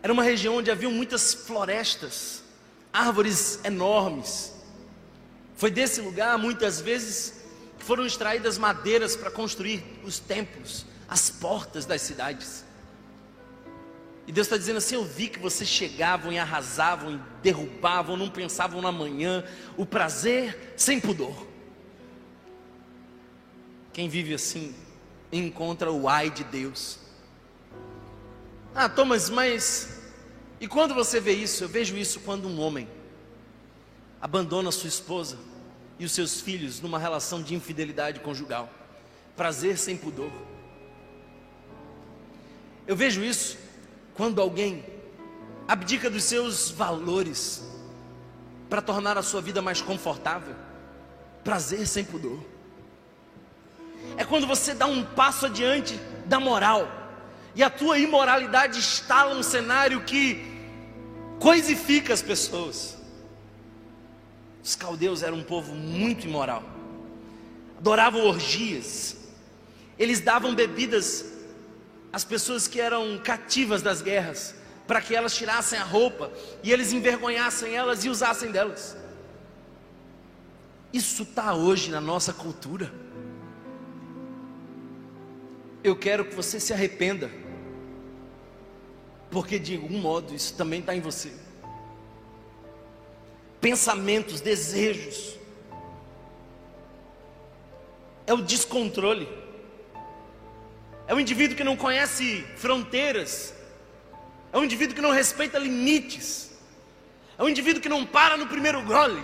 era 0.04 0.12
uma 0.12 0.22
região 0.22 0.58
onde 0.58 0.70
havia 0.70 0.90
muitas 0.90 1.34
florestas, 1.34 2.44
árvores 2.92 3.64
enormes. 3.64 4.54
Foi 5.56 5.72
desse 5.72 6.02
lugar, 6.02 6.38
muitas 6.38 6.82
vezes, 6.82 7.36
que 7.80 7.86
foram 7.86 8.06
extraídas 8.06 8.58
madeiras 8.58 9.16
para 9.16 9.32
construir 9.32 9.82
os 10.04 10.20
templos, 10.20 10.86
as 11.08 11.30
portas 11.30 11.86
das 11.86 12.02
cidades. 12.02 12.66
E 14.28 14.32
Deus 14.32 14.48
está 14.48 14.58
dizendo 14.58 14.78
assim: 14.78 14.96
Eu 14.96 15.04
vi 15.04 15.28
que 15.28 15.40
vocês 15.40 15.70
chegavam 15.70 16.32
e 16.32 16.40
arrasavam, 16.40 17.16
e 17.16 17.20
derrubavam, 17.42 18.16
não 18.16 18.30
pensavam 18.30 18.82
na 18.82 18.92
manhã, 18.92 19.44
o 19.76 19.86
prazer 19.86 20.74
sem 20.78 21.00
pudor. 21.00 21.48
Quem 23.92 24.10
vive 24.10 24.34
assim 24.34 24.74
encontra 25.32 25.92
o 25.92 26.08
ai 26.08 26.30
de 26.30 26.44
Deus. 26.44 27.00
Ah, 28.74 28.90
Thomas, 28.90 29.30
mas 29.30 30.02
e 30.60 30.68
quando 30.68 30.96
você 30.96 31.20
vê 31.20 31.34
isso? 31.34 31.64
Eu 31.64 31.70
vejo 31.70 31.98
isso 31.98 32.22
quando 32.22 32.48
um 32.48 32.60
homem 32.60 32.88
abandona 34.22 34.72
sua 34.72 34.88
esposa 34.88 35.38
e 36.00 36.06
os 36.06 36.14
seus 36.14 36.40
filhos 36.40 36.80
numa 36.80 36.98
relação 36.98 37.44
de 37.44 37.54
infidelidade 37.54 38.22
conjugal, 38.22 38.72
prazer 39.36 39.78
sem 39.78 39.98
pudor. 39.98 40.32
Eu 42.88 42.96
vejo 42.96 43.24
isso 43.24 43.58
quando 44.16 44.42
alguém 44.42 44.84
abdica 45.68 46.10
dos 46.10 46.24
seus 46.24 46.70
valores 46.70 47.64
para 48.70 48.82
tornar 48.82 49.18
a 49.18 49.24
sua 49.24 49.42
vida 49.42 49.62
mais 49.62 49.82
confortável, 49.82 50.56
prazer 51.44 51.88
sem 51.88 52.04
pudor. 52.04 52.40
É 54.18 54.24
quando 54.24 54.46
você 54.46 54.74
dá 54.74 54.86
um 54.86 55.04
passo 55.04 55.46
adiante 55.46 56.00
da 56.26 56.40
moral 56.40 56.88
e 57.56 57.64
a 57.64 57.70
tua 57.70 57.98
imoralidade 57.98 58.80
instala 58.80 59.36
um 59.36 59.44
cenário 59.44 60.04
que 60.04 60.54
coisifica 61.40 62.14
as 62.14 62.22
pessoas. 62.22 62.98
Os 64.64 64.76
caldeus 64.76 65.24
eram 65.24 65.38
um 65.38 65.44
povo 65.44 65.74
muito 65.74 66.26
imoral, 66.26 66.64
adoravam 67.78 68.26
orgias, 68.26 69.18
eles 70.00 70.20
davam 70.22 70.56
bebidas 70.56 71.33
às 72.14 72.24
pessoas 72.24 72.68
que 72.68 72.80
eram 72.80 73.18
cativas 73.18 73.82
das 73.82 74.02
guerras, 74.02 74.56
para 74.88 75.02
que 75.02 75.16
elas 75.16 75.36
tirassem 75.36 75.78
a 75.78 75.84
roupa 75.84 76.32
e 76.64 76.72
eles 76.72 76.94
envergonhassem 76.94 77.76
elas 77.76 78.06
e 78.06 78.10
usassem 78.10 78.52
delas. 78.52 78.96
Isso 80.94 81.24
está 81.24 81.54
hoje 81.54 81.90
na 81.90 82.00
nossa 82.00 82.32
cultura. 82.32 82.94
Eu 85.84 85.96
quero 85.96 86.24
que 86.24 86.36
você 86.36 86.60
se 86.60 86.72
arrependa, 86.72 87.32
porque 89.32 89.58
de 89.58 89.76
algum 89.76 90.00
modo 90.00 90.36
isso 90.36 90.54
também 90.54 90.80
está 90.80 90.96
em 90.96 91.02
você 91.02 91.44
pensamentos, 93.64 94.42
desejos. 94.42 95.40
É 98.28 98.34
o 98.34 98.42
descontrole. 98.42 99.26
É 101.14 101.16
o 101.16 101.20
indivíduo 101.20 101.56
que 101.56 101.64
não 101.64 101.78
conhece 101.78 102.44
fronteiras. 102.56 103.54
É 104.52 104.58
um 104.58 104.64
indivíduo 104.64 104.96
que 104.96 105.02
não 105.02 105.12
respeita 105.12 105.60
limites. 105.60 106.52
É 107.38 107.44
um 107.44 107.48
indivíduo 107.48 107.80
que 107.80 107.88
não 107.88 108.04
para 108.04 108.36
no 108.36 108.48
primeiro 108.48 108.82
gole. 108.82 109.24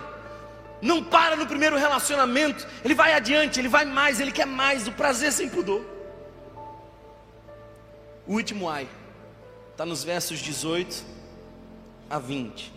Não 0.80 1.02
para 1.02 1.34
no 1.34 1.48
primeiro 1.48 1.76
relacionamento. 1.76 2.64
Ele 2.84 2.94
vai 2.94 3.12
adiante, 3.12 3.58
ele 3.58 3.66
vai 3.66 3.84
mais, 3.84 4.20
ele 4.20 4.30
quer 4.30 4.46
mais. 4.46 4.86
O 4.86 4.92
prazer 4.92 5.32
sem 5.32 5.48
pudor. 5.48 5.84
O 8.24 8.34
último 8.34 8.68
ai. 8.68 8.88
Está 9.72 9.84
nos 9.84 10.04
versos 10.04 10.38
18 10.38 11.04
a 12.08 12.20
20 12.20 12.72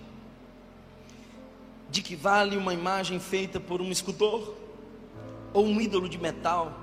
de 1.88 2.02
que 2.02 2.16
vale 2.16 2.58
uma 2.58 2.74
imagem 2.74 3.20
feita 3.20 3.60
por 3.60 3.80
um 3.80 3.92
escultor 3.92 4.56
ou 5.54 5.68
um 5.68 5.80
ídolo 5.80 6.10
de 6.10 6.18
metal 6.18 6.76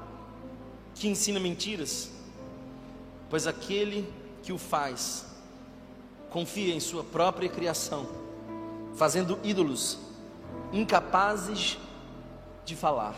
que 0.95 1.09
ensina 1.09 1.41
mentiras? 1.41 2.20
Pois 3.31 3.47
aquele 3.47 4.13
que 4.43 4.53
o 4.53 4.59
faz 4.59 5.25
confia 6.29 6.75
em 6.75 6.81
sua 6.81 7.03
própria 7.03 7.49
criação, 7.49 8.07
fazendo 8.95 9.39
ídolos 9.43 9.99
incapazes 10.73 11.79
de 12.65 12.77
falar. 12.77 13.17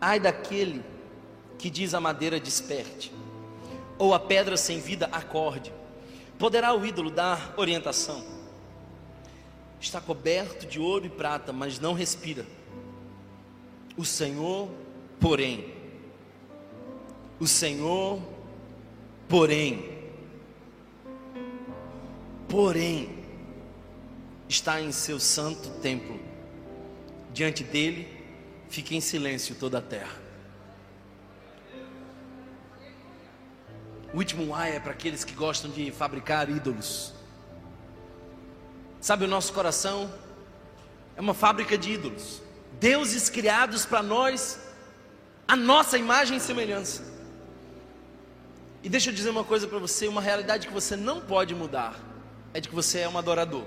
Ai 0.00 0.18
daquele 0.18 0.84
que 1.58 1.70
diz 1.70 1.94
a 1.94 2.00
madeira 2.00 2.40
desperte, 2.40 3.12
ou 3.96 4.14
a 4.14 4.18
pedra 4.18 4.56
sem 4.56 4.80
vida 4.80 5.08
acorde. 5.12 5.72
Poderá 6.38 6.74
o 6.74 6.84
ídolo 6.84 7.10
dar 7.10 7.54
orientação? 7.56 8.32
está 9.82 10.00
coberto 10.00 10.64
de 10.64 10.78
ouro 10.78 11.06
e 11.06 11.10
prata, 11.10 11.52
mas 11.52 11.78
não 11.80 11.92
respira. 11.92 12.46
O 13.96 14.04
Senhor, 14.04 14.70
porém, 15.20 15.72
o 17.42 17.46
Senhor, 17.48 18.22
porém, 19.28 20.14
porém, 22.48 23.18
está 24.48 24.80
em 24.80 24.92
seu 24.92 25.18
santo 25.18 25.68
templo. 25.80 26.20
Diante 27.32 27.64
dele, 27.64 28.08
fica 28.68 28.94
em 28.94 29.00
silêncio 29.00 29.56
toda 29.56 29.78
a 29.78 29.82
terra. 29.82 30.16
O 34.14 34.18
último 34.18 34.54
ai 34.54 34.76
é 34.76 34.78
para 34.78 34.92
aqueles 34.92 35.24
que 35.24 35.34
gostam 35.34 35.68
de 35.68 35.90
fabricar 35.90 36.48
ídolos. 36.48 37.12
Sabe, 39.00 39.24
o 39.24 39.28
nosso 39.28 39.52
coração 39.52 40.14
é 41.16 41.20
uma 41.20 41.34
fábrica 41.34 41.76
de 41.76 41.90
ídolos, 41.90 42.40
deuses 42.78 43.28
criados 43.28 43.84
para 43.84 44.00
nós, 44.00 44.60
a 45.48 45.56
nossa 45.56 45.98
imagem 45.98 46.36
e 46.36 46.40
semelhança. 46.40 47.10
E 48.82 48.88
deixa 48.88 49.10
eu 49.10 49.14
dizer 49.14 49.30
uma 49.30 49.44
coisa 49.44 49.66
para 49.66 49.78
você: 49.78 50.08
uma 50.08 50.20
realidade 50.20 50.66
que 50.66 50.72
você 50.72 50.96
não 50.96 51.20
pode 51.20 51.54
mudar 51.54 51.98
é 52.52 52.60
de 52.60 52.68
que 52.68 52.74
você 52.74 53.00
é 53.00 53.08
um 53.08 53.16
adorador. 53.16 53.64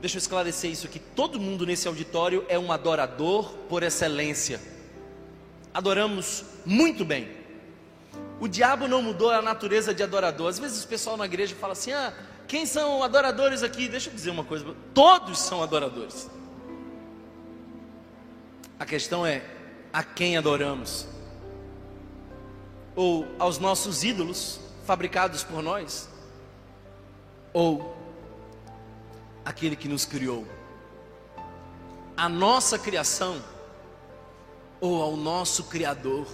Deixa 0.00 0.16
eu 0.16 0.18
esclarecer 0.18 0.70
isso 0.70 0.86
aqui. 0.86 0.98
Todo 0.98 1.38
mundo 1.38 1.64
nesse 1.64 1.86
auditório 1.86 2.44
é 2.48 2.58
um 2.58 2.72
adorador 2.72 3.52
por 3.68 3.84
excelência. 3.84 4.60
Adoramos 5.72 6.44
muito 6.66 7.04
bem. 7.04 7.30
O 8.40 8.48
diabo 8.48 8.88
não 8.88 9.00
mudou 9.00 9.30
a 9.30 9.40
natureza 9.40 9.94
de 9.94 10.02
adorador. 10.02 10.48
Às 10.48 10.58
vezes 10.58 10.82
o 10.82 10.88
pessoal 10.88 11.16
na 11.16 11.24
igreja 11.24 11.54
fala 11.54 11.74
assim: 11.74 11.92
ah, 11.92 12.12
quem 12.48 12.66
são 12.66 13.02
adoradores 13.04 13.62
aqui? 13.62 13.88
Deixa 13.88 14.10
eu 14.10 14.14
dizer 14.14 14.30
uma 14.30 14.42
coisa: 14.42 14.74
todos 14.92 15.38
são 15.38 15.62
adoradores. 15.62 16.28
A 18.76 18.84
questão 18.84 19.24
é 19.24 19.44
a 19.92 20.02
quem 20.02 20.36
adoramos? 20.36 21.06
Ou 22.94 23.26
aos 23.38 23.58
nossos 23.58 24.04
ídolos 24.04 24.60
fabricados 24.84 25.42
por 25.42 25.62
nós? 25.62 26.08
Ou 27.52 27.96
aquele 29.44 29.76
que 29.76 29.88
nos 29.88 30.04
criou? 30.04 30.46
A 32.16 32.28
nossa 32.28 32.78
criação 32.78 33.42
ou 34.80 35.02
ao 35.02 35.16
nosso 35.16 35.64
Criador? 35.64 36.26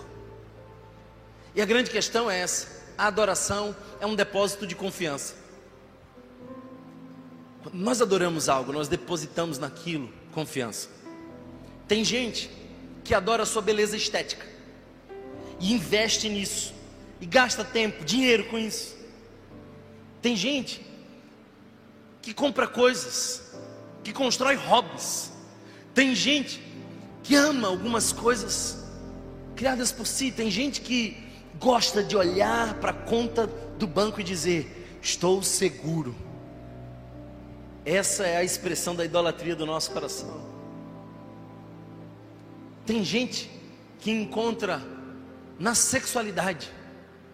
E 1.55 1.63
a 1.63 1.67
grande 1.67 1.91
questão 1.91 2.31
é 2.31 2.41
essa: 2.41 2.85
a 2.97 3.07
adoração 3.07 3.75
é 4.01 4.07
um 4.07 4.15
depósito 4.15 4.67
de 4.67 4.75
confiança. 4.75 5.35
Nós 7.73 8.01
adoramos 8.01 8.49
algo, 8.49 8.73
nós 8.73 8.89
depositamos 8.89 9.59
naquilo 9.59 10.13
confiança. 10.33 10.89
Tem 11.87 12.05
gente 12.05 12.51
que 13.05 13.15
adora 13.15 13.43
a 13.43 13.47
sua 13.47 13.63
beleza 13.63 13.97
estética 13.97 14.58
e 15.61 15.73
investe 15.73 16.29
nisso 16.29 16.79
e 17.21 17.27
gasta 17.27 17.65
tempo, 17.65 18.05
dinheiro 18.05 18.45
com 18.45 18.59
isso. 18.59 18.97
Tem 20.23 20.37
gente 20.37 20.85
que 22.23 22.33
compra 22.33 22.67
coisas, 22.67 23.55
que 24.05 24.13
constrói 24.13 24.55
hobbies. 24.55 25.33
Tem 25.95 26.15
gente 26.15 26.63
que 27.23 27.35
ama 27.35 27.69
algumas 27.69 28.13
coisas 28.13 28.85
criadas 29.57 29.91
por 29.91 30.07
si. 30.07 30.31
Tem 30.31 30.51
gente 30.51 30.81
que 30.81 31.17
gosta 31.59 32.03
de 32.03 32.17
olhar 32.17 32.75
para 32.75 32.91
a 32.91 32.95
conta 32.95 33.47
do 33.47 33.87
banco 33.87 34.21
e 34.21 34.25
dizer: 34.25 34.99
Estou 35.03 35.43
seguro. 35.43 36.15
Essa 37.85 38.27
é 38.27 38.37
a 38.37 38.45
expressão 38.45 38.95
da 38.95 39.05
idolatria 39.05 39.57
do 39.57 39.65
nosso 39.65 39.91
coração. 39.91 40.47
Tem 42.85 43.03
gente 43.03 43.51
que 43.99 44.11
encontra 44.11 44.83
na 45.59 45.75
sexualidade 45.75 46.71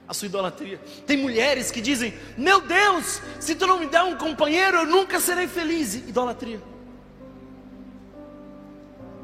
a 0.06 0.14
sua 0.14 0.26
idolatria. 0.26 0.78
Tem 1.06 1.16
mulheres 1.16 1.70
que 1.70 1.80
dizem: 1.80 2.14
Meu 2.36 2.60
Deus, 2.60 3.20
se 3.40 3.54
tu 3.54 3.66
não 3.66 3.78
me 3.78 3.86
der 3.86 4.02
um 4.02 4.16
companheiro, 4.16 4.78
eu 4.78 4.86
nunca 4.86 5.20
serei 5.20 5.48
feliz. 5.48 5.94
Idolatria. 5.94 6.62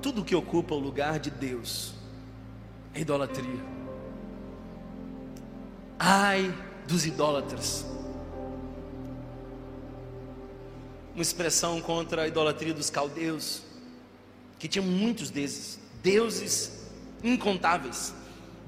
Tudo 0.01 0.25
que 0.25 0.35
ocupa 0.35 0.75
o 0.75 0.79
lugar 0.79 1.19
de 1.19 1.31
Deus 1.31 1.93
é 2.95 3.01
idolatria. 3.01 3.61
Ai 5.99 6.53
dos 6.87 7.05
idólatras. 7.05 7.85
Uma 11.15 11.23
expressão 11.23 11.81
contra 11.83 12.23
a 12.23 12.29
idolatria 12.29 12.73
dos 12.73 12.89
caldeus, 12.89 13.63
que 14.59 14.67
tinha 14.67 14.83
muitos 14.83 15.29
desses, 15.29 15.79
deuses 16.03 16.87
incontáveis 17.23 18.15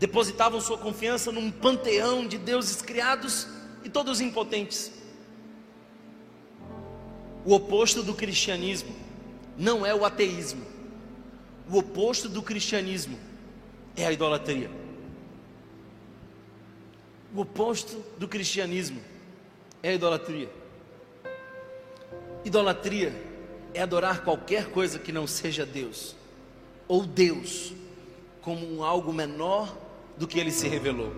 depositavam 0.03 0.61
sua 0.61 0.77
confiança 0.77 1.31
num 1.31 1.49
panteão 1.49 2.27
de 2.27 2.37
deuses 2.37 2.83
criados 2.83 3.47
e 3.85 3.89
todos 3.89 4.21
impotentes. 4.21 4.91
O 7.45 7.55
oposto 7.55 8.03
do 8.03 8.13
cristianismo 8.13 8.93
não 9.57 9.87
é 9.87 9.95
o 9.95 10.05
ateísmo. 10.05 10.67
O 11.71 11.79
oposto 11.79 12.29
do 12.29 12.43
cristianismo 12.43 13.17
é 13.95 14.05
a 14.05 14.11
idolatria. 14.11 14.69
O 17.33 17.43
oposto 17.43 18.05
do 18.19 18.27
cristianismo 18.27 19.01
é 19.85 19.91
a 19.91 19.95
idolatria. 19.95 20.51
Idolatria 22.45 23.15
é 23.73 23.81
adorar 23.81 24.25
qualquer 24.25 24.69
coisa 24.69 24.99
que 24.99 25.13
não 25.13 25.29
seja 25.29 25.65
Deus, 25.65 26.17
ou 26.89 27.07
Deus 27.07 27.73
como 28.41 28.69
um 28.69 28.83
algo 28.83 29.13
menor 29.13 29.92
do 30.17 30.27
que 30.27 30.39
ele 30.39 30.51
se 30.51 30.69
revelou. 30.69 31.13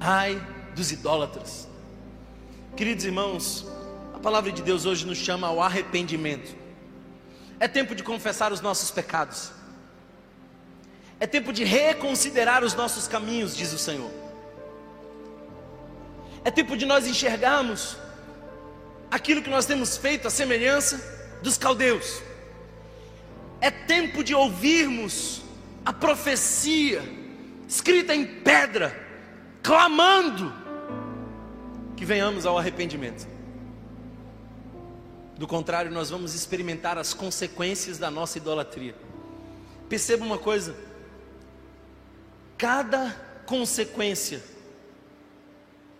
Ai 0.00 0.40
dos 0.74 0.92
idólatras. 0.92 1.68
Queridos 2.76 3.04
irmãos, 3.04 3.66
a 4.14 4.18
palavra 4.18 4.52
de 4.52 4.62
Deus 4.62 4.84
hoje 4.84 5.06
nos 5.06 5.18
chama 5.18 5.46
ao 5.46 5.62
arrependimento. 5.62 6.54
É 7.58 7.66
tempo 7.66 7.94
de 7.94 8.02
confessar 8.02 8.52
os 8.52 8.60
nossos 8.60 8.90
pecados. 8.90 9.50
É 11.18 11.26
tempo 11.26 11.52
de 11.52 11.64
reconsiderar 11.64 12.62
os 12.62 12.74
nossos 12.74 13.08
caminhos, 13.08 13.56
diz 13.56 13.72
o 13.72 13.78
Senhor. 13.78 14.10
É 16.44 16.50
tempo 16.50 16.76
de 16.76 16.84
nós 16.84 17.06
enxergarmos 17.06 17.96
aquilo 19.10 19.42
que 19.42 19.48
nós 19.48 19.64
temos 19.64 19.96
feito, 19.96 20.28
a 20.28 20.30
semelhança 20.30 21.38
dos 21.42 21.56
caldeus. 21.56 22.22
É 23.60 23.70
tempo 23.70 24.22
de 24.22 24.34
ouvirmos 24.34 25.42
a 25.86 25.92
profecia 25.92 27.00
escrita 27.68 28.12
em 28.12 28.26
pedra, 28.26 28.92
clamando 29.62 30.52
que 31.96 32.04
venhamos 32.04 32.44
ao 32.44 32.58
arrependimento. 32.58 33.24
Do 35.38 35.46
contrário, 35.46 35.92
nós 35.92 36.10
vamos 36.10 36.34
experimentar 36.34 36.98
as 36.98 37.14
consequências 37.14 37.98
da 37.98 38.10
nossa 38.10 38.36
idolatria. 38.36 38.96
Perceba 39.88 40.24
uma 40.24 40.38
coisa: 40.38 40.74
cada 42.58 43.14
consequência 43.46 44.42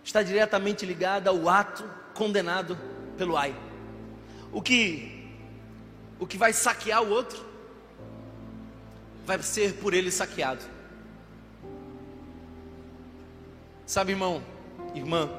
está 0.03 0.21
diretamente 0.21 0.85
ligada 0.85 1.29
ao 1.29 1.47
ato 1.47 1.89
condenado 2.13 2.77
pelo 3.17 3.37
ai. 3.37 3.55
O 4.51 4.61
que 4.61 5.29
o 6.19 6.27
que 6.27 6.37
vai 6.37 6.51
saquear 6.51 7.01
o 7.01 7.09
outro 7.09 7.46
vai 9.27 9.43
ser 9.43 9.73
por 9.73 9.93
ele 9.93 10.09
saqueado. 10.09 10.63
Sabe, 13.85 14.13
irmão, 14.13 14.41
irmã, 14.95 15.29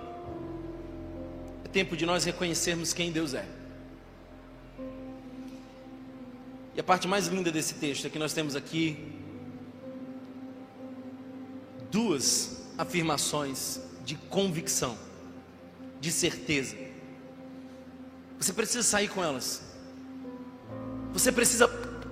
é 1.65 1.69
tempo 1.69 1.97
de 1.97 2.05
nós 2.05 2.23
reconhecermos 2.27 2.93
quem 2.93 3.11
Deus 3.11 3.33
é. 3.33 3.49
E 6.75 6.81
a 6.81 6.85
parte 6.85 7.09
mais 7.09 7.29
linda 7.29 7.51
desse 7.51 7.75
texto 7.75 8.07
é 8.07 8.11
que 8.11 8.19
nós 8.19 8.35
temos 8.35 8.55
aqui 8.55 9.11
duas 11.91 12.63
afirmações 12.77 13.81
de 14.05 14.17
convicção, 14.17 14.99
de 15.99 16.13
certeza. 16.13 16.77
Você 18.39 18.53
precisa 18.53 18.83
sair 18.83 19.09
com 19.09 19.25
elas. 19.25 19.63
Você 21.15 21.33
precisa 21.33 21.67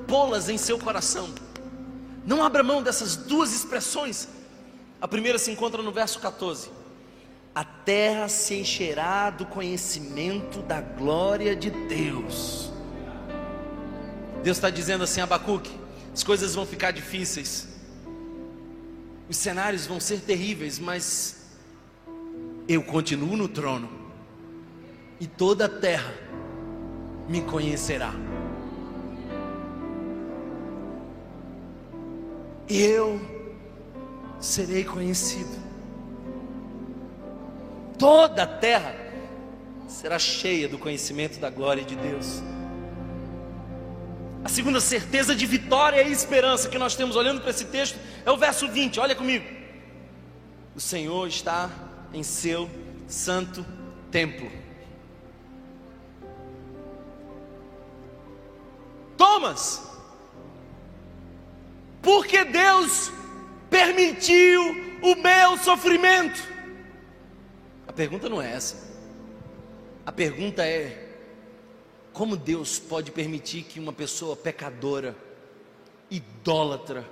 pô-las 0.09 0.49
em 0.49 0.57
seu 0.57 0.79
coração. 0.79 1.46
Não 2.27 2.43
abra 2.43 2.63
mão 2.65 2.83
dessas 2.83 3.15
duas 3.15 3.55
expressões. 3.55 4.29
A 5.01 5.07
primeira 5.07 5.39
se 5.39 5.51
encontra 5.51 5.81
no 5.81 5.93
verso 5.93 6.19
14: 6.19 6.71
A 7.55 7.65
terra 7.65 8.29
se 8.29 8.55
encherá 8.55 9.31
do 9.31 9.47
conhecimento 9.47 10.61
da 10.63 10.81
glória 10.81 11.55
de 11.55 11.71
Deus. 11.71 12.73
Deus 14.43 14.57
está 14.57 14.69
dizendo 14.69 15.05
assim, 15.05 15.21
Abacuque: 15.21 15.71
as 16.13 16.25
coisas 16.25 16.55
vão 16.55 16.67
ficar 16.67 16.91
difíceis, 16.91 17.69
os 19.29 19.37
cenários 19.37 19.87
vão 19.87 20.01
ser 20.01 20.21
terríveis, 20.21 20.81
mas 20.81 21.47
eu 22.69 22.83
continuo 22.83 23.37
no 23.37 23.49
trono, 23.49 23.89
e 25.21 25.27
toda 25.27 25.67
a 25.67 25.69
terra 25.69 26.13
me 27.29 27.43
conhecerá. 27.43 28.13
eu 32.69 33.21
serei 34.41 34.85
conhecido. 34.85 35.65
Toda 37.99 38.43
a 38.43 38.47
terra 38.47 38.95
será 39.89 40.19
cheia 40.19 40.69
do 40.69 40.79
conhecimento 40.79 41.39
da 41.39 41.49
glória 41.49 41.85
de 41.85 41.97
Deus. 41.97 42.43
A 44.45 44.49
segunda 44.49 44.81
certeza 44.81 45.35
de 45.35 45.47
vitória 45.47 46.03
e 46.03 46.13
esperança 46.13 46.69
que 46.69 46.79
nós 46.79 46.95
temos 46.95 47.17
olhando 47.17 47.41
para 47.41 47.51
esse 47.51 47.65
texto 47.65 47.99
é 48.25 48.31
o 48.31 48.37
verso 48.37 48.69
20, 48.69 49.01
olha 49.01 49.15
comigo. 49.15 49.45
O 50.75 50.81
Senhor 50.81 51.27
está 51.27 51.71
em 52.13 52.23
seu 52.23 52.71
santo 53.09 53.65
templo. 54.11 54.51
Thomas, 59.17 59.96
por 62.07 62.25
que 62.25 62.45
Deus 62.45 63.11
permitiu 63.69 64.63
o 65.03 65.17
meu 65.17 65.59
sofrimento? 65.59 66.41
A 67.85 67.93
pergunta 67.93 68.29
não 68.29 68.41
é 68.41 68.53
essa. 68.53 68.77
A 70.07 70.13
pergunta 70.13 70.65
é: 70.65 71.19
como 72.13 72.37
Deus 72.37 72.79
pode 72.79 73.11
permitir 73.11 73.65
que 73.65 73.81
uma 73.81 73.93
pessoa 73.93 74.37
pecadora, 74.37 75.17
idólatra, 76.09 77.05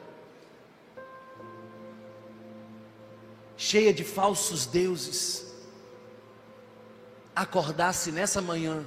cheia 3.57 3.93
de 3.93 4.05
falsos 4.05 4.65
deuses, 4.65 5.53
acordasse 7.35 8.13
nessa 8.13 8.41
manhã, 8.41 8.87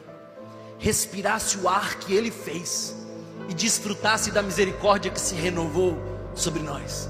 respirasse 0.80 1.58
o 1.58 1.68
ar 1.68 2.00
que 2.00 2.14
Ele 2.14 2.32
fez 2.32 2.97
e 3.50 3.54
desfrutasse 3.54 4.32
da 4.32 4.42
misericórdia 4.42 5.12
que 5.12 5.20
se 5.20 5.36
renovou 5.36 5.98
sobre 6.36 6.62
nós. 6.62 7.10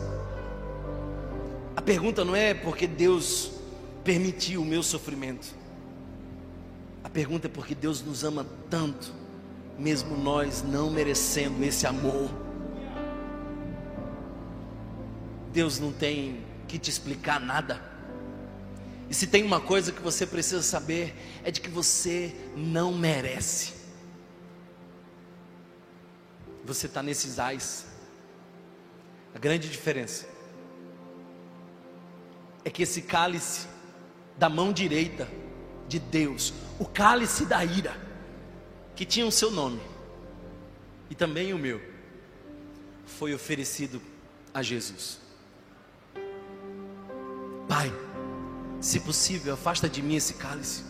A 1.76 1.82
pergunta 1.82 2.24
não 2.24 2.36
é 2.36 2.54
porque 2.54 2.88
Deus 2.88 3.52
permitiu 4.04 4.62
o 4.62 4.66
meu 4.66 4.82
sofrimento. 4.82 5.48
A 7.04 7.10
pergunta 7.10 7.48
é 7.48 7.50
porque 7.50 7.76
Deus 7.76 8.02
nos 8.02 8.24
ama 8.24 8.46
tanto, 8.70 9.14
mesmo 9.78 10.18
nós 10.18 10.64
não 10.64 10.90
merecendo 10.90 11.64
esse 11.64 11.86
amor. 11.86 12.30
Deus 15.54 15.80
não 15.80 15.92
tem 15.92 16.44
que 16.68 16.78
te 16.78 16.90
explicar 16.90 17.40
nada. 17.40 17.82
E 19.10 19.14
se 19.14 19.28
tem 19.28 19.44
uma 19.44 19.62
coisa 19.62 19.92
que 19.92 20.02
você 20.02 20.26
precisa 20.26 20.62
saber, 20.62 21.16
é 21.44 21.50
de 21.50 21.62
que 21.62 21.70
você 21.70 22.36
não 22.56 22.94
merece. 22.94 23.77
Você 26.68 26.86
está 26.86 27.02
nesses 27.02 27.40
ais. 27.40 27.88
A 29.34 29.40
grande 29.40 29.70
diferença 29.70 30.28
é 32.66 32.70
que 32.70 32.84
esse 32.84 33.04
cálice 33.04 33.68
da 34.38 34.50
mão 34.50 34.74
direita 34.74 35.30
de 35.88 35.98
Deus, 35.98 36.54
o 36.78 36.86
cálice 36.86 37.46
da 37.46 37.64
ira, 37.64 37.96
que 38.98 39.06
tinha 39.06 39.26
o 39.26 39.32
seu 39.32 39.50
nome 39.50 39.82
e 41.10 41.16
também 41.16 41.54
o 41.54 41.58
meu, 41.58 41.82
foi 43.06 43.34
oferecido 43.34 44.02
a 44.54 44.62
Jesus. 44.62 45.20
Pai, 47.70 47.94
se 48.82 49.00
possível, 49.00 49.54
afasta 49.54 49.88
de 49.88 50.02
mim 50.02 50.16
esse 50.16 50.34
cálice. 50.34 50.84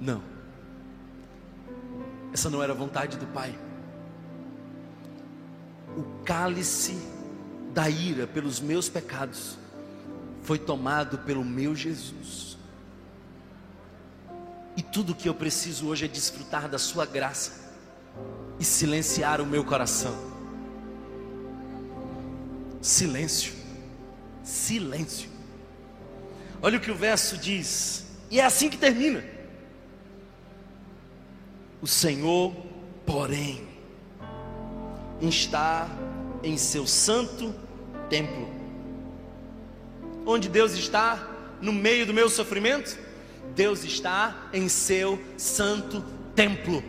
Não, 0.00 0.31
essa 2.32 2.48
não 2.48 2.62
era 2.62 2.72
a 2.72 2.76
vontade 2.76 3.16
do 3.16 3.26
Pai. 3.26 3.56
O 5.96 6.02
cálice 6.24 6.96
da 7.74 7.88
ira 7.88 8.26
pelos 8.26 8.60
meus 8.60 8.88
pecados 8.88 9.58
foi 10.42 10.58
tomado 10.58 11.18
pelo 11.18 11.44
meu 11.44 11.74
Jesus. 11.74 12.56
E 14.76 14.82
tudo 14.82 15.14
que 15.14 15.28
eu 15.28 15.34
preciso 15.34 15.88
hoje 15.88 16.06
é 16.06 16.08
desfrutar 16.08 16.68
da 16.68 16.78
Sua 16.78 17.04
graça 17.04 17.74
e 18.58 18.64
silenciar 18.64 19.40
o 19.40 19.46
meu 19.46 19.64
coração. 19.64 20.16
Silêncio, 22.80 23.52
silêncio. 24.42 25.28
Olha 26.62 26.78
o 26.78 26.80
que 26.80 26.90
o 26.90 26.96
verso 26.96 27.36
diz, 27.36 28.06
e 28.30 28.40
é 28.40 28.44
assim 28.44 28.70
que 28.70 28.78
termina. 28.78 29.22
O 31.82 31.86
Senhor, 31.86 32.54
porém, 33.04 33.66
está 35.20 35.90
em 36.40 36.56
seu 36.56 36.86
santo 36.86 37.52
templo. 38.08 38.48
Onde 40.24 40.48
Deus 40.48 40.74
está? 40.74 41.28
No 41.60 41.72
meio 41.72 42.06
do 42.06 42.14
meu 42.14 42.30
sofrimento? 42.30 42.96
Deus 43.56 43.82
está 43.82 44.48
em 44.52 44.68
seu 44.68 45.20
santo 45.36 46.04
templo, 46.36 46.82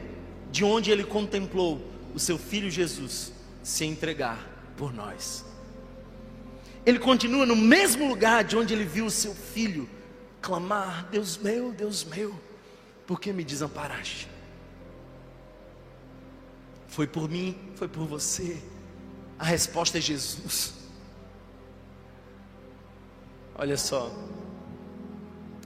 de 0.52 0.64
onde 0.64 0.92
ele 0.92 1.04
contemplou 1.04 1.82
o 2.14 2.20
seu 2.20 2.38
filho 2.38 2.70
Jesus 2.70 3.34
se 3.64 3.86
entregar 3.86 4.48
por 4.78 4.94
nós. 4.94 5.44
Ele 6.86 7.00
continua 7.00 7.46
no 7.46 7.56
mesmo 7.56 8.08
lugar 8.08 8.44
de 8.44 8.56
onde 8.56 8.74
ele 8.74 8.86
viu 8.86 9.08
o 9.08 9.12
seu 9.12 9.34
filho 9.34 9.90
clamar: 10.40 11.08
Deus 11.10 11.36
meu, 11.38 11.72
Deus 11.72 12.04
meu, 12.04 12.40
por 13.08 13.20
que 13.20 13.34
me 13.34 13.44
desamparaste? 13.44 14.33
Foi 16.94 17.08
por 17.08 17.28
mim, 17.28 17.58
foi 17.76 17.88
por 17.88 18.06
você. 18.06 18.62
A 19.40 19.46
resposta 19.46 19.98
é 19.98 20.02
Jesus. 20.02 20.76
Olha 23.56 23.76
só. 23.76 24.12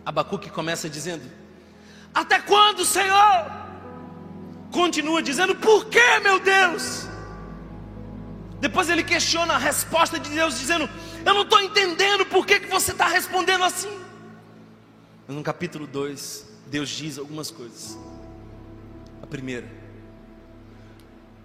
Abacuque 0.05 0.49
começa 0.49 0.89
dizendo: 0.89 1.29
Até 2.13 2.39
quando, 2.39 2.85
Senhor? 2.85 3.45
Continua 4.71 5.21
dizendo: 5.21 5.53
Por 5.53 5.87
que, 5.87 6.19
meu 6.21 6.39
Deus? 6.39 7.05
Depois 8.61 8.89
ele 8.89 9.03
questiona 9.03 9.55
a 9.55 9.57
resposta 9.57 10.17
de 10.17 10.29
Deus, 10.29 10.57
dizendo: 10.57 10.89
Eu 11.25 11.33
não 11.33 11.41
estou 11.41 11.59
entendendo 11.59 12.25
por 12.25 12.45
que, 12.45 12.61
que 12.61 12.67
você 12.67 12.93
está 12.93 13.09
respondendo 13.09 13.65
assim. 13.65 13.99
Mas 15.27 15.35
no 15.35 15.43
capítulo 15.43 15.85
2, 15.85 16.47
Deus 16.67 16.87
diz 16.87 17.17
algumas 17.17 17.51
coisas. 17.51 17.97
A 19.21 19.27
primeira, 19.27 19.67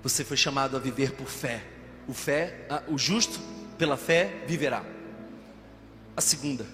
você 0.02 0.24
foi 0.24 0.36
chamado 0.36 0.76
a 0.76 0.80
viver 0.80 1.12
por 1.12 1.28
fé. 1.28 1.64
O 2.08 2.12
fé, 2.12 2.66
o 2.88 2.98
justo 2.98 3.38
pela 3.78 3.96
fé 3.96 4.44
viverá. 4.46 4.84
A 6.16 6.20
segunda, 6.20 6.66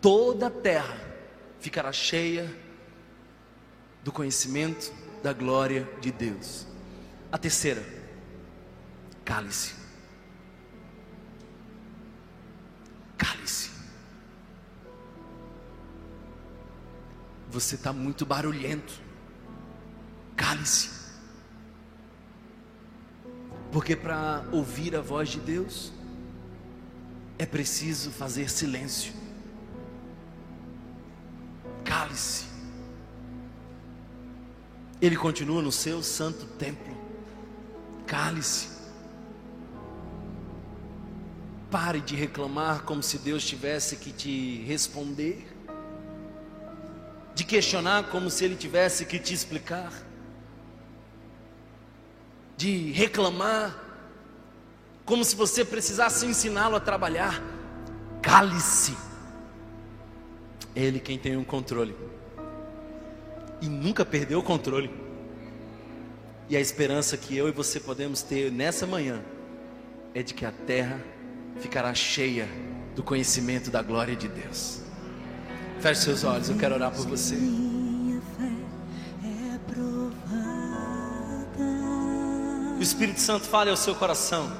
toda 0.00 0.46
a 0.46 0.50
terra 0.50 0.96
ficará 1.58 1.92
cheia 1.92 2.48
do 4.04 4.12
conhecimento 4.12 4.92
da 5.22 5.32
glória 5.32 5.88
de 6.00 6.12
Deus. 6.12 6.66
A 7.32 7.36
terceira, 7.36 7.84
cálice. 9.24 9.74
Cálice. 13.18 13.70
Você 17.50 17.74
está 17.74 17.92
muito 17.92 18.24
barulhento. 18.24 18.94
Cálice. 20.36 20.97
Porque 23.70 23.94
para 23.94 24.44
ouvir 24.50 24.96
a 24.96 25.00
voz 25.00 25.28
de 25.28 25.40
Deus, 25.40 25.92
é 27.38 27.46
preciso 27.46 28.10
fazer 28.10 28.50
silêncio. 28.50 29.12
Cale-se. 31.84 32.46
Ele 35.00 35.16
continua 35.16 35.62
no 35.62 35.70
seu 35.70 36.02
santo 36.02 36.44
templo. 36.58 36.96
Cale-se. 38.06 38.78
Pare 41.70 42.00
de 42.00 42.16
reclamar 42.16 42.82
como 42.82 43.02
se 43.02 43.18
Deus 43.18 43.46
tivesse 43.46 43.96
que 43.96 44.10
te 44.10 44.64
responder, 44.66 45.46
de 47.34 47.44
questionar 47.44 48.08
como 48.10 48.30
se 48.30 48.44
Ele 48.46 48.56
tivesse 48.56 49.04
que 49.04 49.18
te 49.18 49.34
explicar, 49.34 49.92
de 52.58 52.90
reclamar 52.90 53.84
como 55.04 55.24
se 55.24 55.36
você 55.36 55.64
precisasse 55.64 56.26
ensiná-lo 56.26 56.74
a 56.74 56.80
trabalhar. 56.80 57.40
Cale-se. 58.20 58.96
Ele 60.74 60.98
quem 60.98 61.16
tem 61.16 61.36
o 61.36 61.40
um 61.40 61.44
controle. 61.44 61.94
E 63.62 63.68
nunca 63.68 64.04
perdeu 64.04 64.40
o 64.40 64.42
controle. 64.42 64.90
E 66.48 66.56
a 66.56 66.60
esperança 66.60 67.16
que 67.16 67.36
eu 67.36 67.48
e 67.48 67.52
você 67.52 67.78
podemos 67.78 68.22
ter 68.22 68.50
nessa 68.50 68.86
manhã 68.86 69.22
é 70.12 70.20
de 70.20 70.34
que 70.34 70.44
a 70.44 70.50
terra 70.50 71.00
ficará 71.60 71.94
cheia 71.94 72.48
do 72.96 73.04
conhecimento 73.04 73.70
da 73.70 73.82
glória 73.82 74.16
de 74.16 74.26
Deus. 74.26 74.82
Feche 75.78 76.02
seus 76.02 76.24
olhos, 76.24 76.50
eu 76.50 76.56
quero 76.56 76.74
orar 76.74 76.90
por 76.90 77.06
você. 77.06 77.36
O 82.78 82.82
Espírito 82.82 83.20
Santo 83.20 83.44
fale 83.46 83.70
ao 83.70 83.76
seu 83.76 83.94
coração. 83.94 84.50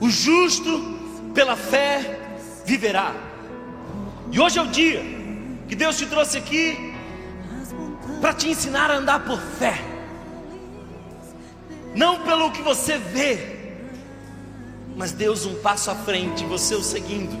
O 0.00 0.08
justo 0.08 0.80
pela 1.34 1.56
fé 1.56 2.20
viverá. 2.64 3.12
E 4.30 4.40
hoje 4.40 4.58
é 4.58 4.62
o 4.62 4.68
dia 4.68 5.02
que 5.68 5.74
Deus 5.74 5.96
te 5.96 6.06
trouxe 6.06 6.38
aqui 6.38 6.94
para 8.20 8.32
te 8.32 8.48
ensinar 8.48 8.90
a 8.90 8.96
andar 8.96 9.24
por 9.24 9.40
fé, 9.40 9.82
não 11.94 12.20
pelo 12.20 12.52
que 12.52 12.62
você 12.62 12.96
vê, 12.96 13.74
mas 14.96 15.10
Deus 15.10 15.44
um 15.44 15.56
passo 15.56 15.90
à 15.90 15.94
frente, 15.94 16.44
você 16.44 16.74
o 16.76 16.82
seguindo. 16.82 17.36